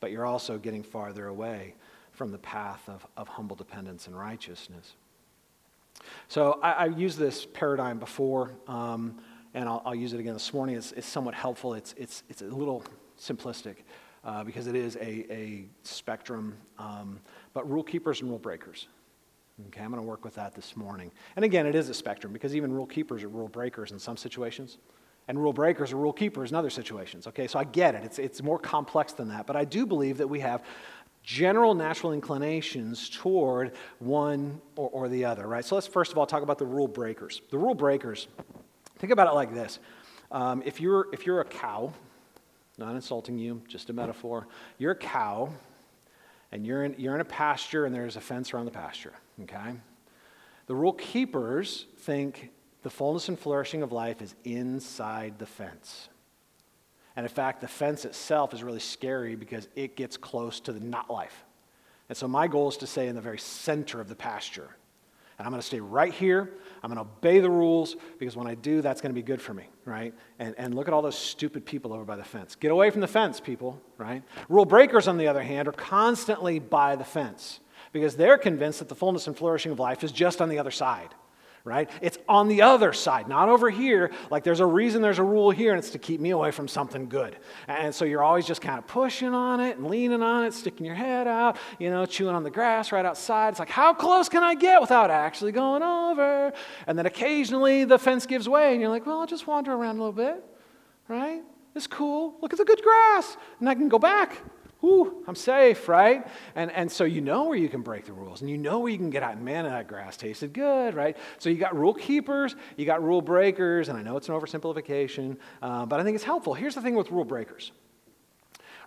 but 0.00 0.10
you're 0.10 0.26
also 0.26 0.58
getting 0.58 0.82
farther 0.82 1.26
away 1.26 1.74
from 2.12 2.32
the 2.32 2.38
path 2.38 2.88
of, 2.88 3.06
of 3.16 3.28
humble 3.28 3.56
dependence 3.56 4.06
and 4.06 4.18
righteousness. 4.18 4.94
So 6.28 6.58
I, 6.62 6.84
have 6.84 6.98
used 6.98 7.18
this 7.18 7.46
paradigm 7.46 7.98
before. 7.98 8.52
Um, 8.66 9.18
and 9.54 9.68
I'll, 9.68 9.82
I'll, 9.84 9.94
use 9.94 10.12
it 10.12 10.20
again 10.20 10.34
this 10.34 10.52
morning. 10.52 10.76
It's, 10.76 10.92
it's 10.92 11.06
somewhat 11.06 11.34
helpful. 11.34 11.74
It's, 11.74 11.94
it's, 11.96 12.22
it's 12.28 12.42
a 12.42 12.46
little 12.46 12.84
simplistic 13.18 13.76
uh, 14.24 14.44
because 14.44 14.66
it 14.66 14.76
is 14.76 14.96
a, 14.96 15.26
a 15.32 15.64
spectrum, 15.82 16.56
um, 16.78 17.20
but 17.54 17.68
rule 17.68 17.82
keepers 17.82 18.20
and 18.20 18.30
rule 18.30 18.38
breakers. 18.38 18.88
Okay, 19.68 19.80
I'm 19.80 19.90
going 19.90 20.02
to 20.02 20.08
work 20.08 20.24
with 20.24 20.36
that 20.36 20.54
this 20.54 20.76
morning. 20.76 21.10
And 21.34 21.44
again, 21.44 21.66
it 21.66 21.74
is 21.74 21.88
a 21.88 21.94
spectrum 21.94 22.32
because 22.32 22.54
even 22.54 22.72
rule 22.72 22.86
keepers 22.86 23.24
are 23.24 23.28
rule 23.28 23.48
breakers 23.48 23.90
in 23.90 23.98
some 23.98 24.16
situations, 24.16 24.78
and 25.28 25.40
rule 25.40 25.52
breakers 25.52 25.92
are 25.92 25.96
rule 25.96 26.12
keepers 26.12 26.50
in 26.50 26.56
other 26.56 26.70
situations. 26.70 27.26
Okay, 27.26 27.46
so 27.46 27.58
I 27.58 27.64
get 27.64 27.94
it. 27.94 28.02
It's, 28.04 28.18
it's 28.18 28.42
more 28.42 28.58
complex 28.58 29.12
than 29.12 29.28
that. 29.28 29.46
But 29.46 29.56
I 29.56 29.64
do 29.64 29.86
believe 29.86 30.18
that 30.18 30.28
we 30.28 30.40
have 30.40 30.64
general 31.22 31.74
natural 31.74 32.12
inclinations 32.12 33.10
toward 33.10 33.72
one 33.98 34.60
or, 34.76 34.88
or 34.90 35.08
the 35.08 35.26
other, 35.26 35.46
right? 35.46 35.64
So 35.64 35.74
let's 35.74 35.86
first 35.86 36.10
of 36.10 36.18
all 36.18 36.26
talk 36.26 36.42
about 36.42 36.58
the 36.58 36.66
rule 36.66 36.88
breakers. 36.88 37.42
The 37.50 37.58
rule 37.58 37.74
breakers 37.74 38.28
Think 38.98 39.12
about 39.12 39.28
it 39.28 39.34
like 39.34 39.54
this 39.54 39.78
um, 40.30 40.62
if, 40.66 40.80
you're, 40.80 41.06
if 41.12 41.24
you're 41.24 41.40
a 41.40 41.44
cow, 41.44 41.92
not 42.76 42.94
insulting 42.94 43.38
you, 43.38 43.62
just 43.66 43.90
a 43.90 43.92
metaphor, 43.92 44.46
you're 44.76 44.92
a 44.92 44.96
cow 44.96 45.48
and 46.52 46.66
you're 46.66 46.84
in, 46.84 46.94
you're 46.98 47.14
in 47.14 47.20
a 47.20 47.24
pasture 47.24 47.86
and 47.86 47.94
there's 47.94 48.16
a 48.16 48.20
fence 48.20 48.52
around 48.52 48.66
the 48.66 48.70
pasture, 48.70 49.14
okay? 49.42 49.74
The 50.66 50.74
rule 50.74 50.92
keepers 50.92 51.86
think 51.98 52.50
the 52.82 52.90
fullness 52.90 53.28
and 53.28 53.38
flourishing 53.38 53.82
of 53.82 53.92
life 53.92 54.22
is 54.22 54.34
inside 54.44 55.38
the 55.38 55.46
fence. 55.46 56.08
And 57.16 57.24
in 57.24 57.30
fact, 57.30 57.60
the 57.60 57.68
fence 57.68 58.04
itself 58.04 58.54
is 58.54 58.62
really 58.62 58.78
scary 58.78 59.34
because 59.34 59.68
it 59.74 59.96
gets 59.96 60.16
close 60.16 60.60
to 60.60 60.72
the 60.72 60.80
not 60.80 61.10
life. 61.10 61.44
And 62.08 62.16
so 62.16 62.28
my 62.28 62.46
goal 62.46 62.68
is 62.68 62.76
to 62.78 62.86
stay 62.86 63.08
in 63.08 63.16
the 63.16 63.20
very 63.20 63.38
center 63.38 64.00
of 64.00 64.08
the 64.08 64.14
pasture 64.14 64.76
and 65.38 65.46
I'm 65.46 65.52
going 65.52 65.60
to 65.60 65.66
stay 65.66 65.78
right 65.78 66.12
here. 66.12 66.50
I'm 66.82 66.92
going 66.92 66.96
to 66.96 67.10
obey 67.12 67.38
the 67.38 67.50
rules 67.50 67.96
because 68.18 68.36
when 68.36 68.48
I 68.48 68.56
do, 68.56 68.82
that's 68.82 69.00
going 69.00 69.10
to 69.10 69.14
be 69.14 69.22
good 69.22 69.40
for 69.40 69.54
me, 69.54 69.68
right? 69.84 70.12
And, 70.40 70.54
and 70.58 70.74
look 70.74 70.88
at 70.88 70.94
all 70.94 71.02
those 71.02 71.16
stupid 71.16 71.64
people 71.64 71.92
over 71.92 72.04
by 72.04 72.16
the 72.16 72.24
fence. 72.24 72.56
Get 72.56 72.72
away 72.72 72.90
from 72.90 73.00
the 73.00 73.06
fence, 73.06 73.38
people, 73.38 73.80
right? 73.98 74.24
Rule 74.48 74.64
breakers, 74.64 75.06
on 75.06 75.16
the 75.16 75.28
other 75.28 75.42
hand, 75.42 75.68
are 75.68 75.72
constantly 75.72 76.58
by 76.58 76.96
the 76.96 77.04
fence 77.04 77.60
because 77.92 78.16
they're 78.16 78.36
convinced 78.36 78.80
that 78.80 78.88
the 78.88 78.96
fullness 78.96 79.28
and 79.28 79.36
flourishing 79.36 79.70
of 79.70 79.78
life 79.78 80.02
is 80.02 80.10
just 80.10 80.42
on 80.42 80.48
the 80.48 80.58
other 80.58 80.72
side 80.72 81.14
right? 81.64 81.90
It's 82.00 82.18
on 82.28 82.48
the 82.48 82.62
other 82.62 82.92
side, 82.92 83.28
not 83.28 83.48
over 83.48 83.70
here. 83.70 84.10
Like 84.30 84.44
there's 84.44 84.60
a 84.60 84.66
reason 84.66 85.02
there's 85.02 85.18
a 85.18 85.24
rule 85.24 85.50
here, 85.50 85.72
and 85.72 85.78
it's 85.78 85.90
to 85.90 85.98
keep 85.98 86.20
me 86.20 86.30
away 86.30 86.50
from 86.50 86.68
something 86.68 87.08
good. 87.08 87.36
And 87.66 87.94
so 87.94 88.04
you're 88.04 88.22
always 88.22 88.46
just 88.46 88.60
kind 88.60 88.78
of 88.78 88.86
pushing 88.86 89.34
on 89.34 89.60
it 89.60 89.76
and 89.76 89.88
leaning 89.88 90.22
on 90.22 90.44
it, 90.44 90.54
sticking 90.54 90.86
your 90.86 90.94
head 90.94 91.26
out, 91.26 91.56
you 91.78 91.90
know, 91.90 92.06
chewing 92.06 92.34
on 92.34 92.42
the 92.42 92.50
grass 92.50 92.92
right 92.92 93.04
outside. 93.04 93.50
It's 93.50 93.58
like, 93.58 93.68
how 93.68 93.94
close 93.94 94.28
can 94.28 94.42
I 94.42 94.54
get 94.54 94.80
without 94.80 95.10
actually 95.10 95.52
going 95.52 95.82
over? 95.82 96.52
And 96.86 96.98
then 96.98 97.06
occasionally 97.06 97.84
the 97.84 97.98
fence 97.98 98.26
gives 98.26 98.48
way, 98.48 98.72
and 98.72 98.80
you're 98.80 98.90
like, 98.90 99.06
well, 99.06 99.20
I'll 99.20 99.26
just 99.26 99.46
wander 99.46 99.72
around 99.72 99.96
a 99.96 99.98
little 99.98 100.12
bit, 100.12 100.44
right? 101.08 101.42
It's 101.74 101.86
cool. 101.86 102.36
Look 102.40 102.52
at 102.52 102.58
the 102.58 102.64
good 102.64 102.82
grass. 102.82 103.36
And 103.60 103.68
I 103.68 103.74
can 103.74 103.88
go 103.88 103.98
back 103.98 104.42
Whew, 104.80 105.24
I'm 105.26 105.34
safe, 105.34 105.88
right? 105.88 106.26
And, 106.54 106.70
and 106.70 106.90
so 106.90 107.02
you 107.02 107.20
know 107.20 107.44
where 107.44 107.58
you 107.58 107.68
can 107.68 107.82
break 107.82 108.04
the 108.04 108.12
rules 108.12 108.42
and 108.42 108.50
you 108.50 108.56
know 108.56 108.78
where 108.78 108.92
you 108.92 108.98
can 108.98 109.10
get 109.10 109.24
out. 109.24 109.34
And 109.34 109.44
man, 109.44 109.64
that 109.64 109.88
grass 109.88 110.16
tasted 110.16 110.52
good, 110.52 110.94
right? 110.94 111.16
So 111.38 111.50
you 111.50 111.56
got 111.56 111.76
rule 111.76 111.94
keepers, 111.94 112.54
you 112.76 112.86
got 112.86 113.02
rule 113.02 113.20
breakers, 113.20 113.88
and 113.88 113.98
I 113.98 114.02
know 114.02 114.16
it's 114.16 114.28
an 114.28 114.34
oversimplification, 114.34 115.36
uh, 115.62 115.84
but 115.86 115.98
I 115.98 116.04
think 116.04 116.14
it's 116.14 116.24
helpful. 116.24 116.54
Here's 116.54 116.76
the 116.76 116.80
thing 116.80 116.94
with 116.94 117.10
rule 117.10 117.24
breakers 117.24 117.72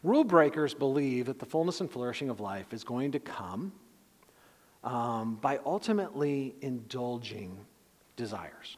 rule 0.03 0.23
breakers 0.23 0.73
believe 0.73 1.27
that 1.27 1.39
the 1.39 1.45
fullness 1.45 1.79
and 1.81 1.91
flourishing 1.91 2.29
of 2.29 2.39
life 2.39 2.73
is 2.73 2.83
going 2.83 3.11
to 3.11 3.19
come 3.19 3.71
um, 4.83 5.35
by 5.35 5.59
ultimately 5.65 6.55
indulging 6.61 7.57
desires. 8.15 8.77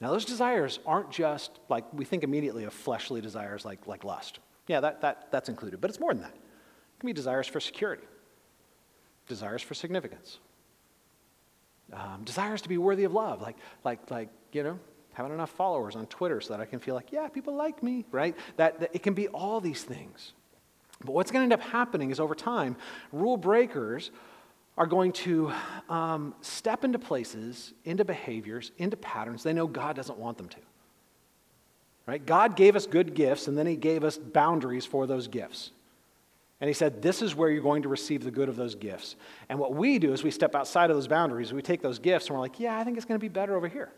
Now, 0.00 0.10
those 0.10 0.24
desires 0.24 0.78
aren't 0.86 1.10
just 1.10 1.58
like 1.68 1.84
we 1.92 2.04
think 2.04 2.22
immediately 2.22 2.64
of 2.64 2.72
fleshly 2.72 3.20
desires 3.20 3.64
like, 3.64 3.86
like 3.86 4.04
lust. 4.04 4.38
Yeah, 4.66 4.80
that, 4.80 5.00
that, 5.00 5.28
that's 5.30 5.48
included, 5.48 5.80
but 5.80 5.90
it's 5.90 6.00
more 6.00 6.12
than 6.12 6.22
that. 6.22 6.34
It 6.34 7.00
can 7.00 7.06
be 7.06 7.12
desires 7.12 7.46
for 7.46 7.60
security, 7.60 8.04
desires 9.28 9.62
for 9.62 9.74
significance, 9.74 10.38
um, 11.92 12.22
desires 12.24 12.62
to 12.62 12.68
be 12.68 12.78
worthy 12.78 13.04
of 13.04 13.12
love, 13.12 13.40
like, 13.40 13.56
like, 13.84 14.10
like, 14.10 14.28
you 14.52 14.62
know, 14.62 14.78
having 15.12 15.32
enough 15.32 15.50
followers 15.50 15.96
on 15.96 16.06
Twitter 16.06 16.40
so 16.40 16.52
that 16.52 16.60
I 16.60 16.66
can 16.66 16.78
feel 16.78 16.94
like, 16.94 17.12
yeah, 17.12 17.28
people 17.28 17.54
like 17.54 17.82
me, 17.82 18.04
right? 18.10 18.36
That, 18.56 18.80
that 18.80 18.90
it 18.92 19.02
can 19.02 19.14
be 19.14 19.28
all 19.28 19.60
these 19.60 19.82
things. 19.82 20.32
But 21.04 21.12
what's 21.12 21.30
going 21.30 21.48
to 21.48 21.54
end 21.54 21.62
up 21.62 21.68
happening 21.68 22.10
is 22.10 22.20
over 22.20 22.34
time, 22.34 22.76
rule 23.12 23.36
breakers 23.36 24.10
are 24.78 24.86
going 24.86 25.12
to 25.12 25.52
um, 25.88 26.34
step 26.40 26.84
into 26.84 26.98
places, 26.98 27.72
into 27.84 28.04
behaviors, 28.04 28.72
into 28.78 28.96
patterns 28.96 29.42
they 29.42 29.52
know 29.52 29.66
God 29.66 29.96
doesn't 29.96 30.18
want 30.18 30.36
them 30.36 30.48
to. 30.50 30.58
Right? 32.06 32.24
God 32.24 32.54
gave 32.54 32.76
us 32.76 32.86
good 32.86 33.14
gifts, 33.14 33.48
and 33.48 33.58
then 33.58 33.66
He 33.66 33.76
gave 33.76 34.04
us 34.04 34.16
boundaries 34.16 34.86
for 34.86 35.06
those 35.06 35.26
gifts. 35.26 35.72
And 36.60 36.68
He 36.68 36.74
said, 36.74 37.02
This 37.02 37.20
is 37.20 37.34
where 37.34 37.50
you're 37.50 37.62
going 37.62 37.82
to 37.82 37.88
receive 37.88 38.22
the 38.22 38.30
good 38.30 38.48
of 38.48 38.56
those 38.56 38.74
gifts. 38.74 39.16
And 39.48 39.58
what 39.58 39.74
we 39.74 39.98
do 39.98 40.12
is 40.12 40.22
we 40.22 40.30
step 40.30 40.54
outside 40.54 40.90
of 40.90 40.96
those 40.96 41.08
boundaries, 41.08 41.52
we 41.52 41.62
take 41.62 41.82
those 41.82 41.98
gifts, 41.98 42.26
and 42.26 42.34
we're 42.34 42.40
like, 42.40 42.60
Yeah, 42.60 42.78
I 42.78 42.84
think 42.84 42.96
it's 42.96 43.06
going 43.06 43.18
to 43.18 43.24
be 43.24 43.28
better 43.28 43.56
over 43.56 43.68
here. 43.68 43.90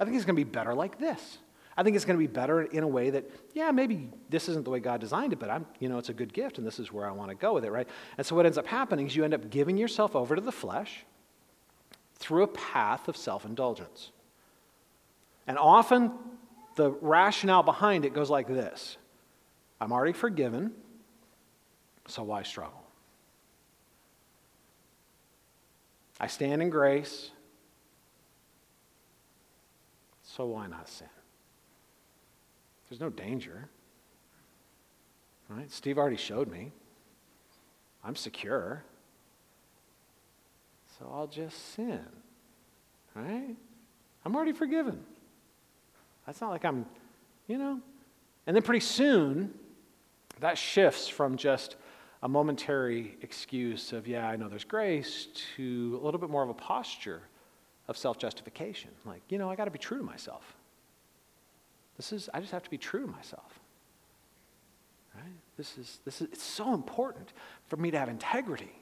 I 0.00 0.04
think 0.04 0.16
it's 0.16 0.24
going 0.24 0.36
to 0.36 0.44
be 0.44 0.50
better 0.50 0.74
like 0.74 0.98
this. 0.98 1.38
I 1.76 1.82
think 1.82 1.94
it's 1.94 2.06
going 2.06 2.18
to 2.18 2.22
be 2.22 2.32
better 2.32 2.62
in 2.62 2.82
a 2.82 2.88
way 2.88 3.10
that, 3.10 3.30
yeah, 3.52 3.70
maybe 3.70 4.08
this 4.30 4.48
isn't 4.48 4.64
the 4.64 4.70
way 4.70 4.80
God 4.80 4.98
designed 4.98 5.34
it, 5.34 5.38
but 5.38 5.50
I'm, 5.50 5.66
you 5.78 5.90
know, 5.90 5.98
it's 5.98 6.08
a 6.08 6.14
good 6.14 6.32
gift, 6.32 6.56
and 6.56 6.66
this 6.66 6.78
is 6.78 6.90
where 6.90 7.06
I 7.06 7.12
want 7.12 7.28
to 7.28 7.34
go 7.34 7.52
with 7.52 7.66
it, 7.66 7.70
right? 7.70 7.86
And 8.16 8.26
so 8.26 8.34
what 8.34 8.46
ends 8.46 8.56
up 8.56 8.66
happening 8.66 9.06
is 9.06 9.14
you 9.14 9.24
end 9.24 9.34
up 9.34 9.50
giving 9.50 9.76
yourself 9.76 10.16
over 10.16 10.34
to 10.34 10.40
the 10.40 10.52
flesh 10.52 11.04
through 12.14 12.44
a 12.44 12.48
path 12.48 13.08
of 13.08 13.16
self 13.16 13.44
indulgence. 13.44 14.10
And 15.46 15.58
often 15.58 16.12
the 16.76 16.90
rationale 17.00 17.62
behind 17.62 18.04
it 18.04 18.14
goes 18.14 18.30
like 18.30 18.46
this 18.46 18.96
I'm 19.80 19.92
already 19.92 20.12
forgiven. 20.12 20.72
So 22.08 22.22
why 22.22 22.44
struggle? 22.44 22.82
I 26.20 26.28
stand 26.28 26.62
in 26.62 26.70
grace. 26.70 27.30
So 30.22 30.46
why 30.46 30.66
not 30.66 30.88
sin? 30.88 31.08
There's 32.88 33.00
no 33.00 33.10
danger. 33.10 33.68
Right? 35.48 35.70
Steve 35.70 35.98
already 35.98 36.16
showed 36.16 36.50
me. 36.50 36.72
I'm 38.04 38.16
secure. 38.16 38.84
So 40.98 41.10
I'll 41.12 41.26
just 41.26 41.74
sin. 41.74 42.06
Right? 43.14 43.56
I'm 44.24 44.36
already 44.36 44.52
forgiven. 44.52 45.04
That's 46.26 46.40
not 46.40 46.50
like 46.50 46.64
I'm, 46.64 46.84
you 47.46 47.58
know. 47.58 47.80
And 48.46 48.54
then 48.54 48.62
pretty 48.62 48.80
soon, 48.80 49.54
that 50.40 50.58
shifts 50.58 51.08
from 51.08 51.36
just 51.36 51.76
a 52.22 52.28
momentary 52.28 53.16
excuse 53.22 53.92
of, 53.92 54.06
yeah, 54.06 54.28
I 54.28 54.36
know 54.36 54.48
there's 54.48 54.64
grace, 54.64 55.28
to 55.56 55.98
a 56.00 56.04
little 56.04 56.20
bit 56.20 56.30
more 56.30 56.42
of 56.42 56.48
a 56.48 56.54
posture 56.54 57.22
of 57.88 57.96
self 57.96 58.18
justification. 58.18 58.90
Like, 59.04 59.22
you 59.28 59.38
know, 59.38 59.50
I 59.50 59.56
got 59.56 59.66
to 59.66 59.70
be 59.70 59.78
true 59.78 59.98
to 59.98 60.04
myself. 60.04 60.56
This 61.96 62.12
is, 62.12 62.28
I 62.34 62.40
just 62.40 62.52
have 62.52 62.62
to 62.64 62.70
be 62.70 62.78
true 62.78 63.06
to 63.06 63.06
myself. 63.06 63.60
Right? 65.14 65.24
This 65.56 65.78
is, 65.78 66.00
this 66.04 66.20
is, 66.20 66.28
it's 66.32 66.42
so 66.42 66.74
important 66.74 67.32
for 67.68 67.76
me 67.76 67.90
to 67.90 67.98
have 67.98 68.08
integrity. 68.08 68.72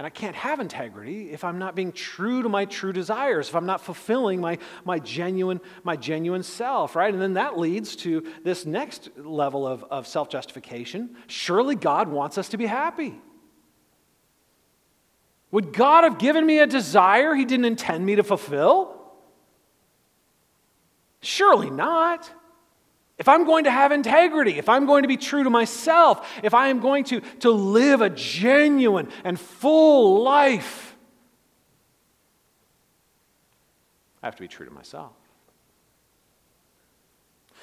And 0.00 0.06
I 0.06 0.08
can't 0.08 0.34
have 0.34 0.60
integrity 0.60 1.30
if 1.30 1.44
I'm 1.44 1.58
not 1.58 1.76
being 1.76 1.92
true 1.92 2.42
to 2.42 2.48
my 2.48 2.64
true 2.64 2.90
desires, 2.90 3.50
if 3.50 3.54
I'm 3.54 3.66
not 3.66 3.82
fulfilling 3.82 4.40
my, 4.40 4.56
my, 4.82 4.98
genuine, 4.98 5.60
my 5.84 5.94
genuine 5.94 6.42
self, 6.42 6.96
right? 6.96 7.12
And 7.12 7.20
then 7.20 7.34
that 7.34 7.58
leads 7.58 7.96
to 7.96 8.26
this 8.42 8.64
next 8.64 9.10
level 9.18 9.66
of, 9.66 9.84
of 9.90 10.06
self 10.06 10.30
justification. 10.30 11.16
Surely 11.26 11.74
God 11.74 12.08
wants 12.08 12.38
us 12.38 12.48
to 12.48 12.56
be 12.56 12.64
happy. 12.64 13.20
Would 15.50 15.74
God 15.74 16.04
have 16.04 16.18
given 16.18 16.46
me 16.46 16.60
a 16.60 16.66
desire 16.66 17.34
he 17.34 17.44
didn't 17.44 17.66
intend 17.66 18.06
me 18.06 18.16
to 18.16 18.22
fulfill? 18.22 19.12
Surely 21.20 21.68
not. 21.68 22.32
If 23.20 23.28
I'm 23.28 23.44
going 23.44 23.64
to 23.64 23.70
have 23.70 23.92
integrity, 23.92 24.56
if 24.56 24.70
I'm 24.70 24.86
going 24.86 25.02
to 25.02 25.08
be 25.08 25.18
true 25.18 25.44
to 25.44 25.50
myself, 25.50 26.26
if 26.42 26.54
I 26.54 26.68
am 26.68 26.80
going 26.80 27.04
to, 27.04 27.20
to 27.40 27.50
live 27.50 28.00
a 28.00 28.08
genuine 28.08 29.10
and 29.24 29.38
full 29.38 30.22
life, 30.22 30.96
I 34.22 34.26
have 34.26 34.36
to 34.36 34.42
be 34.42 34.48
true 34.48 34.64
to 34.64 34.72
myself. 34.72 35.12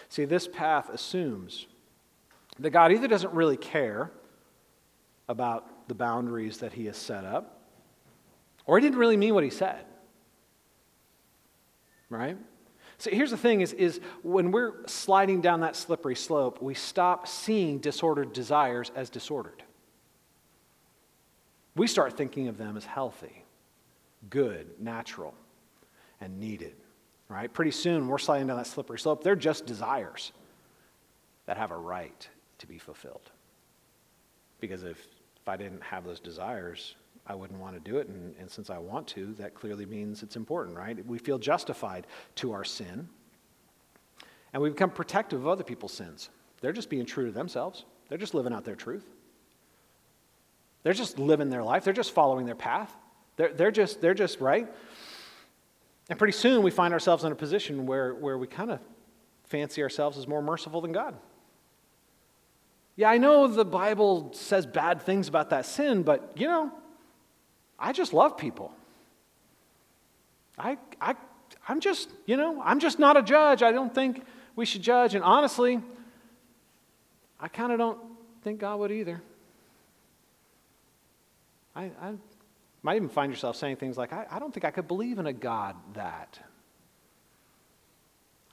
See, 0.09 0.25
this 0.25 0.47
path 0.47 0.89
assumes 0.89 1.65
that 2.59 2.69
God 2.69 2.91
either 2.91 3.07
doesn't 3.07 3.33
really 3.33 3.57
care 3.57 4.11
about 5.27 5.87
the 5.87 5.95
boundaries 5.95 6.59
that 6.59 6.71
He 6.71 6.85
has 6.85 6.97
set 6.97 7.25
up, 7.25 7.61
or 8.67 8.77
He 8.77 8.83
didn't 8.83 8.99
really 8.99 9.17
mean 9.17 9.33
what 9.33 9.43
He 9.43 9.49
said. 9.49 9.85
Right? 12.11 12.37
So 12.99 13.11
here's 13.11 13.31
the 13.31 13.37
thing 13.37 13.61
is, 13.61 13.73
is 13.73 13.99
when 14.23 14.51
we're 14.51 14.73
sliding 14.87 15.41
down 15.41 15.59
that 15.61 15.75
slippery 15.75 16.15
slope, 16.15 16.61
we 16.61 16.73
stop 16.73 17.27
seeing 17.27 17.77
disordered 17.77 18.33
desires 18.33 18.91
as 18.95 19.09
disordered. 19.09 19.61
We 21.75 21.85
start 21.85 22.17
thinking 22.17 22.47
of 22.47 22.57
them 22.57 22.75
as 22.75 22.85
healthy, 22.85 23.43
good, 24.31 24.67
natural, 24.79 25.35
and 26.19 26.39
needed. 26.39 26.73
Right? 27.29 27.53
Pretty 27.53 27.71
soon 27.71 28.07
we're 28.07 28.17
sliding 28.17 28.47
down 28.47 28.57
that 28.57 28.67
slippery 28.67 28.97
slope. 28.97 29.23
They're 29.23 29.35
just 29.35 29.65
desires 29.65 30.31
that 31.45 31.57
have 31.57 31.71
a 31.71 31.77
right 31.77 32.27
to 32.57 32.67
be 32.67 32.77
fulfilled. 32.79 33.29
Because 34.59 34.83
if, 34.83 34.97
if 35.39 35.47
I 35.47 35.55
didn't 35.55 35.83
have 35.83 36.03
those 36.03 36.19
desires, 36.19 36.95
I 37.27 37.35
wouldn't 37.35 37.59
want 37.59 37.75
to 37.75 37.79
do 37.79 37.97
it. 37.97 38.07
And, 38.07 38.33
and 38.39 38.49
since 38.49 38.69
I 38.69 38.77
want 38.77 39.07
to, 39.09 39.33
that 39.33 39.53
clearly 39.53 39.85
means 39.85 40.23
it's 40.23 40.35
important, 40.35 40.77
right? 40.77 41.05
We 41.05 41.17
feel 41.17 41.37
justified 41.37 42.07
to 42.35 42.53
our 42.53 42.63
sin. 42.63 43.09
And 44.53 44.61
we 44.63 44.69
become 44.69 44.89
protective 44.89 45.41
of 45.41 45.47
other 45.47 45.63
people's 45.63 45.93
sins. 45.93 46.29
They're 46.61 46.73
just 46.73 46.89
being 46.89 47.05
true 47.05 47.25
to 47.25 47.31
themselves, 47.31 47.85
they're 48.09 48.17
just 48.17 48.33
living 48.33 48.53
out 48.53 48.63
their 48.63 48.75
truth. 48.75 49.05
They're 50.83 50.93
just 50.93 51.19
living 51.19 51.49
their 51.49 51.63
life, 51.63 51.83
they're 51.83 51.93
just 51.93 52.13
following 52.13 52.45
their 52.45 52.55
path. 52.55 52.95
They're, 53.35 53.53
they're, 53.53 53.71
just, 53.71 54.01
they're 54.01 54.15
just 54.15 54.39
right. 54.39 54.67
And 56.09 56.17
pretty 56.17 56.31
soon 56.31 56.63
we 56.63 56.71
find 56.71 56.93
ourselves 56.93 57.23
in 57.23 57.31
a 57.31 57.35
position 57.35 57.85
where, 57.85 58.15
where 58.15 58.37
we 58.37 58.47
kind 58.47 58.71
of 58.71 58.79
fancy 59.43 59.83
ourselves 59.83 60.17
as 60.17 60.27
more 60.27 60.41
merciful 60.41 60.81
than 60.81 60.91
God. 60.91 61.15
Yeah, 62.95 63.11
I 63.11 63.19
know 63.19 63.47
the 63.47 63.65
Bible 63.65 64.31
says 64.33 64.65
bad 64.65 65.01
things 65.03 65.27
about 65.27 65.51
that 65.51 65.65
sin, 65.65 66.01
but 66.01 66.31
you 66.35 66.47
know, 66.47 66.71
I 67.79 67.93
just 67.93 68.13
love 68.13 68.37
people. 68.37 68.71
I, 70.57 70.77
I, 70.99 71.15
I'm 71.67 71.79
just, 71.79 72.09
you 72.25 72.37
know, 72.37 72.61
I'm 72.63 72.79
just 72.79 72.99
not 72.99 73.17
a 73.17 73.21
judge. 73.21 73.61
I 73.61 73.71
don't 73.71 73.93
think 73.93 74.23
we 74.55 74.65
should 74.65 74.81
judge. 74.81 75.13
And 75.13 75.23
honestly, 75.23 75.79
I 77.39 77.47
kind 77.47 77.71
of 77.71 77.77
don't 77.77 77.99
think 78.43 78.59
God 78.59 78.79
would 78.79 78.91
either. 78.91 79.21
I, 81.75 81.91
I 82.01 82.13
might 82.81 82.95
even 82.95 83.09
find 83.09 83.31
yourself 83.31 83.55
saying 83.55 83.75
things 83.75 83.97
like, 83.97 84.11
I, 84.11 84.25
I 84.31 84.39
don't 84.39 84.51
think 84.53 84.65
I 84.65 84.71
could 84.71 84.87
believe 84.87 85.19
in 85.19 85.27
a 85.27 85.33
God 85.33 85.75
that. 85.93 86.39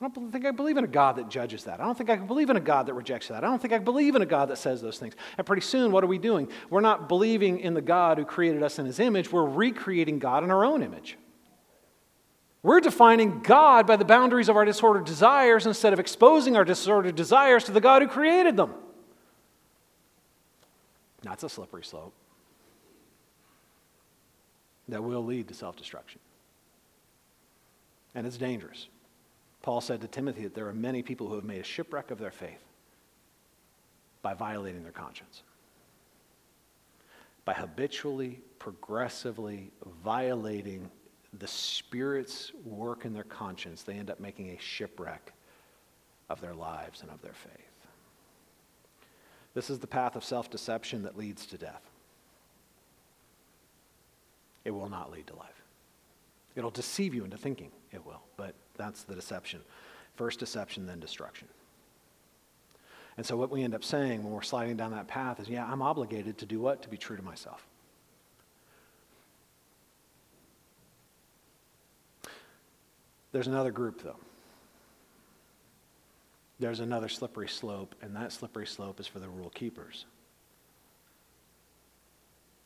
I 0.01 0.09
don't 0.09 0.29
think 0.29 0.45
I 0.45 0.51
believe 0.51 0.75
in 0.75 0.83
a 0.83 0.87
God 0.87 1.15
that 1.15 1.29
judges 1.29 1.63
that. 1.63 1.79
I 1.79 1.85
don't 1.85 1.97
think 1.97 2.09
I 2.09 2.17
can 2.17 2.27
believe 2.27 2.49
in 2.49 2.57
a 2.57 2.61
God 2.61 2.87
that 2.87 2.93
rejects 2.93 3.29
that. 3.29 3.45
I 3.45 3.47
don't 3.47 3.61
think 3.61 3.73
I 3.73 3.77
believe 3.77 4.15
in 4.15 4.21
a 4.21 4.25
God 4.25 4.49
that 4.49 4.57
says 4.57 4.81
those 4.81 4.99
things. 4.99 5.13
And 5.37 5.47
pretty 5.47 5.61
soon, 5.61 5.93
what 5.93 6.03
are 6.03 6.07
we 6.07 6.17
doing? 6.17 6.49
We're 6.69 6.81
not 6.81 7.07
believing 7.07 7.59
in 7.59 7.73
the 7.73 7.81
God 7.81 8.17
who 8.17 8.25
created 8.25 8.61
us 8.61 8.77
in 8.77 8.85
his 8.85 8.99
image, 8.99 9.31
we're 9.31 9.45
recreating 9.45 10.19
God 10.19 10.43
in 10.43 10.51
our 10.51 10.65
own 10.65 10.83
image. 10.83 11.17
We're 12.61 12.81
defining 12.81 13.41
God 13.41 13.85
by 13.85 13.95
the 13.95 14.05
boundaries 14.05 14.49
of 14.49 14.57
our 14.57 14.65
disordered 14.65 15.05
desires 15.05 15.67
instead 15.67 15.93
of 15.93 15.99
exposing 15.99 16.57
our 16.57 16.65
disordered 16.65 17.15
desires 17.15 17.63
to 17.65 17.71
the 17.71 17.79
God 17.79 18.01
who 18.01 18.07
created 18.07 18.57
them. 18.57 18.73
That's 21.21 21.43
a 21.43 21.49
slippery 21.49 21.83
slope 21.83 22.13
that 24.89 25.03
will 25.03 25.23
lead 25.23 25.47
to 25.47 25.53
self 25.53 25.75
destruction. 25.75 26.19
And 28.13 28.25
it's 28.25 28.37
dangerous. 28.37 28.87
Paul 29.65 29.81
said 29.81 29.99
to 30.01 30.07
Timothy 30.07 30.43
that 30.43 30.53
there 30.53 30.67
are 30.67 30.75
many 30.75 31.01
people 31.01 31.27
who 31.27 31.33
have 31.33 31.43
made 31.43 31.59
a 31.59 31.63
shipwreck 31.63 32.11
of 32.11 32.19
their 32.19 32.29
faith 32.29 32.63
by 34.21 34.35
violating 34.35 34.83
their 34.83 34.91
conscience. 34.91 35.41
By 37.45 37.53
habitually, 37.53 38.41
progressively 38.59 39.71
violating 40.03 40.91
the 41.39 41.47
Spirit's 41.47 42.51
work 42.63 43.05
in 43.05 43.13
their 43.15 43.23
conscience, 43.23 43.81
they 43.81 43.95
end 43.95 44.11
up 44.11 44.19
making 44.19 44.51
a 44.51 44.57
shipwreck 44.59 45.33
of 46.29 46.39
their 46.41 46.53
lives 46.53 47.01
and 47.01 47.09
of 47.09 47.19
their 47.23 47.33
faith. 47.33 47.87
This 49.55 49.71
is 49.71 49.79
the 49.79 49.87
path 49.87 50.15
of 50.15 50.23
self 50.23 50.47
deception 50.51 51.01
that 51.01 51.17
leads 51.17 51.47
to 51.47 51.57
death. 51.57 51.89
It 54.63 54.69
will 54.69 54.89
not 54.89 55.11
lead 55.11 55.25
to 55.25 55.35
life. 55.35 55.63
It'll 56.55 56.69
deceive 56.69 57.15
you 57.15 57.23
into 57.23 57.37
thinking 57.37 57.71
it 57.91 58.05
will, 58.05 58.21
but 58.37 58.53
that's 58.77 59.03
the 59.03 59.15
deception. 59.15 59.61
First 60.15 60.39
deception, 60.39 60.85
then 60.85 60.99
destruction. 60.99 61.47
And 63.17 63.25
so, 63.25 63.37
what 63.37 63.49
we 63.49 63.63
end 63.63 63.73
up 63.73 63.83
saying 63.83 64.23
when 64.23 64.33
we're 64.33 64.41
sliding 64.41 64.75
down 64.75 64.91
that 64.91 65.07
path 65.07 65.39
is, 65.39 65.47
yeah, 65.47 65.65
I'm 65.65 65.81
obligated 65.81 66.37
to 66.39 66.45
do 66.45 66.59
what? 66.59 66.81
To 66.81 66.89
be 66.89 66.97
true 66.97 67.15
to 67.15 67.23
myself. 67.23 67.65
There's 73.31 73.47
another 73.47 73.71
group, 73.71 74.01
though. 74.01 74.17
There's 76.59 76.79
another 76.79 77.09
slippery 77.09 77.49
slope, 77.49 77.95
and 78.01 78.15
that 78.15 78.31
slippery 78.31 78.67
slope 78.67 78.99
is 78.99 79.07
for 79.07 79.19
the 79.19 79.27
rule 79.27 79.49
keepers. 79.49 80.05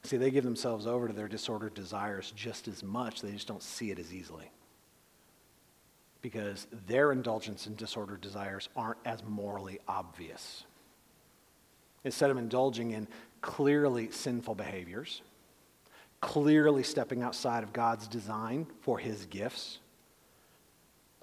See, 0.03 0.17
they 0.17 0.29
give 0.29 0.43
themselves 0.43 0.85
over 0.85 1.07
to 1.07 1.13
their 1.13 1.27
disordered 1.27 1.73
desires 1.73 2.31
just 2.35 2.67
as 2.67 2.83
much, 2.83 3.21
they 3.21 3.31
just 3.31 3.47
don't 3.47 3.63
see 3.63 3.89
it 3.89 3.99
as 3.99 4.13
easily 4.13 4.51
because 6.21 6.67
their 6.87 7.11
indulgence 7.11 7.67
in 7.67 7.75
disordered 7.75 8.21
desires 8.21 8.69
aren't 8.75 8.99
as 9.05 9.23
morally 9.23 9.79
obvious. 9.87 10.65
Instead 12.03 12.29
of 12.29 12.37
indulging 12.37 12.91
in 12.91 13.07
clearly 13.41 14.11
sinful 14.11 14.55
behaviors, 14.55 15.21
clearly 16.21 16.83
stepping 16.83 17.21
outside 17.21 17.63
of 17.63 17.71
God's 17.73 18.07
design 18.07 18.67
for 18.81 18.97
his 18.99 19.25
gifts, 19.25 19.79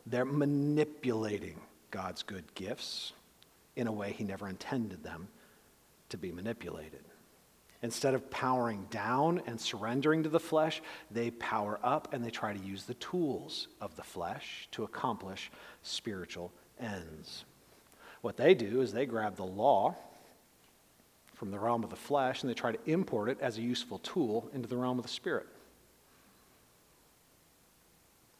they're 0.06 0.24
manipulating 0.24 1.60
God's 1.90 2.22
good 2.22 2.44
gifts 2.54 3.12
in 3.74 3.86
a 3.86 3.92
way 3.92 4.12
he 4.12 4.24
never 4.24 4.48
intended 4.48 5.02
them 5.02 5.28
to 6.08 6.16
be 6.16 6.32
manipulated. 6.32 7.04
Instead 7.82 8.14
of 8.14 8.30
powering 8.30 8.86
down 8.90 9.42
and 9.46 9.60
surrendering 9.60 10.22
to 10.22 10.28
the 10.28 10.40
flesh, 10.40 10.82
they 11.10 11.30
power 11.30 11.78
up 11.82 12.12
and 12.12 12.24
they 12.24 12.30
try 12.30 12.52
to 12.52 12.64
use 12.64 12.84
the 12.84 12.94
tools 12.94 13.68
of 13.80 13.94
the 13.96 14.02
flesh 14.02 14.68
to 14.72 14.84
accomplish 14.84 15.50
spiritual 15.82 16.52
ends. 16.80 17.44
What 18.22 18.36
they 18.36 18.54
do 18.54 18.80
is 18.80 18.92
they 18.92 19.06
grab 19.06 19.36
the 19.36 19.44
law 19.44 19.94
from 21.34 21.50
the 21.50 21.58
realm 21.58 21.84
of 21.84 21.90
the 21.90 21.96
flesh 21.96 22.42
and 22.42 22.50
they 22.50 22.54
try 22.54 22.72
to 22.72 22.90
import 22.90 23.28
it 23.28 23.38
as 23.40 23.58
a 23.58 23.62
useful 23.62 23.98
tool 23.98 24.50
into 24.54 24.68
the 24.68 24.76
realm 24.76 24.98
of 24.98 25.04
the 25.04 25.10
spirit. 25.10 25.46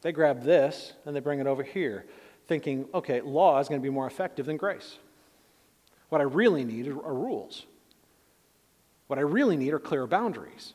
They 0.01 0.13
grab 0.13 0.43
this 0.43 0.95
and 1.05 1.15
they 1.15 1.21
bring 1.21 1.41
it 1.41 1.47
over 1.47 1.63
here, 1.63 2.07
thinking, 2.49 2.89
okay, 2.95 3.21
law 3.21 3.59
is 3.59 3.69
going 3.69 3.81
to 3.81 3.83
be 3.83 3.93
more 3.93 4.07
effective 4.07 4.47
than 4.47 4.57
grace. 4.57 4.99
What 6.09 6.21
I 6.21 6.25
really 6.25 6.65
need 6.65 6.89
are 6.89 6.93
rules. 6.93 7.67
What 9.07 9.19
I 9.19 9.23
really 9.23 9.57
need 9.57 9.73
are 9.73 9.79
clear 9.79 10.07
boundaries. 10.07 10.75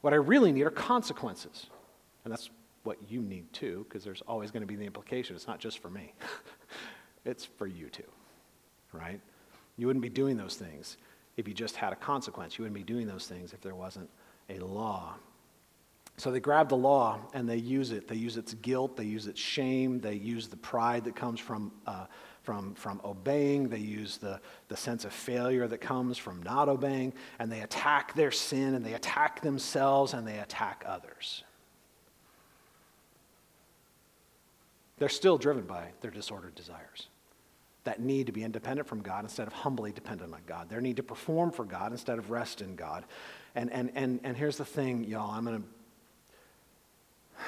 What 0.00 0.12
I 0.12 0.16
really 0.16 0.52
need 0.52 0.62
are 0.62 0.70
consequences. 0.70 1.66
And 2.24 2.32
that's 2.32 2.50
what 2.84 2.98
you 3.08 3.20
need 3.20 3.52
too, 3.52 3.84
because 3.88 4.04
there's 4.04 4.22
always 4.22 4.50
going 4.50 4.62
to 4.62 4.66
be 4.66 4.76
the 4.76 4.84
implication. 4.84 5.34
It's 5.34 5.46
not 5.46 5.58
just 5.58 5.80
for 5.80 5.90
me, 5.90 6.14
it's 7.24 7.44
for 7.44 7.66
you 7.66 7.88
too, 7.88 8.10
right? 8.92 9.20
You 9.76 9.86
wouldn't 9.86 10.02
be 10.02 10.08
doing 10.08 10.36
those 10.36 10.54
things 10.54 10.96
if 11.36 11.46
you 11.48 11.54
just 11.54 11.76
had 11.76 11.92
a 11.92 11.96
consequence. 11.96 12.56
You 12.56 12.62
wouldn't 12.62 12.76
be 12.76 12.84
doing 12.84 13.06
those 13.06 13.26
things 13.26 13.52
if 13.52 13.60
there 13.60 13.74
wasn't 13.74 14.08
a 14.48 14.58
law. 14.58 15.14
So 16.16 16.30
they 16.30 16.40
grab 16.40 16.68
the 16.68 16.76
law 16.76 17.20
and 17.34 17.48
they 17.48 17.56
use 17.56 17.90
it. 17.90 18.08
They 18.08 18.14
use 18.16 18.36
its 18.36 18.54
guilt, 18.54 18.96
they 18.96 19.04
use 19.04 19.26
its 19.26 19.40
shame, 19.40 20.00
they 20.00 20.14
use 20.14 20.48
the 20.48 20.56
pride 20.56 21.04
that 21.04 21.14
comes 21.14 21.40
from, 21.40 21.72
uh, 21.86 22.06
from, 22.46 22.74
from 22.76 23.00
obeying, 23.04 23.68
they 23.68 23.78
use 23.78 24.18
the, 24.18 24.40
the 24.68 24.76
sense 24.76 25.04
of 25.04 25.12
failure 25.12 25.66
that 25.66 25.80
comes 25.80 26.16
from 26.16 26.40
not 26.44 26.68
obeying, 26.68 27.12
and 27.40 27.50
they 27.50 27.60
attack 27.60 28.14
their 28.14 28.30
sin 28.30 28.74
and 28.74 28.86
they 28.86 28.94
attack 28.94 29.40
themselves 29.40 30.14
and 30.14 30.26
they 30.26 30.38
attack 30.38 30.84
others. 30.86 31.42
They're 34.98 35.08
still 35.08 35.38
driven 35.38 35.64
by 35.64 35.88
their 36.00 36.12
disordered 36.12 36.54
desires 36.54 37.08
that 37.82 37.98
need 37.98 38.26
to 38.26 38.32
be 38.32 38.44
independent 38.44 38.86
from 38.86 39.02
God 39.02 39.24
instead 39.24 39.48
of 39.48 39.52
humbly 39.52 39.90
dependent 39.90 40.32
on 40.32 40.40
God. 40.46 40.68
Their 40.68 40.80
need 40.80 40.98
to 40.98 41.02
perform 41.02 41.50
for 41.50 41.64
God 41.64 41.90
instead 41.90 42.16
of 42.16 42.30
rest 42.30 42.62
in 42.62 42.76
God. 42.76 43.04
And, 43.56 43.72
and, 43.72 43.90
and, 43.96 44.20
and 44.22 44.36
here's 44.36 44.56
the 44.56 44.64
thing, 44.64 45.02
y'all, 45.02 45.32
I'm 45.32 45.44
going 45.44 45.62
to. 47.36 47.42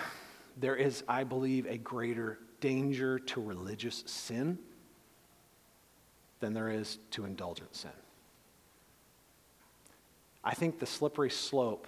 There 0.56 0.74
is, 0.74 1.04
I 1.06 1.22
believe, 1.22 1.66
a 1.66 1.78
greater 1.78 2.40
danger 2.60 3.20
to 3.20 3.40
religious 3.40 4.02
sin 4.06 4.58
than 6.40 6.54
there 6.54 6.68
is 6.68 6.98
to 7.12 7.24
indulgent 7.24 7.74
sin. 7.74 7.90
I 10.44 10.54
think 10.54 10.78
the 10.78 10.86
slippery 10.86 11.30
slope 11.30 11.86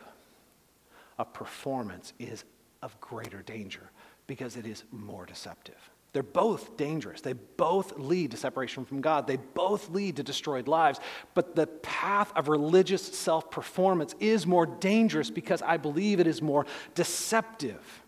of 1.18 1.32
performance 1.32 2.12
is 2.18 2.44
of 2.82 2.98
greater 3.00 3.42
danger 3.42 3.90
because 4.26 4.56
it 4.56 4.66
is 4.66 4.84
more 4.90 5.26
deceptive. 5.26 5.90
They're 6.12 6.22
both 6.24 6.76
dangerous. 6.76 7.20
They 7.20 7.34
both 7.34 7.96
lead 7.98 8.32
to 8.32 8.36
separation 8.36 8.84
from 8.84 9.00
God. 9.00 9.26
They 9.28 9.36
both 9.36 9.90
lead 9.90 10.16
to 10.16 10.24
destroyed 10.24 10.66
lives. 10.66 10.98
But 11.34 11.54
the 11.54 11.68
path 11.68 12.32
of 12.34 12.48
religious 12.48 13.02
self 13.02 13.50
performance 13.50 14.14
is 14.18 14.46
more 14.46 14.66
dangerous 14.66 15.30
because 15.30 15.62
I 15.62 15.76
believe 15.76 16.18
it 16.18 16.26
is 16.26 16.42
more 16.42 16.66
deceptive. 16.96 17.99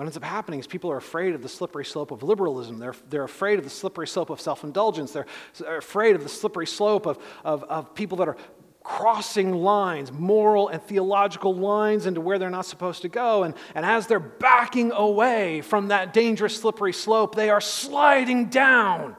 What 0.00 0.06
ends 0.06 0.16
up 0.16 0.24
happening 0.24 0.58
is 0.60 0.66
people 0.66 0.90
are 0.90 0.96
afraid 0.96 1.34
of 1.34 1.42
the 1.42 1.48
slippery 1.50 1.84
slope 1.84 2.10
of 2.10 2.22
liberalism. 2.22 2.78
They're, 2.78 2.94
they're 3.10 3.24
afraid 3.24 3.58
of 3.58 3.64
the 3.64 3.70
slippery 3.70 4.08
slope 4.08 4.30
of 4.30 4.40
self 4.40 4.64
indulgence. 4.64 5.12
They're, 5.12 5.26
they're 5.58 5.76
afraid 5.76 6.16
of 6.16 6.22
the 6.22 6.28
slippery 6.30 6.66
slope 6.66 7.04
of, 7.04 7.18
of, 7.44 7.64
of 7.64 7.94
people 7.94 8.16
that 8.16 8.28
are 8.28 8.38
crossing 8.82 9.52
lines, 9.52 10.10
moral 10.10 10.68
and 10.68 10.82
theological 10.82 11.54
lines 11.54 12.06
into 12.06 12.22
where 12.22 12.38
they're 12.38 12.48
not 12.48 12.64
supposed 12.64 13.02
to 13.02 13.10
go. 13.10 13.42
And, 13.42 13.54
and 13.74 13.84
as 13.84 14.06
they're 14.06 14.18
backing 14.18 14.90
away 14.90 15.60
from 15.60 15.88
that 15.88 16.14
dangerous, 16.14 16.58
slippery 16.58 16.94
slope, 16.94 17.34
they 17.34 17.50
are 17.50 17.60
sliding 17.60 18.46
down 18.46 19.16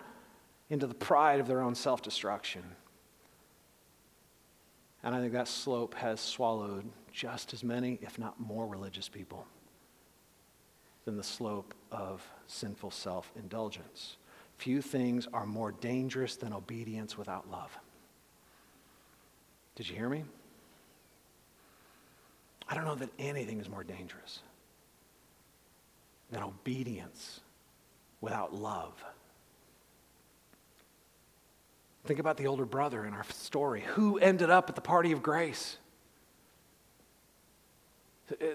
into 0.71 0.87
the 0.87 0.95
pride 0.95 1.39
of 1.39 1.45
their 1.45 1.61
own 1.61 1.75
self 1.75 2.01
destruction. 2.01 2.63
And 5.03 5.13
I 5.13 5.19
think 5.19 5.33
that 5.33 5.47
slope 5.47 5.93
has 5.93 6.19
swallowed 6.19 6.89
just 7.11 7.53
as 7.53 7.63
many, 7.63 7.99
if 8.01 8.17
not 8.17 8.39
more, 8.39 8.65
religious 8.65 9.07
people 9.07 9.45
than 11.05 11.17
the 11.17 11.23
slope 11.23 11.73
of 11.91 12.25
sinful 12.47 12.91
self 12.91 13.31
indulgence. 13.35 14.17
Few 14.57 14.81
things 14.81 15.27
are 15.33 15.45
more 15.45 15.71
dangerous 15.71 16.35
than 16.35 16.53
obedience 16.53 17.17
without 17.17 17.49
love. 17.49 17.75
Did 19.75 19.89
you 19.89 19.95
hear 19.95 20.09
me? 20.09 20.23
I 22.67 22.75
don't 22.75 22.85
know 22.85 22.95
that 22.95 23.09
anything 23.17 23.59
is 23.59 23.67
more 23.67 23.83
dangerous 23.83 24.41
than 26.29 26.43
obedience 26.43 27.41
without 28.21 28.53
love. 28.53 28.93
Think 32.05 32.19
about 32.19 32.37
the 32.37 32.47
older 32.47 32.65
brother 32.65 33.05
in 33.05 33.13
our 33.13 33.25
story. 33.31 33.81
Who 33.95 34.17
ended 34.17 34.49
up 34.49 34.69
at 34.69 34.75
the 34.75 34.81
party 34.81 35.11
of 35.11 35.21
grace? 35.21 35.77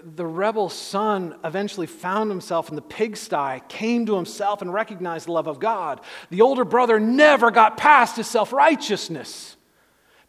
The 0.03 0.25
rebel 0.25 0.69
son 0.69 1.35
eventually 1.43 1.87
found 1.87 2.29
himself 2.29 2.69
in 2.69 2.75
the 2.75 2.81
pigsty, 2.81 3.61
came 3.67 4.05
to 4.05 4.15
himself, 4.15 4.61
and 4.61 4.73
recognized 4.73 5.27
the 5.27 5.33
love 5.33 5.47
of 5.47 5.59
God. 5.59 6.01
The 6.29 6.41
older 6.41 6.65
brother 6.65 6.99
never 6.99 7.51
got 7.51 7.77
past 7.77 8.15
his 8.15 8.27
self 8.27 8.53
righteousness 8.53 9.55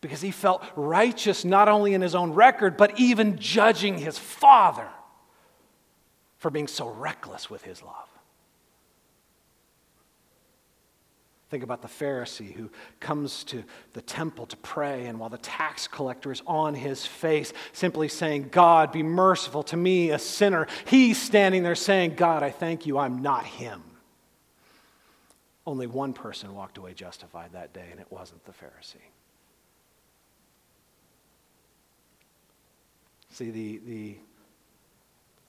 because 0.01 0.21
he 0.21 0.31
felt 0.31 0.63
righteous 0.77 1.45
not 1.45 1.69
only 1.69 1.95
in 1.95 2.01
his 2.01 2.15
own 2.15 2.33
record, 2.33 2.77
but 2.77 2.99
even 2.99 3.39
judging 3.39 3.99
his 3.99 4.19
father 4.19 4.89
for 6.37 6.51
being 6.51 6.69
so 6.69 6.89
reckless 6.89 7.51
with 7.51 7.63
his 7.63 7.83
love. 7.83 8.09
Think 11.51 11.63
about 11.63 11.81
the 11.81 11.89
Pharisee 11.89 12.53
who 12.53 12.69
comes 13.01 13.43
to 13.45 13.65
the 13.95 14.03
temple 14.03 14.45
to 14.47 14.57
pray, 14.59 15.07
and 15.07 15.19
while 15.19 15.31
the 15.31 15.39
tax 15.39 15.89
collector 15.89 16.31
is 16.31 16.43
on 16.47 16.75
his 16.75 17.07
face, 17.07 17.55
simply 17.73 18.09
saying, 18.09 18.51
God, 18.51 18.93
be 18.93 19.03
merciful 19.03 19.63
to 19.65 19.77
me, 19.77 20.11
a 20.11 20.19
sinner, 20.19 20.67
he's 20.87 21.21
standing 21.21 21.63
there 21.63 21.75
saying, 21.75 22.17
God, 22.17 22.43
I 22.43 22.51
thank 22.51 22.85
you, 22.85 22.99
I'm 22.99 23.23
not 23.23 23.47
him. 23.47 23.83
Only 25.67 25.87
one 25.87 26.13
person 26.13 26.55
walked 26.55 26.77
away 26.77 26.93
justified 26.93 27.53
that 27.53 27.73
day, 27.73 27.87
and 27.91 27.99
it 27.99 28.09
wasn't 28.11 28.45
the 28.45 28.53
Pharisee. 28.53 28.97
See, 33.31 33.51
the, 33.51 33.81
the, 33.87 34.17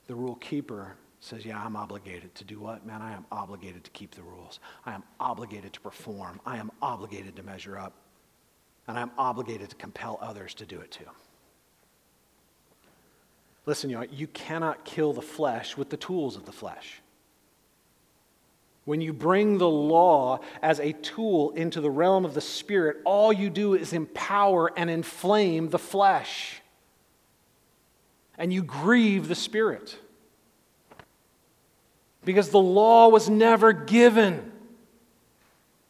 the 0.08 0.16
rule 0.16 0.36
keeper 0.36 0.95
says, 1.20 1.46
Yeah, 1.46 1.64
I'm 1.64 1.76
obligated 1.76 2.34
to 2.36 2.44
do 2.44 2.60
what? 2.60 2.86
Man, 2.86 3.02
I 3.02 3.14
am 3.14 3.26
obligated 3.32 3.84
to 3.84 3.92
keep 3.92 4.16
the 4.16 4.24
rules. 4.24 4.60
I 4.86 4.94
am 4.94 5.04
obligated 5.20 5.74
to 5.74 5.80
perform. 5.82 6.40
I 6.46 6.58
am 6.58 6.72
obligated 6.82 7.36
to 7.38 7.44
measure 7.44 7.78
up. 7.78 7.94
And 8.88 8.98
I'm 8.98 9.12
obligated 9.18 9.70
to 9.70 9.76
compel 9.76 10.18
others 10.22 10.54
to 10.56 10.66
do 10.66 10.80
it 10.80 10.92
too. 10.92 11.06
Listen, 13.66 13.92
know, 13.92 14.02
you 14.10 14.28
cannot 14.28 14.84
kill 14.84 15.14
the 15.14 15.22
flesh 15.22 15.78
with 15.78 15.90
the 15.90 15.98
tools 15.98 16.36
of 16.36 16.46
the 16.46 16.52
flesh. 16.52 17.02
When 18.86 19.02
you 19.02 19.14
bring 19.14 19.60
the 19.60 19.70
law 19.70 20.40
as 20.64 20.80
a 20.80 20.94
tool 20.94 21.52
into 21.52 21.80
the 21.80 21.92
realm 21.92 22.26
of 22.26 22.34
the 22.34 22.42
spirit, 22.42 22.98
all 23.06 23.32
you 23.32 23.52
do 23.52 23.76
is 23.76 23.94
empower 23.94 24.72
and 24.76 24.90
inflame 24.90 25.70
the 25.70 25.78
flesh 25.78 26.60
and 28.40 28.54
you 28.54 28.64
grieve 28.64 29.28
the 29.28 29.36
Spirit. 29.36 29.96
Because 32.26 32.50
the 32.50 32.60
law 32.60 33.08
was 33.08 33.30
never 33.30 33.74
given 33.74 34.52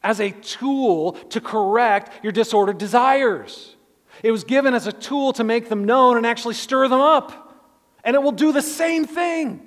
as 0.02 0.20
a 0.20 0.32
tool 0.32 1.14
to 1.14 1.42
correct 1.42 2.24
your 2.24 2.32
disordered 2.32 2.78
desires. 2.78 3.76
It 4.24 4.32
was 4.32 4.44
given 4.44 4.74
as 4.74 4.88
a 4.88 4.92
tool 4.92 5.34
to 5.34 5.44
make 5.44 5.70
them 5.70 5.86
known 5.86 6.18
and 6.18 6.26
actually 6.26 6.54
stir 6.54 6.88
them 6.88 7.02
up. 7.02 7.58
And 8.04 8.16
it 8.16 8.24
will 8.24 8.32
do 8.32 8.52
the 8.52 8.62
same 8.62 9.06
thing 9.06 9.66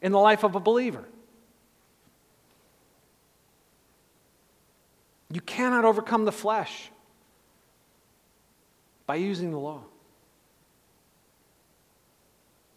in 0.00 0.12
the 0.12 0.18
life 0.18 0.44
of 0.44 0.54
a 0.54 0.60
believer. 0.60 1.04
You 5.30 5.40
cannot 5.40 5.84
overcome 5.84 6.26
the 6.26 6.32
flesh 6.32 6.90
by 9.06 9.16
using 9.16 9.50
the 9.50 9.58
law. 9.58 9.82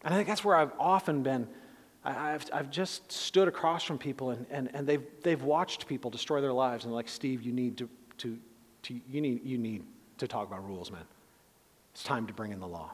And 0.02 0.14
I 0.14 0.16
think 0.16 0.28
that's 0.28 0.44
where 0.44 0.56
I've 0.56 0.72
often 0.78 1.22
been. 1.22 1.48
I've, 2.06 2.44
I've 2.52 2.70
just 2.70 3.10
stood 3.10 3.48
across 3.48 3.82
from 3.82 3.98
people 3.98 4.30
and, 4.30 4.46
and, 4.50 4.70
and 4.72 4.86
they've, 4.86 5.02
they've 5.22 5.42
watched 5.42 5.88
people 5.88 6.08
destroy 6.08 6.40
their 6.40 6.52
lives 6.52 6.84
and 6.84 6.94
like, 6.94 7.08
Steve, 7.08 7.42
you 7.42 7.52
need 7.52 7.76
to, 7.78 7.88
to, 8.18 8.38
to, 8.82 9.00
you, 9.10 9.20
need, 9.20 9.44
you 9.44 9.58
need 9.58 9.82
to 10.18 10.28
talk 10.28 10.46
about 10.46 10.64
rules, 10.66 10.92
man. 10.92 11.02
It's 11.92 12.04
time 12.04 12.26
to 12.28 12.32
bring 12.32 12.52
in 12.52 12.60
the 12.60 12.66
law. 12.68 12.92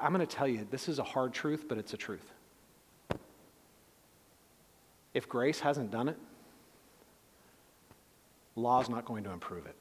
I'm 0.00 0.12
going 0.12 0.26
to 0.26 0.36
tell 0.36 0.48
you, 0.48 0.66
this 0.70 0.88
is 0.88 0.98
a 0.98 1.04
hard 1.04 1.32
truth, 1.32 1.66
but 1.68 1.78
it's 1.78 1.94
a 1.94 1.96
truth. 1.96 2.28
If 5.14 5.28
grace 5.28 5.60
hasn't 5.60 5.90
done 5.90 6.08
it, 6.08 6.16
law 8.56 8.80
is 8.80 8.88
not 8.88 9.04
going 9.04 9.24
to 9.24 9.30
improve 9.30 9.66
it. 9.66 9.76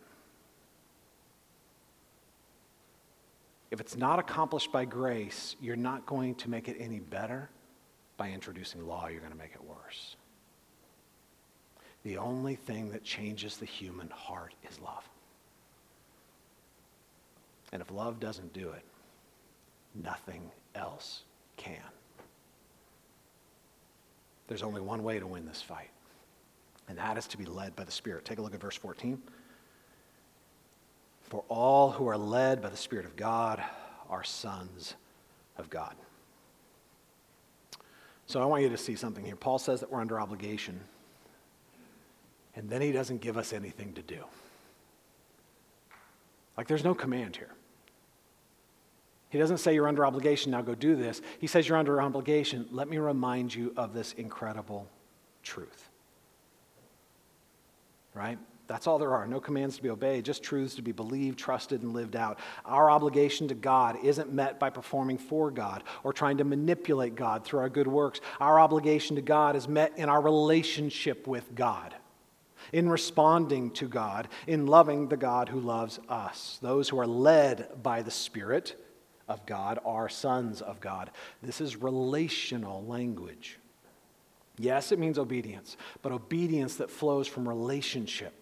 If 3.72 3.80
it's 3.80 3.96
not 3.96 4.20
accomplished 4.20 4.72
by 4.72 4.86
grace, 4.86 5.56
you're 5.62 5.76
not 5.76 6.06
going 6.06 6.36
to 6.36 6.50
make 6.50 6.68
it 6.68 6.78
any 6.80 7.00
better 7.00 7.50
by 8.18 8.32
introducing 8.32 8.86
law, 8.86 9.08
you're 9.08 9.22
going 9.22 9.32
to 9.32 9.38
make 9.38 9.54
it 9.54 9.64
worse. 9.64 10.16
the 12.04 12.18
only 12.18 12.56
thing 12.56 12.92
that 12.92 13.04
changes 13.04 13.58
the 13.58 13.66
human 13.66 14.10
heart 14.10 14.54
is 14.70 14.80
love. 14.80 15.08
And 17.72 17.82
if 17.82 17.92
love 17.92 18.20
doesn't 18.20 18.54
do 18.54 18.70
it, 18.70 18.84
nothing 19.94 20.50
else 20.76 21.24
can. 21.58 21.76
There's 24.48 24.64
only 24.64 24.82
one 24.82 25.04
way 25.04 25.20
to 25.20 25.28
win 25.28 25.46
this 25.46 25.62
fight, 25.62 25.92
and 26.88 26.98
that 26.98 27.18
is 27.18 27.28
to 27.28 27.38
be 27.38 27.46
led 27.46 27.76
by 27.76 27.84
the 27.84 27.92
Spirit. 27.92 28.26
Take 28.26 28.40
a 28.40 28.42
look 28.42 28.56
at 28.56 28.62
verse 28.62 28.76
14. 28.78 29.22
For 31.30 31.44
all 31.48 31.92
who 31.92 32.08
are 32.08 32.18
led 32.18 32.62
by 32.62 32.70
the 32.70 32.78
Spirit 32.78 33.06
of 33.06 33.16
God 33.16 33.64
are 34.10 34.24
sons 34.24 34.96
of 35.58 35.70
God. 35.70 35.96
So 38.26 38.42
I 38.42 38.46
want 38.46 38.64
you 38.64 38.70
to 38.70 38.78
see 38.78 38.96
something 38.96 39.24
here. 39.24 39.36
Paul 39.36 39.60
says 39.60 39.80
that 39.80 39.92
we're 39.92 40.02
under 40.02 40.20
obligation, 40.20 40.80
and 42.56 42.70
then 42.70 42.82
he 42.82 42.92
doesn't 42.92 43.22
give 43.22 43.38
us 43.38 43.54
anything 43.54 43.94
to 43.94 44.02
do. 44.02 44.24
Like 46.58 46.68
there's 46.68 46.84
no 46.84 46.94
command 46.94 47.36
here. 47.36 47.52
He 49.30 49.38
doesn't 49.38 49.60
say 49.60 49.76
you're 49.76 49.88
under 49.88 50.06
obligation, 50.06 50.52
now 50.52 50.62
go 50.62 50.74
do 50.74 50.96
this. 50.96 51.22
He 51.40 51.46
says 51.46 51.68
you're 51.68 51.78
under 51.78 52.02
obligation. 52.02 52.68
Let 52.72 52.90
me 52.90 52.98
remind 52.98 53.54
you 53.54 53.74
of 53.78 53.94
this 53.94 54.14
incredible 54.14 54.88
truth. 55.44 55.90
Right? 58.16 58.40
That's 58.70 58.86
all 58.86 59.00
there 59.00 59.16
are. 59.16 59.26
No 59.28 59.40
commands 59.40 59.78
to 59.78 59.84
be 59.84 59.90
obeyed, 59.90 60.26
just 60.26 60.44
truths 60.44 60.76
to 60.76 60.84
be 60.84 60.92
believed, 60.92 61.40
trusted, 61.40 61.82
and 61.82 61.92
lived 61.92 62.16
out. 62.16 62.38
Our 62.66 62.92
obligation 62.92 63.48
to 63.48 63.56
God 63.56 63.98
isn't 64.04 64.32
met 64.32 64.60
by 64.60 64.70
performing 64.70 65.18
for 65.18 65.50
God 65.50 65.84
or 66.04 66.14
trying 66.14 66.38
to 66.38 66.44
manipulate 66.44 67.16
God 67.16 67.44
through 67.44 67.62
our 67.62 67.70
good 67.70 67.88
works. 67.88 68.22
Our 68.40 68.60
obligation 68.60 69.16
to 69.16 69.24
God 69.24 69.56
is 69.56 69.68
met 69.68 69.98
in 69.98 70.08
our 70.08 70.22
relationship 70.22 71.26
with 71.26 71.56
God, 71.56 71.96
in 72.72 72.88
responding 72.88 73.72
to 73.72 73.88
God, 73.88 74.28
in 74.46 74.68
loving 74.68 75.08
the 75.08 75.18
God 75.18 75.50
who 75.50 75.60
loves 75.60 76.00
us. 76.08 76.60
Those 76.62 76.90
who 76.90 77.00
are 77.00 77.08
led 77.08 77.82
by 77.82 78.04
the 78.04 78.12
Spirit 78.12 78.80
of 79.28 79.48
God 79.48 79.80
are 79.84 80.10
sons 80.10 80.62
of 80.62 80.80
God. 80.80 81.10
This 81.42 81.60
is 81.60 81.76
relational 81.76 82.86
language. 82.86 83.58
Yes, 84.60 84.92
it 84.92 85.00
means 85.00 85.18
obedience, 85.18 85.78
but 86.02 86.12
obedience 86.12 86.76
that 86.76 86.92
flows 86.92 87.28
from 87.28 87.48
relationship, 87.48 88.39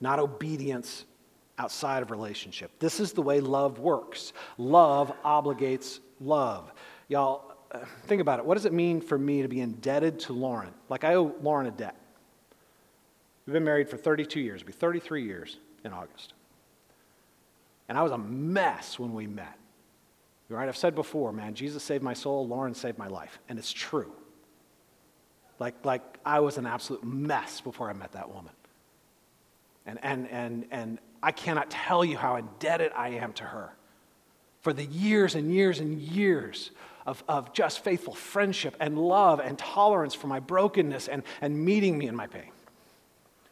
not 0.00 0.18
obedience 0.18 1.04
outside 1.58 2.02
of 2.02 2.10
relationship. 2.10 2.70
This 2.78 3.00
is 3.00 3.12
the 3.12 3.22
way 3.22 3.40
love 3.40 3.78
works. 3.78 4.32
Love 4.56 5.12
obligates 5.24 6.00
love. 6.20 6.72
Y'all, 7.08 7.54
uh, 7.72 7.80
think 8.06 8.20
about 8.20 8.38
it. 8.38 8.44
What 8.44 8.54
does 8.54 8.66
it 8.66 8.72
mean 8.72 9.00
for 9.00 9.18
me 9.18 9.42
to 9.42 9.48
be 9.48 9.60
indebted 9.60 10.20
to 10.20 10.32
Lauren? 10.32 10.72
Like 10.88 11.04
I 11.04 11.14
owe 11.14 11.34
Lauren 11.42 11.66
a 11.66 11.70
debt. 11.70 11.96
We've 13.46 13.52
been 13.52 13.64
married 13.64 13.88
for 13.88 13.96
32 13.96 14.40
years, 14.40 14.60
it'll 14.60 14.68
be 14.68 14.72
33 14.72 15.24
years 15.24 15.58
in 15.84 15.92
August. 15.92 16.34
And 17.88 17.98
I 17.98 18.02
was 18.02 18.12
a 18.12 18.18
mess 18.18 18.98
when 18.98 19.12
we 19.12 19.26
met. 19.26 19.56
Right? 20.48 20.68
I've 20.68 20.76
said 20.76 20.96
before, 20.96 21.32
man, 21.32 21.54
Jesus 21.54 21.82
saved 21.82 22.02
my 22.02 22.14
soul, 22.14 22.46
Lauren 22.46 22.74
saved 22.74 22.98
my 22.98 23.06
life. 23.06 23.38
And 23.48 23.58
it's 23.58 23.72
true. 23.72 24.12
Like, 25.60 25.84
like 25.84 26.02
I 26.24 26.40
was 26.40 26.58
an 26.58 26.66
absolute 26.66 27.04
mess 27.04 27.60
before 27.60 27.88
I 27.88 27.92
met 27.92 28.12
that 28.12 28.32
woman. 28.32 28.52
And, 29.86 29.98
and, 30.02 30.28
and, 30.28 30.66
and 30.70 30.98
I 31.22 31.32
cannot 31.32 31.70
tell 31.70 32.04
you 32.04 32.16
how 32.16 32.36
indebted 32.36 32.92
I 32.94 33.10
am 33.10 33.32
to 33.34 33.44
her 33.44 33.74
for 34.60 34.72
the 34.72 34.84
years 34.84 35.34
and 35.34 35.52
years 35.52 35.80
and 35.80 35.98
years 35.98 36.70
of, 37.06 37.24
of 37.28 37.52
just 37.52 37.82
faithful 37.82 38.14
friendship 38.14 38.76
and 38.78 38.98
love 38.98 39.40
and 39.40 39.58
tolerance 39.58 40.14
for 40.14 40.26
my 40.26 40.40
brokenness 40.40 41.08
and, 41.08 41.22
and 41.40 41.64
meeting 41.64 41.96
me 41.96 42.06
in 42.06 42.14
my 42.14 42.26
pain. 42.26 42.50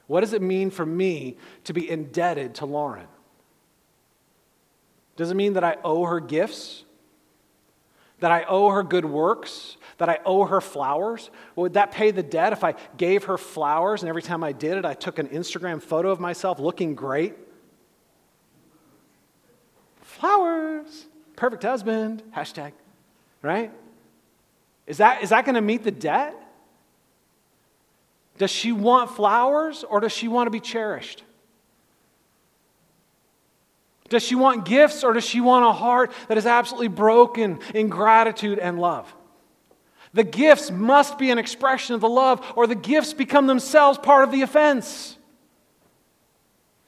What 0.07 0.21
does 0.21 0.33
it 0.33 0.43
mean 0.43 0.71
for 0.71 0.87
me 0.87 1.37
to 1.65 1.73
be 1.73 1.89
indebted 1.89 2.57
to 2.57 2.67
Lauren? 2.67 3.07
Does 5.17 5.31
it 5.31 5.35
mean 5.35 5.55
that 5.55 5.65
I 5.65 5.77
owe 5.85 6.05
her 6.05 6.21
gifts? 6.21 6.85
That 8.21 8.33
I 8.33 8.45
owe 8.45 8.71
her 8.71 8.83
good 8.83 9.05
works? 9.05 9.77
That 9.99 10.09
I 10.09 10.19
owe 10.25 10.45
her 10.45 10.61
flowers? 10.61 11.31
Would 11.57 11.75
that 11.75 11.93
pay 11.93 12.11
the 12.11 12.23
debt 12.23 12.53
if 12.53 12.65
I 12.65 12.75
gave 12.97 13.25
her 13.25 13.39
flowers 13.39 14.03
and 14.03 14.09
every 14.09 14.23
time 14.23 14.43
I 14.43 14.53
did 14.53 14.77
it, 14.77 14.85
I 14.85 14.95
took 14.95 15.19
an 15.19 15.29
Instagram 15.29 15.83
photo 15.83 16.11
of 16.11 16.21
myself 16.21 16.59
looking 16.59 16.95
great? 16.95 17.35
Flowers, 20.03 21.07
perfect 21.37 21.63
husband, 21.63 22.23
hashtag, 22.37 22.73
right? 23.43 23.71
Is 24.87 24.99
that, 24.99 25.23
is 25.23 25.31
that 25.31 25.45
going 25.45 25.55
to 25.55 25.61
meet 25.61 25.85
the 25.85 25.91
debt? 25.91 26.35
Does 28.39 28.51
she 28.51 28.73
want 28.73 29.11
flowers 29.11 29.85
or 29.85 30.01
does 30.01 30.13
she 30.13 30.29
want 30.29 30.47
to 30.47 30.51
be 30.51 30.61
cherished? 30.61 31.25
Does 34.09 34.23
she 34.23 34.35
want 34.35 34.65
gifts 34.65 35.05
or 35.05 35.13
does 35.13 35.25
she 35.25 35.41
want 35.41 35.65
a 35.65 35.73
heart 35.73 36.13
that 36.29 36.39
is 36.39 36.47
absolutely 36.47 36.89
broken 36.89 37.61
in 37.75 37.89
gratitude 37.89 38.59
and 38.59 38.81
love? 38.81 39.15
The 40.15 40.25
gifts 40.25 40.71
must 40.71 41.19
be 41.19 41.31
an 41.31 41.39
expression 41.39 41.95
of 41.95 42.01
the 42.01 42.09
love, 42.09 42.45
or 42.57 42.67
the 42.67 42.75
gifts 42.75 43.13
become 43.13 43.47
themselves 43.47 43.99
part 43.99 44.25
of 44.25 44.33
the 44.33 44.43
offense. 44.43 45.19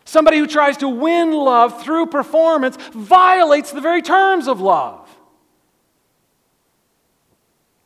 Somebody 0.04 0.38
who 0.38 0.46
tries 0.46 0.78
to 0.78 0.88
win 0.88 1.32
love 1.32 1.82
through 1.82 2.06
performance 2.06 2.76
violates 2.92 3.70
the 3.72 3.80
very 3.80 4.02
terms 4.02 4.48
of 4.48 4.60
love. 4.60 5.08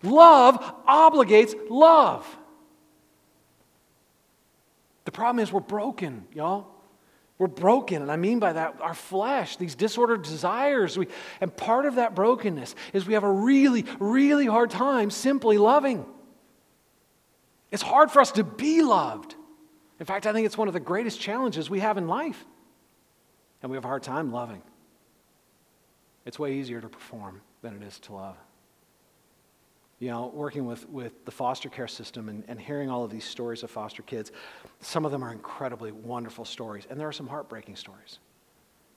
Love 0.03 0.59
obligates 0.87 1.55
love. 1.69 2.25
The 5.05 5.13
problem 5.13 5.43
is 5.43 5.53
we're 5.53 5.61
broken, 5.61 6.27
y'all. 6.33 6.74
We're 7.45 7.49
broken, 7.49 8.01
and 8.01 8.11
I 8.11 8.17
mean 8.17 8.39
by 8.39 8.55
that 8.55 8.81
our 8.81 8.95
flesh, 8.95 9.59
these 9.59 9.75
disordered 9.75 10.23
desires. 10.23 10.97
We, 10.97 11.09
and 11.43 11.55
part 11.55 11.85
of 11.85 11.97
that 11.97 12.15
brokenness 12.15 12.75
is 12.95 13.07
we 13.07 13.13
have 13.13 13.23
a 13.23 13.31
really, 13.31 13.85
really 13.99 14.47
hard 14.47 14.71
time 14.71 15.11
simply 15.11 15.59
loving. 15.59 16.07
It's 17.71 17.83
hard 17.83 18.11
for 18.11 18.23
us 18.23 18.33
to 18.33 18.45
be 18.45 18.81
loved. 18.81 19.35
In 20.01 20.07
fact, 20.07 20.27
I 20.27 20.33
think 20.33 20.47
it's 20.47 20.57
one 20.57 20.69
of 20.69 20.73
the 20.73 20.81
greatest 20.81 21.21
challenges 21.21 21.69
we 21.69 21.81
have 21.81 21.99
in 21.99 22.09
life. 22.09 22.43
And 23.61 23.71
we 23.71 23.77
have 23.77 23.85
a 23.85 23.89
hard 23.89 24.03
time 24.03 24.33
loving. 24.33 24.63
It's 26.25 26.39
way 26.39 26.55
easier 26.55 26.81
to 26.81 26.89
perform 26.89 27.43
than 27.61 27.75
it 27.75 27.83
is 27.83 27.99
to 27.99 28.15
love 28.15 28.39
you 29.99 30.11
know, 30.11 30.31
working 30.35 30.67
with, 30.67 30.89
with 30.89 31.25
the 31.25 31.31
foster 31.31 31.69
care 31.69 31.89
system 31.89 32.29
and, 32.29 32.45
and 32.49 32.61
hearing 32.61 32.91
all 32.91 33.05
of 33.05 33.11
these 33.11 33.25
stories 33.25 33.63
of 33.63 33.71
foster 33.71 34.03
kids, 34.03 34.33
some 34.81 35.05
of 35.05 35.13
them 35.13 35.23
are 35.23 35.33
incredibly 35.33 35.93
wonderful 35.93 36.45
stories, 36.45 36.87
and 36.91 36.99
there 36.99 37.09
are 37.09 37.13
some 37.13 37.29
heartbreaking 37.29 37.77
stories. 37.77 38.19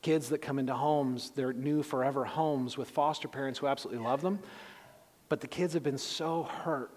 Kids 0.02 0.30
that 0.30 0.40
come 0.40 0.60
into 0.60 0.74
homes, 0.74 1.32
they're 1.32 1.54
new 1.54 1.84
forever 1.84 2.26
homes 2.26 2.78
with 2.78 2.90
foster 2.90 3.28
parents 3.28 3.60
who 3.60 3.68
absolutely 3.68 4.04
love 4.04 4.22
them, 4.22 4.40
but 5.30 5.42
the 5.42 5.48
kids 5.48 5.74
have 5.74 5.84
been 5.84 5.98
so 5.98 6.44
hurt 6.44 6.92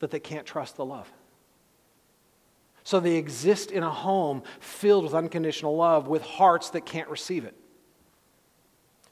that 0.00 0.10
they 0.10 0.20
can't 0.20 0.46
trust 0.46 0.76
the 0.76 0.84
love. 0.84 1.10
So 2.84 3.00
they 3.00 3.16
exist 3.16 3.70
in 3.70 3.82
a 3.82 3.90
home 3.90 4.42
filled 4.60 5.04
with 5.04 5.12
unconditional 5.14 5.76
love 5.76 6.08
with 6.08 6.22
hearts 6.22 6.70
that 6.70 6.86
can't 6.86 7.08
receive 7.08 7.44
it. 7.44 7.54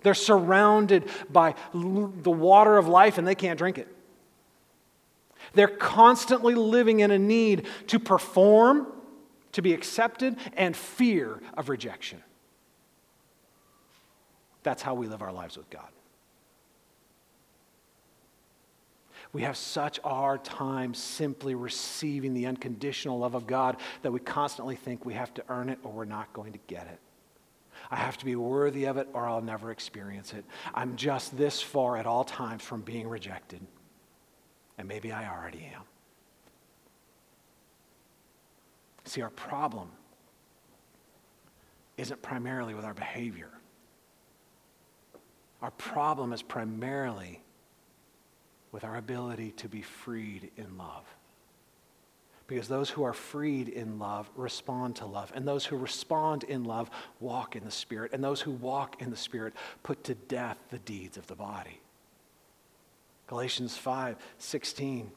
They're 0.03 0.15
surrounded 0.15 1.09
by 1.31 1.55
the 1.73 2.31
water 2.31 2.77
of 2.77 2.89
life 2.89 3.19
and 3.19 3.27
they 3.27 3.35
can't 3.35 3.59
drink 3.59 3.79
it. 3.79 3.89
They're 5.55 5.69
constantly 5.69 6.55
living 6.55 7.01
in 7.01 7.11
a 7.11 7.19
need 7.19 7.67
to 7.89 7.99
perform, 7.99 8.87
to 9.53 9.63
be 9.63 9.73
accepted, 9.73 10.37
and 10.57 10.77
fear 10.77 11.41
of 11.55 11.69
rejection. 11.69 12.23
That's 14.63 14.83
how 14.83 14.95
we 14.95 15.07
live 15.07 15.23
our 15.23 15.33
lives 15.33 15.57
with 15.57 15.71
God. 15.71 15.89
We 19.33 19.43
have 19.43 19.57
such 19.57 19.99
a 20.03 20.09
hard 20.09 20.45
time 20.45 20.95
simply 20.95 21.55
receiving 21.55 22.33
the 22.33 22.47
unconditional 22.47 23.19
love 23.19 23.35
of 23.35 23.47
God 23.47 23.77
that 24.03 24.11
we 24.11 24.21
constantly 24.21 24.77
think 24.77 25.05
we 25.05 25.15
have 25.15 25.35
to 25.35 25.45
earn 25.49 25.69
it 25.69 25.79
or 25.83 25.93
we're 25.93 26.05
not 26.05 26.33
going 26.33 26.53
to 26.53 26.59
get 26.67 26.87
it. 26.87 26.99
I 27.91 27.97
have 27.97 28.19
to 28.19 28.25
be 28.25 28.37
worthy 28.37 28.85
of 28.85 28.97
it 28.97 29.09
or 29.13 29.27
I'll 29.27 29.43
never 29.43 29.71
experience 29.71 30.33
it. 30.33 30.45
I'm 30.75 30.97
just 30.97 31.37
this 31.37 31.61
far 31.63 31.97
at 31.97 32.07
all 32.07 32.25
times 32.25 32.63
from 32.63 32.83
being 32.83 33.09
rejected. 33.09 33.61
And 34.79 34.89
maybe 34.89 35.13
I 35.13 35.31
already 35.31 35.71
am. 35.75 35.83
See, 39.05 39.23
our 39.23 39.31
problem 39.31 39.91
isn't 41.97 42.21
primarily 42.23 42.75
with 42.75 42.85
our 42.85 42.95
behavior. 42.95 43.51
Our 45.63 45.71
problem 45.73 46.33
is 46.33 46.43
primarily 46.43 47.43
with 48.73 48.85
our 48.85 48.97
ability 48.97 49.53
to 49.53 49.69
be 49.69 49.81
freed 49.81 50.51
in 50.57 50.77
love. 50.77 51.05
Because 52.47 52.69
those 52.69 52.91
who 52.91 53.03
are 53.03 53.13
freed 53.13 53.69
in 53.69 53.99
love 53.99 54.31
respond 54.37 54.97
to 54.97 55.07
love. 55.07 55.33
And 55.35 55.47
those 55.47 55.67
who 55.67 55.77
respond 55.77 56.45
in 56.45 56.65
love 56.65 56.91
walk 57.19 57.57
in 57.57 57.65
the 57.65 57.71
Spirit. 57.71 58.13
And 58.13 58.23
those 58.23 58.41
who 58.41 58.53
walk 58.53 59.03
in 59.03 59.11
the 59.11 59.17
Spirit 59.17 59.55
put 59.83 60.05
to 60.05 60.15
death 60.15 60.57
the 60.71 60.79
deeds 60.79 61.17
of 61.17 61.27
the 61.27 61.35
body. 61.35 61.81
Galatians 63.27 63.77
5 63.77 64.17
16. 64.39 65.11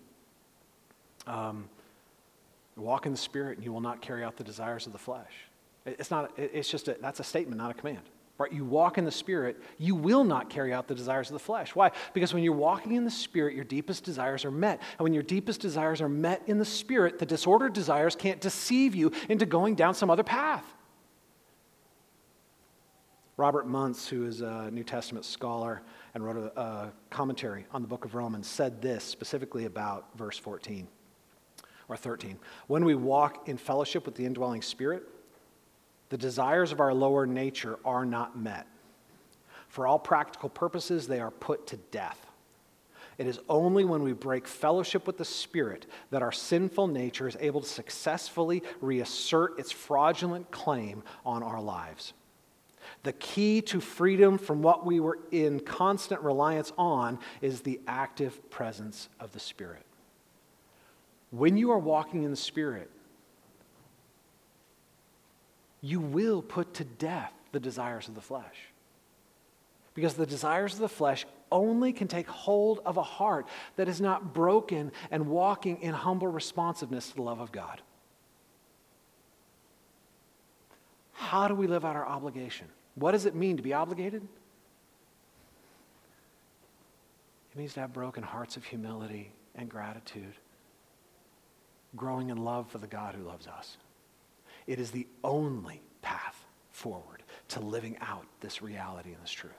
Um, 1.28 1.70
Walk 2.80 3.06
in 3.06 3.12
the 3.12 3.18
Spirit, 3.18 3.58
and 3.58 3.66
you 3.66 3.74
will 3.74 3.82
not 3.82 4.02
carry 4.02 4.24
out 4.24 4.38
the 4.38 4.44
desires 4.44 4.88
of 4.88 4.94
the 4.94 5.00
flesh. 5.00 5.34
It's, 5.86 6.12
not, 6.12 6.32
it's 6.38 6.70
just 6.70 6.88
a, 6.88 6.98
that's 7.02 7.20
a 7.20 7.24
statement, 7.24 7.58
not 7.58 7.72
a 7.72 7.74
command. 7.74 8.04
Right? 8.40 8.54
You 8.54 8.64
walk 8.64 8.98
in 8.98 9.04
the 9.04 9.12
Spirit, 9.12 9.62
you 9.78 9.96
will 9.96 10.24
not 10.24 10.50
carry 10.50 10.72
out 10.72 10.88
the 10.88 10.96
desires 10.96 11.28
of 11.28 11.34
the 11.34 11.40
flesh. 11.40 11.76
Why? 11.76 11.92
Because 12.14 12.34
when 12.34 12.42
you're 12.42 12.54
walking 12.54 12.94
in 12.94 13.04
the 13.04 13.12
Spirit, 13.12 13.54
your 13.54 13.66
deepest 13.66 14.06
desires 14.06 14.46
are 14.46 14.52
met. 14.52 14.82
And 14.98 15.04
when 15.04 15.14
your 15.14 15.24
deepest 15.24 15.60
desires 15.60 16.00
are 16.00 16.08
met 16.08 16.42
in 16.48 16.58
the 16.58 16.64
Spirit, 16.64 17.20
the 17.20 17.26
disordered 17.26 17.74
desires 17.74 18.16
can't 18.16 18.40
deceive 18.40 18.96
you 18.96 19.12
into 19.28 19.46
going 19.46 19.76
down 19.76 19.94
some 19.94 20.10
other 20.10 20.24
path. 20.24 20.64
Robert 23.36 23.68
Mounce, 23.68 24.08
who 24.08 24.26
is 24.26 24.40
a 24.40 24.70
New 24.72 24.84
Testament 24.84 25.26
scholar 25.26 25.82
and 26.14 26.24
wrote 26.24 26.38
a, 26.38 26.60
a 26.60 26.94
commentary 27.10 27.66
on 27.74 27.82
the 27.82 27.88
book 27.90 28.06
of 28.06 28.16
Romans, 28.16 28.48
said 28.48 28.82
this 28.82 29.04
specifically 29.04 29.66
about 29.66 30.18
verse 30.18 30.38
14 30.38 30.88
or 31.90 31.98
13. 31.98 32.38
When 32.68 32.86
we 32.86 32.96
walk 32.96 33.50
in 33.50 33.58
fellowship 33.58 34.06
with 34.06 34.16
the 34.16 34.26
indwelling 34.26 34.62
Spirit, 34.62 35.04
the 36.10 36.18
desires 36.18 36.72
of 36.72 36.80
our 36.80 36.93
lower 36.93 37.26
nature 37.26 37.80
are 37.86 38.05
not 38.05 38.38
met. 38.38 38.68
For 39.68 39.86
all 39.86 39.99
practical 39.99 40.49
purposes, 40.49 41.07
they 41.07 41.20
are 41.20 41.32
put 41.32 41.68
to 41.68 41.78
death. 41.78 42.26
It 43.20 43.28
is 43.28 43.39
only 43.49 43.84
when 43.84 44.01
we 44.01 44.14
break 44.14 44.47
fellowship 44.47 45.05
with 45.05 45.18
the 45.18 45.26
Spirit 45.26 45.86
that 46.10 46.22
our 46.22 46.32
sinful 46.32 46.88
nature 46.88 47.28
is 47.28 47.38
able 47.39 47.62
to 47.62 47.68
successfully 47.68 48.64
reassert 48.82 49.60
its 49.60 49.72
fraudulent 49.72 50.49
claim 50.51 51.03
on 51.26 51.43
our 51.43 51.62
lives. 51.62 52.14
The 53.03 53.14
key 53.14 53.62
to 53.64 53.80
freedom 53.82 54.38
from 54.38 54.62
what 54.62 54.86
we 54.86 54.99
were 54.99 55.20
in 55.32 55.60
constant 55.60 56.22
reliance 56.22 56.72
on 56.78 57.20
is 57.41 57.62
the 57.62 57.80
active 57.88 58.49
presence 58.49 59.10
of 59.20 59.34
the 59.34 59.39
Spirit. 59.39 59.86
When 61.32 61.57
you 61.57 61.72
are 61.72 61.78
walking 61.78 62.24
in 62.24 62.32
the 62.32 62.38
Spirit, 62.38 62.89
you 65.82 66.00
will 66.00 66.42
put 66.42 66.74
to 66.76 66.84
death 66.84 67.34
the 67.52 67.60
desires 67.60 68.08
of 68.08 68.16
the 68.16 68.22
flesh. 68.22 68.70
Because 69.94 70.14
the 70.14 70.26
desires 70.26 70.74
of 70.74 70.80
the 70.80 70.90
flesh 70.90 71.26
only 71.52 71.94
can 71.94 72.08
take 72.08 72.28
hold 72.28 72.80
of 72.86 72.98
a 72.98 73.04
heart 73.04 73.48
that 73.76 73.88
is 73.88 74.00
not 74.00 74.34
broken 74.34 74.92
and 75.12 75.28
walking 75.28 75.82
in 75.82 75.94
humble 75.94 76.28
responsiveness 76.28 77.10
to 77.10 77.16
the 77.16 77.22
love 77.22 77.40
of 77.40 77.52
God. 77.52 77.82
How 81.14 81.48
do 81.48 81.56
we 81.56 81.68
live 81.68 81.84
out 81.84 81.96
our 81.96 82.08
obligation? 82.08 82.68
What 82.96 83.12
does 83.12 83.26
it 83.26 83.36
mean 83.36 83.58
to 83.58 83.64
be 83.64 83.74
obligated? 83.74 84.24
It 87.52 87.58
means 87.58 87.74
to 87.74 87.82
have 87.82 87.94
broken 87.94 88.24
hearts 88.24 88.58
of 88.58 88.64
humility 88.64 89.32
and 89.56 89.70
gratitude, 89.70 90.34
growing 91.96 92.30
in 92.30 92.38
love 92.38 92.70
for 92.70 92.78
the 92.78 92.88
God 92.88 93.16
who 93.16 93.24
loves 93.24 93.48
us. 93.48 93.78
It 94.70 94.80
is 94.80 94.91
the 94.91 95.07
only 95.24 95.82
path 96.03 96.45
forward 96.70 97.24
to 97.49 97.59
living 97.59 97.97
out 98.01 98.28
this 98.39 98.61
reality 98.61 99.11
and 99.11 99.24
this 99.24 99.32
truth. 99.32 99.51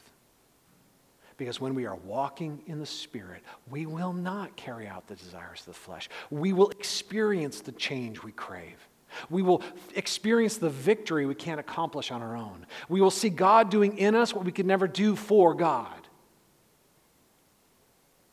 Because 1.37 1.61
when 1.61 1.75
we 1.75 1.85
are 1.85 1.97
walking 1.97 2.63
in 2.69 2.79
the 2.79 2.87
Spirit, 2.87 3.43
we 3.69 3.87
will 3.87 4.13
not 4.13 4.55
carry 4.55 4.87
out 4.87 5.09
the 5.09 5.17
desires 5.17 5.61
of 5.61 5.67
the 5.67 5.73
flesh. 5.73 6.09
We 6.31 6.53
will 6.53 6.71
experience 6.71 7.61
the 7.61 7.73
change 7.73 8.23
we 8.23 8.31
crave. 8.31 8.89
We 9.29 9.43
will 9.43 9.63
experience 9.97 10.59
the 10.59 10.71
victory 10.71 11.27
we 11.27 11.35
can't 11.35 11.59
accomplish 11.59 12.13
on 12.13 12.23
our 12.23 12.37
own. 12.37 12.65
We 12.89 13.01
will 13.01 13.11
see 13.11 13.31
God 13.31 13.69
doing 13.69 13.99
in 13.99 14.15
us 14.15 14.33
what 14.33 14.45
we 14.45 14.53
could 14.53 14.67
never 14.67 14.87
do 14.87 15.17
for 15.17 15.55
God. 15.55 16.07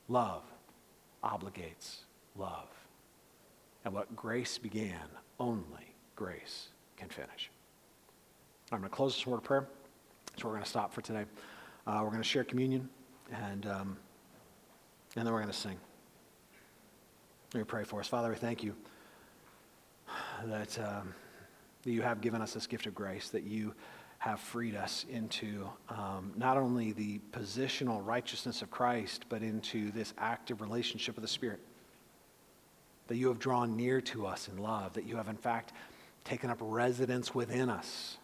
Love 0.08 0.44
obligates 1.24 2.02
love. 2.38 2.70
And 3.84 3.96
what 3.96 4.16
grace 4.16 4.60
began, 4.60 5.08
only 5.40 5.87
grace 6.18 6.70
can 6.98 7.08
finish. 7.08 7.50
I'm 8.72 8.80
going 8.80 8.90
to 8.90 8.96
close 8.96 9.16
this 9.16 9.26
word 9.26 9.38
of 9.38 9.44
prayer. 9.44 9.66
So 10.38 10.48
we're 10.48 10.56
going 10.56 10.64
to 10.64 10.70
stop 10.70 10.94
for 10.94 11.02
today. 11.02 11.24
Uh, 11.86 12.02
we're 12.04 12.10
going 12.10 12.22
to 12.22 12.28
share 12.28 12.44
communion, 12.44 12.90
and, 13.32 13.66
um, 13.66 13.98
and 15.16 15.26
then 15.26 15.34
we're 15.34 15.40
going 15.40 15.54
to 15.54 15.58
sing. 15.58 15.78
Let 17.54 17.60
me 17.62 17.64
pray 17.64 17.86
for 17.86 18.02
us. 18.02 18.08
Father, 18.08 18.30
we 18.30 18.36
thank 18.36 18.62
you 18.62 18.76
that, 20.46 20.78
um, 20.80 21.14
that 21.84 21.92
you 21.92 22.02
have 22.02 22.20
given 22.20 22.42
us 22.42 22.54
this 22.54 22.68
gift 22.68 22.88
of 22.88 22.94
grace, 22.94 23.30
that 23.30 23.44
you 23.44 23.74
have 24.18 24.40
freed 24.40 24.76
us 24.76 25.06
into 25.10 25.70
um, 25.90 26.34
not 26.36 26.58
only 26.58 26.92
the 26.92 27.22
positional 27.32 28.06
righteousness 28.06 28.62
of 28.62 28.72
Christ, 28.72 29.26
but 29.30 29.44
into 29.44 29.92
this 29.92 30.14
active 30.18 30.62
relationship 30.62 31.16
with 31.16 31.22
the 31.22 31.30
Spirit. 31.30 31.60
That 33.08 33.16
you 33.16 33.28
have 33.30 33.40
drawn 33.40 33.78
near 33.78 34.02
to 34.02 34.26
us 34.26 34.50
in 34.50 34.58
love, 34.58 34.94
that 34.94 35.06
you 35.06 35.16
have, 35.16 35.30
in 35.30 35.38
fact, 35.38 35.72
taken 36.28 36.50
up 36.50 36.58
residence 36.60 37.34
within 37.34 37.70
us. 37.70 38.18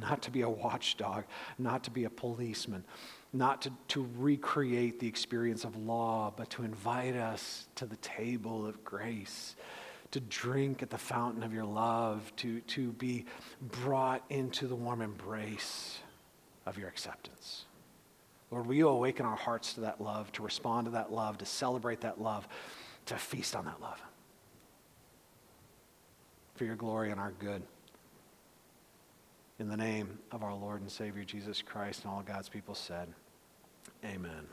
Not 0.00 0.22
to 0.22 0.30
be 0.30 0.40
a 0.40 0.48
watchdog, 0.48 1.24
not 1.58 1.84
to 1.84 1.90
be 1.90 2.04
a 2.04 2.10
policeman, 2.10 2.84
not 3.32 3.62
to, 3.62 3.72
to 3.88 4.08
recreate 4.16 5.00
the 5.00 5.06
experience 5.06 5.64
of 5.64 5.76
law, 5.76 6.32
but 6.34 6.48
to 6.50 6.62
invite 6.62 7.14
us 7.14 7.66
to 7.74 7.84
the 7.84 7.96
table 7.96 8.66
of 8.66 8.82
grace, 8.84 9.54
to 10.12 10.20
drink 10.20 10.82
at 10.82 10.90
the 10.90 10.98
fountain 10.98 11.42
of 11.42 11.52
your 11.52 11.64
love, 11.64 12.32
to, 12.36 12.60
to 12.60 12.92
be 12.92 13.26
brought 13.60 14.24
into 14.30 14.66
the 14.66 14.76
warm 14.76 15.02
embrace 15.02 15.98
of 16.64 16.78
your 16.78 16.88
acceptance. 16.88 17.64
Lord, 18.50 18.66
will 18.66 18.74
you 18.74 18.88
awaken 18.88 19.26
our 19.26 19.36
hearts 19.36 19.74
to 19.74 19.80
that 19.80 20.00
love, 20.00 20.32
to 20.32 20.42
respond 20.42 20.86
to 20.86 20.92
that 20.92 21.12
love, 21.12 21.38
to 21.38 21.46
celebrate 21.46 22.00
that 22.02 22.20
love, 22.20 22.46
to 23.06 23.16
feast 23.16 23.54
on 23.56 23.66
that 23.66 23.82
love? 23.82 24.00
For 26.54 26.64
your 26.64 26.76
glory 26.76 27.10
and 27.10 27.20
our 27.20 27.32
good. 27.38 27.62
In 29.58 29.68
the 29.68 29.76
name 29.76 30.18
of 30.32 30.42
our 30.42 30.54
Lord 30.54 30.80
and 30.80 30.90
Savior 30.90 31.24
Jesus 31.24 31.62
Christ 31.62 32.04
and 32.04 32.12
all 32.12 32.22
God's 32.22 32.48
people 32.48 32.74
said, 32.74 33.08
Amen. 34.04 34.46